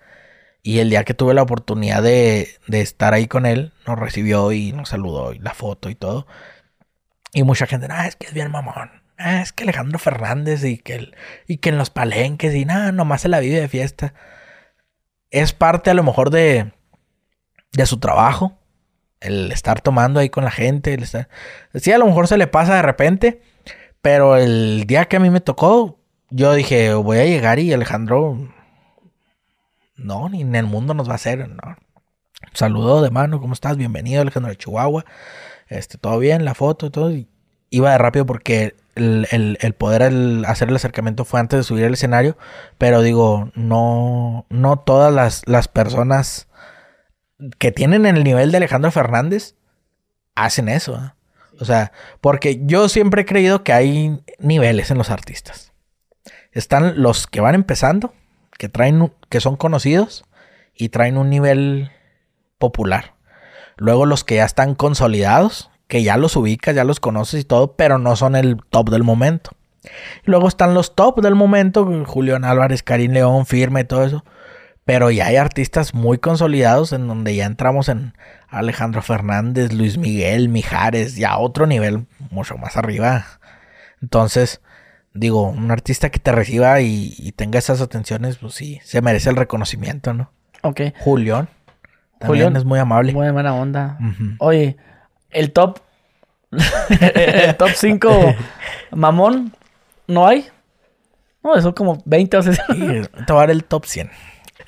[0.66, 4.72] Y el día que tuve la oportunidad de, estar ahí con él, nos recibió y
[4.72, 6.26] nos saludó y la foto y todo.
[7.32, 8.90] Y mucha gente, ah, es que es bien mamón.
[9.16, 11.12] Ah, es que Alejandro Fernández y que,
[11.46, 14.12] y que en los palenques y nada, nomás se la vive de fiesta.
[15.30, 16.72] Es parte a lo mejor de,
[17.70, 18.58] de su trabajo.
[19.20, 20.94] El estar tomando ahí con la gente.
[20.94, 21.28] El estar...
[21.74, 23.40] Sí, a lo mejor se le pasa de repente.
[24.02, 28.55] Pero el día que a mí me tocó, yo dije, voy a llegar y Alejandro
[29.96, 31.76] no, ni en el mundo nos va a hacer, no.
[32.52, 33.76] Saludo de mano, ¿cómo estás?
[33.76, 35.04] Bienvenido, Alejandro de Chihuahua.
[35.68, 37.12] Este, todo bien, la foto todo.
[37.70, 39.26] iba de rápido porque el,
[39.60, 40.02] el, poder
[40.46, 42.36] hacer el acercamiento fue antes de subir al escenario.
[42.78, 46.48] Pero digo, no, no todas las, las personas
[47.58, 49.54] que tienen el nivel de Alejandro Fernández
[50.34, 50.96] hacen eso.
[50.96, 51.12] ¿eh?
[51.60, 55.72] O sea, porque yo siempre he creído que hay niveles en los artistas.
[56.52, 58.14] Están los que van empezando
[58.58, 60.24] que traen, que son conocidos
[60.74, 61.90] y traen un nivel
[62.58, 63.14] popular.
[63.76, 67.76] Luego los que ya están consolidados, que ya los ubicas, ya los conoces y todo,
[67.76, 69.50] pero no son el top del momento.
[70.24, 74.24] luego están los top del momento, Julián Álvarez, Karim León, Firme, todo eso.
[74.84, 78.14] Pero ya hay artistas muy consolidados en donde ya entramos en
[78.48, 83.26] Alejandro Fernández, Luis Miguel, Mijares, ya otro nivel mucho más arriba.
[84.00, 84.60] Entonces,
[85.16, 89.36] digo, un artista que te reciba y, tenga esas atenciones, pues sí, se merece el
[89.36, 90.30] reconocimiento, ¿no?
[90.62, 90.80] Ok.
[91.00, 91.48] Julián.
[92.18, 93.12] También es muy amable.
[93.12, 93.98] Muy buena onda.
[94.38, 94.76] Oye,
[95.30, 95.80] el top.
[97.14, 98.34] el top 5
[98.92, 99.52] mamón,
[100.06, 100.46] ¿no hay?
[101.42, 102.74] No, son como 20 o 60.
[102.74, 104.10] Sí, te voy a dar el top 100.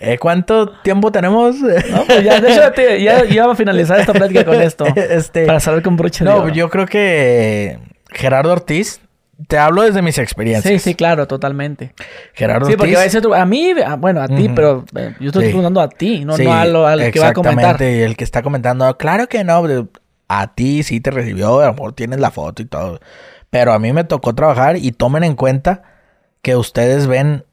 [0.00, 1.56] Eh, ¿Cuánto tiempo tenemos?
[1.56, 4.84] No, pues ya, de hecho, ya, ya a finalizar esta plática con esto.
[4.94, 7.78] Este, para saber con broche No, yo creo que
[8.10, 9.00] Gerardo Ortiz
[9.46, 10.72] te hablo desde mis experiencias.
[10.72, 11.94] Sí, sí, claro, totalmente.
[12.34, 15.80] Gerardo Sí, porque a veces a mí, bueno, a ti, pero eh, yo estoy preguntando
[15.80, 17.64] a ti, no, no a lo, al que va a comentar.
[17.64, 19.62] Exactamente, el que está comentando, claro que no,
[20.26, 23.00] a ti sí te recibió, a lo mejor tienes la foto y todo.
[23.50, 25.82] Pero a mí me tocó trabajar y tomen en cuenta
[26.42, 27.44] que ustedes ven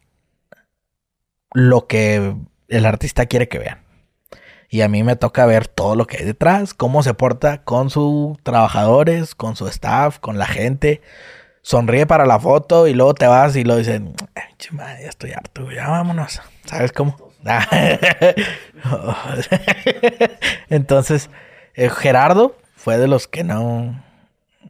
[1.53, 2.35] lo que
[2.67, 3.85] el artista quiere que vean.
[4.69, 7.91] Y a mí me toca ver todo lo que hay detrás, cómo se porta con
[7.91, 11.01] sus trabajadores, con su staff, con la gente
[11.65, 14.13] sonríe para la foto y luego te vas y lo dicen,
[14.59, 16.39] ya estoy harto, ya vámonos.
[16.65, 17.17] ¿Sabes cómo?
[20.69, 21.31] Entonces,
[21.73, 23.99] eh, Gerardo fue de los que no,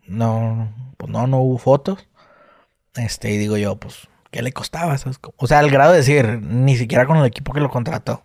[0.08, 2.08] no, pues no, no hubo fotos.
[2.96, 4.96] Este, y digo yo, pues, ¿qué le costaba?
[5.36, 8.24] O sea, al grado de decir, ni siquiera con el equipo que lo contrató.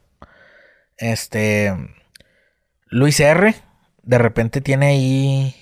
[0.97, 1.75] Este,
[2.87, 3.53] Luis R,
[4.05, 5.57] de repente tiene ahí,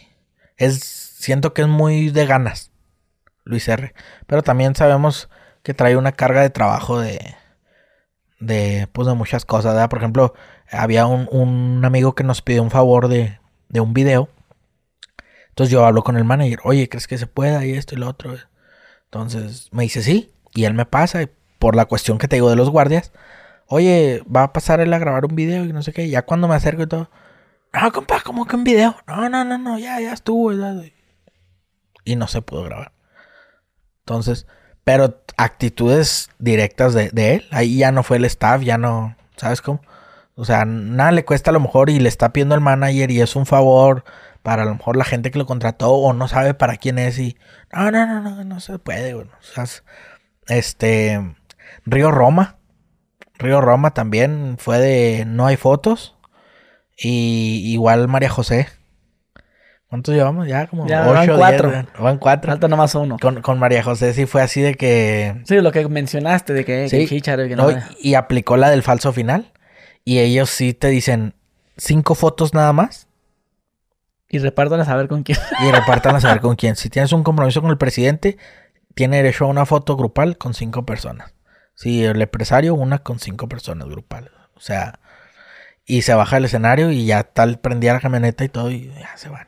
[0.59, 2.71] es, siento que es muy de ganas.
[3.49, 3.95] Luis R.
[4.27, 5.29] Pero también sabemos
[5.63, 7.35] que trae una carga de trabajo de,
[8.41, 10.35] de, pues de muchas cosas, Por ejemplo,
[10.71, 13.39] había un, un, amigo que nos pidió un favor de,
[13.69, 14.29] de un video.
[15.49, 17.65] Entonces yo hablo con el manager, oye, ¿crees que se pueda?
[17.65, 18.37] Y esto y lo otro.
[19.07, 22.57] Entonces me dice sí, y él me pasa, por la cuestión que te digo de
[22.57, 23.13] los guardias.
[23.67, 26.09] Oye, va a pasar él a grabar un video y no sé qué.
[26.09, 27.11] Ya cuando me acerco y todo.
[27.73, 28.97] No, compa, ¿cómo que un video?
[29.07, 30.53] No, no, no, no, ya, ya estuvo.
[32.05, 32.93] Y no se pudo grabar.
[34.09, 34.47] Entonces,
[34.85, 37.47] pero actitudes directas de, de él.
[37.51, 39.15] Ahí ya no fue el staff, ya no.
[39.37, 39.83] ¿Sabes cómo?
[40.35, 43.21] O sea, nada le cuesta a lo mejor y le está pidiendo el manager y
[43.21, 44.05] es un favor
[44.43, 47.19] para a lo mejor la gente que lo contrató o no sabe para quién es
[47.19, 47.37] y
[47.71, 49.67] no, no, no, no, no se puede, O sea,
[50.47, 51.37] este
[51.85, 52.57] Río Roma.
[53.39, 56.17] Río Roma también fue de no hay fotos.
[56.97, 58.69] Y igual María José.
[59.89, 60.47] ¿Cuántos llevamos?
[60.47, 61.71] Ya como Ya, ocho, van cuatro.
[61.71, 62.51] diez, van cuatro.
[62.53, 63.17] Falta nomás uno.
[63.21, 66.89] Con, con María José sí fue así de que Sí, lo que mencionaste de que,
[66.91, 67.21] que Sí.
[67.23, 67.79] que No, no.
[67.99, 69.53] y aplicó la del falso final.
[70.05, 71.35] Y ellos sí te dicen
[71.77, 73.09] cinco fotos nada más.
[74.29, 75.39] Y repártanlas a saber con quién.
[75.67, 76.77] Y repartan a saber con quién.
[76.77, 78.37] Si tienes un compromiso con el presidente,
[78.95, 81.33] tiene derecho a una foto grupal con cinco personas.
[81.75, 84.31] Si el empresario, una con cinco personas grupales.
[84.55, 84.99] O sea,
[85.87, 89.17] y se baja el escenario y ya tal prendía la camioneta y todo y ya
[89.17, 89.48] se van.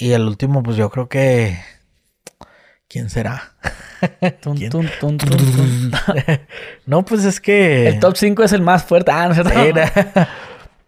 [0.00, 1.58] Y el último, pues yo creo que...
[2.88, 3.52] ¿Quién será?
[4.40, 4.70] Tun, ¿Quién?
[4.70, 5.92] tun, tun, tun, tun.
[6.86, 7.88] no, pues es que...
[7.88, 9.10] El top 5 es el más fuerte.
[9.12, 9.80] Ah, no es cierto.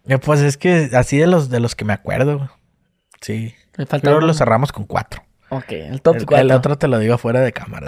[0.07, 2.49] Eh, pues es que así de los de los que me acuerdo.
[3.21, 3.53] Sí.
[4.01, 5.21] Pero lo cerramos con cuatro.
[5.49, 6.41] Ok, el top El, 4.
[6.43, 7.85] el otro te lo digo fuera de cámara.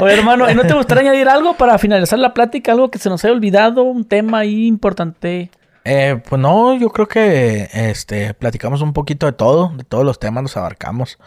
[0.00, 2.70] Oye, hermano, ¿y no te gustaría añadir algo para finalizar la plática?
[2.72, 5.50] Algo que se nos haya olvidado, un tema ahí importante.
[5.90, 10.18] Eh, pues no, yo creo que este platicamos un poquito de todo, de todos los
[10.18, 11.18] temas los abarcamos.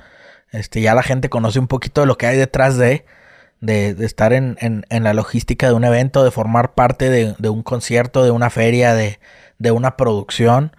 [0.52, 3.06] Este, ya la gente conoce un poquito de lo que hay detrás de,
[3.60, 7.50] de, de estar en, en- la logística de un evento, de formar parte de, de
[7.50, 9.20] un concierto, de una feria, de,
[9.58, 10.76] de una producción.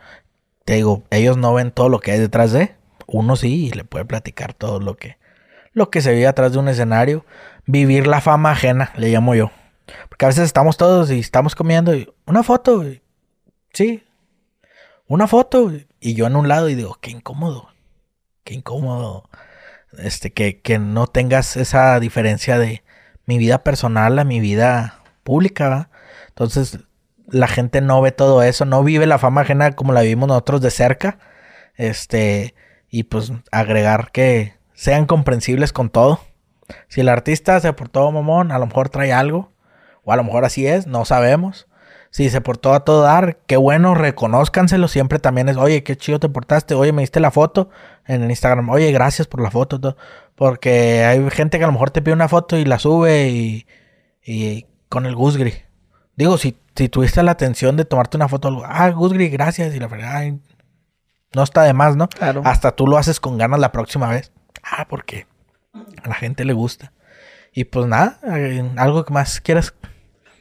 [0.65, 2.77] Te digo, ellos no ven todo lo que hay detrás de.
[3.09, 5.17] Uno sí, y le puede platicar todo lo que,
[5.73, 7.27] lo que se vive atrás de un escenario.
[7.67, 9.51] Vivir la fama ajena, le llamo yo.
[10.09, 13.02] Porque a veces estamos todos y estamos comiendo y una foto, y-
[13.73, 14.05] sí,
[15.07, 15.73] una foto.
[16.01, 17.69] Y yo en un lado y digo, qué incómodo,
[18.44, 19.28] qué incómodo.
[19.99, 22.82] Este, que, que no tengas esa diferencia de
[23.27, 25.90] mi vida personal a mi vida pública.
[26.28, 26.78] Entonces,
[27.27, 30.61] la gente no ve todo eso, no vive la fama ajena como la vivimos nosotros
[30.61, 31.19] de cerca.
[31.77, 32.55] Este,
[32.89, 36.20] y pues agregar que sean comprensibles con todo.
[36.89, 39.53] Si el artista se portó mamón, a lo mejor trae algo,
[40.05, 41.69] o a lo mejor así es, no sabemos.
[42.13, 44.87] Si se portó a todo dar, qué bueno, reconózcanselo.
[44.87, 47.71] Siempre también es, oye, qué chido te portaste, oye, me diste la foto
[48.07, 49.81] en el Instagram, oye, gracias por la foto.
[49.81, 49.97] todo.
[50.35, 53.67] Porque hay gente que a lo mejor te pide una foto y la sube y,
[54.23, 55.55] y con el Gusgri.
[56.15, 59.89] Digo, si, si tuviste la atención de tomarte una foto, ah, Gusgri, gracias, y la
[60.05, 60.39] ay,
[61.35, 62.09] no está de más, ¿no?
[62.11, 62.43] Claro.
[62.45, 64.33] Hasta tú lo haces con ganas la próxima vez.
[64.63, 65.27] Ah, porque
[66.03, 66.93] a la gente le gusta.
[67.55, 69.75] Y pues nada, eh, algo que más quieras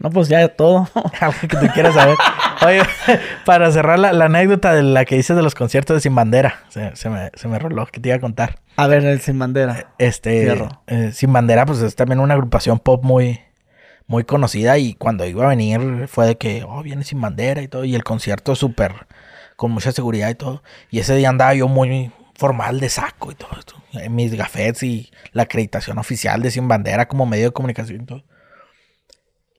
[0.01, 0.89] No, pues ya todo.
[1.19, 2.17] algo que tú quieras saber.
[2.65, 2.81] Oye,
[3.45, 6.63] para cerrar la, la anécdota de la que dices de los conciertos de Sin Bandera,
[6.69, 8.59] se, se me, se me roló que te iba a contar.
[8.77, 9.93] A ver, el sin bandera.
[9.99, 10.51] Este,
[10.87, 13.41] eh, Sin Bandera, pues es también una agrupación pop muy,
[14.07, 14.77] muy conocida.
[14.77, 17.85] Y cuando iba a venir fue de que, oh, viene Sin Bandera y todo.
[17.85, 19.07] Y el concierto súper,
[19.55, 20.63] con mucha seguridad y todo.
[20.89, 23.75] Y ese día andaba yo muy formal de saco y todo esto.
[24.09, 28.23] Mis gafetes y la acreditación oficial de Sin Bandera como medio de comunicación y todo.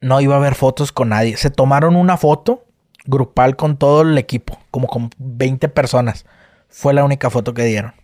[0.03, 1.37] No iba a haber fotos con nadie.
[1.37, 2.67] Se tomaron una foto
[3.05, 6.27] grupal con todo el equipo, como con 20 personas.
[6.69, 7.95] Fue la única foto que dieron.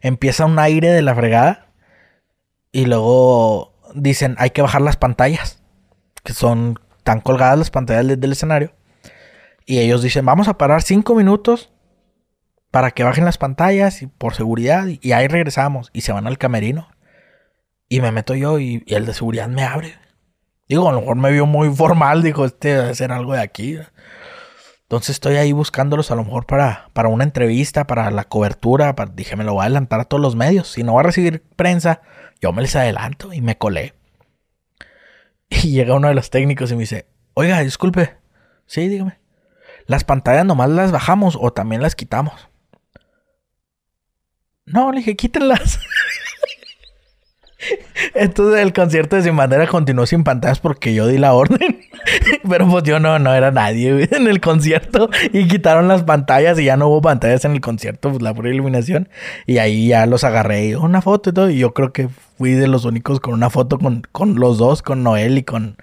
[0.00, 1.66] Empieza un aire de la fregada
[2.70, 5.60] y luego dicen hay que bajar las pantallas,
[6.22, 8.72] que son tan colgadas las pantallas del, escenario.
[9.66, 11.72] Y ellos dicen vamos a parar cinco minutos
[12.70, 16.38] para que bajen las pantallas y por seguridad y, ahí regresamos y se van al
[16.38, 16.88] camerino.
[17.88, 20.03] Y me meto yo y el de seguridad me abre.
[20.68, 23.78] Digo, a lo mejor me vio muy formal, dijo, este debe ser algo de aquí.
[24.82, 28.94] Entonces estoy ahí buscándolos a lo mejor para, para una entrevista, para la cobertura.
[28.94, 30.68] para- dije, me lo voy a adelantar a todos los medios.
[30.68, 32.00] Si no va a recibir prensa,
[32.40, 33.94] yo me les adelanto y me colé.
[35.50, 38.16] Y llega uno de los técnicos y me dice, oiga, disculpe.
[38.66, 39.18] Sí, dígame.
[39.86, 42.48] ¿Las pantallas nomás las bajamos o también las quitamos?
[44.66, 45.78] No, le dije, quítenlas.
[48.14, 51.80] Entonces el concierto de Sin Bandera continuó sin pantallas porque yo di la orden.
[52.48, 55.08] Pero pues yo no, no era nadie en el concierto.
[55.32, 58.50] Y quitaron las pantallas y ya no hubo pantallas en el concierto, pues la pura
[58.50, 59.08] iluminación.
[59.46, 61.50] Y ahí ya los agarré y una foto y todo.
[61.50, 62.08] Y yo creo que
[62.38, 65.76] fui de los únicos con una foto con, con los dos, con Noel y con...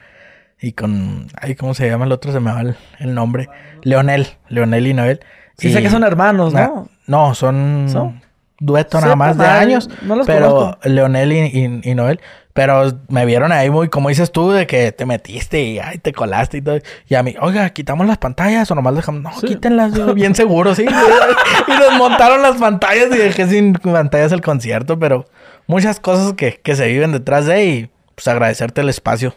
[0.64, 1.26] Y con...
[1.42, 2.32] Ay, ¿cómo se llama el otro?
[2.32, 3.50] Se me va el, el nombre.
[3.82, 4.28] Leonel.
[4.48, 5.20] Leonel y Noel.
[5.58, 6.88] Sí Y- sé que son hermanos, ¿no?
[7.08, 7.88] no, son...
[7.90, 8.22] ¿Son?
[8.62, 9.90] Dueto nada más de madre, años.
[10.04, 10.80] no los pero conozco.
[10.90, 12.22] Leonel y, y- y Noel.
[12.54, 16.12] Pero me vieron ahí muy, como dices tú, de que te metiste y ay, te
[16.12, 16.80] colaste y todo.
[17.08, 19.22] Y a mí, oiga, quitamos las pantallas o nomás dejamos.
[19.24, 19.48] No, Sí.
[19.48, 20.84] quítenlas, yo bien seguro, sí.
[20.84, 25.26] y nos montaron las pantallas y dejé sin pantallas el concierto, pero
[25.68, 29.34] muchas cosas que, que se viven detrás de y pues agradecerte el espacio.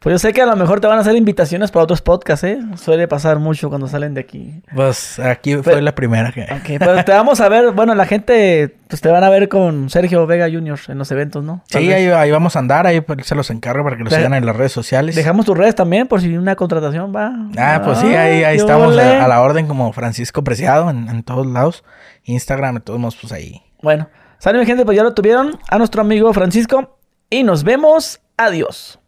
[0.00, 2.44] Pues yo sé que a lo mejor te van a hacer invitaciones para otros podcasts,
[2.44, 2.60] ¿eh?
[2.76, 4.62] Suele pasar mucho cuando salen de aquí.
[4.72, 6.42] Pues aquí fue la primera que.
[6.42, 9.90] Ok, pero te vamos a ver, bueno, la gente, pues te van a ver con
[9.90, 10.78] Sergio Vega Jr.
[10.86, 11.64] en los eventos, ¿no?
[11.66, 14.34] Sí, ahí, ahí vamos a andar, ahí pues, se los encargo para que los sigan
[14.34, 15.16] en las redes sociales.
[15.16, 17.32] Dejamos tus redes también por si una contratación va.
[17.58, 21.08] Ah, pues sí, ahí, ahí qué estamos a, a la orden como Francisco Preciado en,
[21.08, 21.82] en todos lados.
[22.22, 23.62] Instagram, de todos modos, pues ahí.
[23.82, 24.08] Bueno,
[24.38, 26.98] sale mi gente, pues ya lo tuvieron a nuestro amigo Francisco
[27.30, 28.20] y nos vemos.
[28.36, 29.00] Adiós.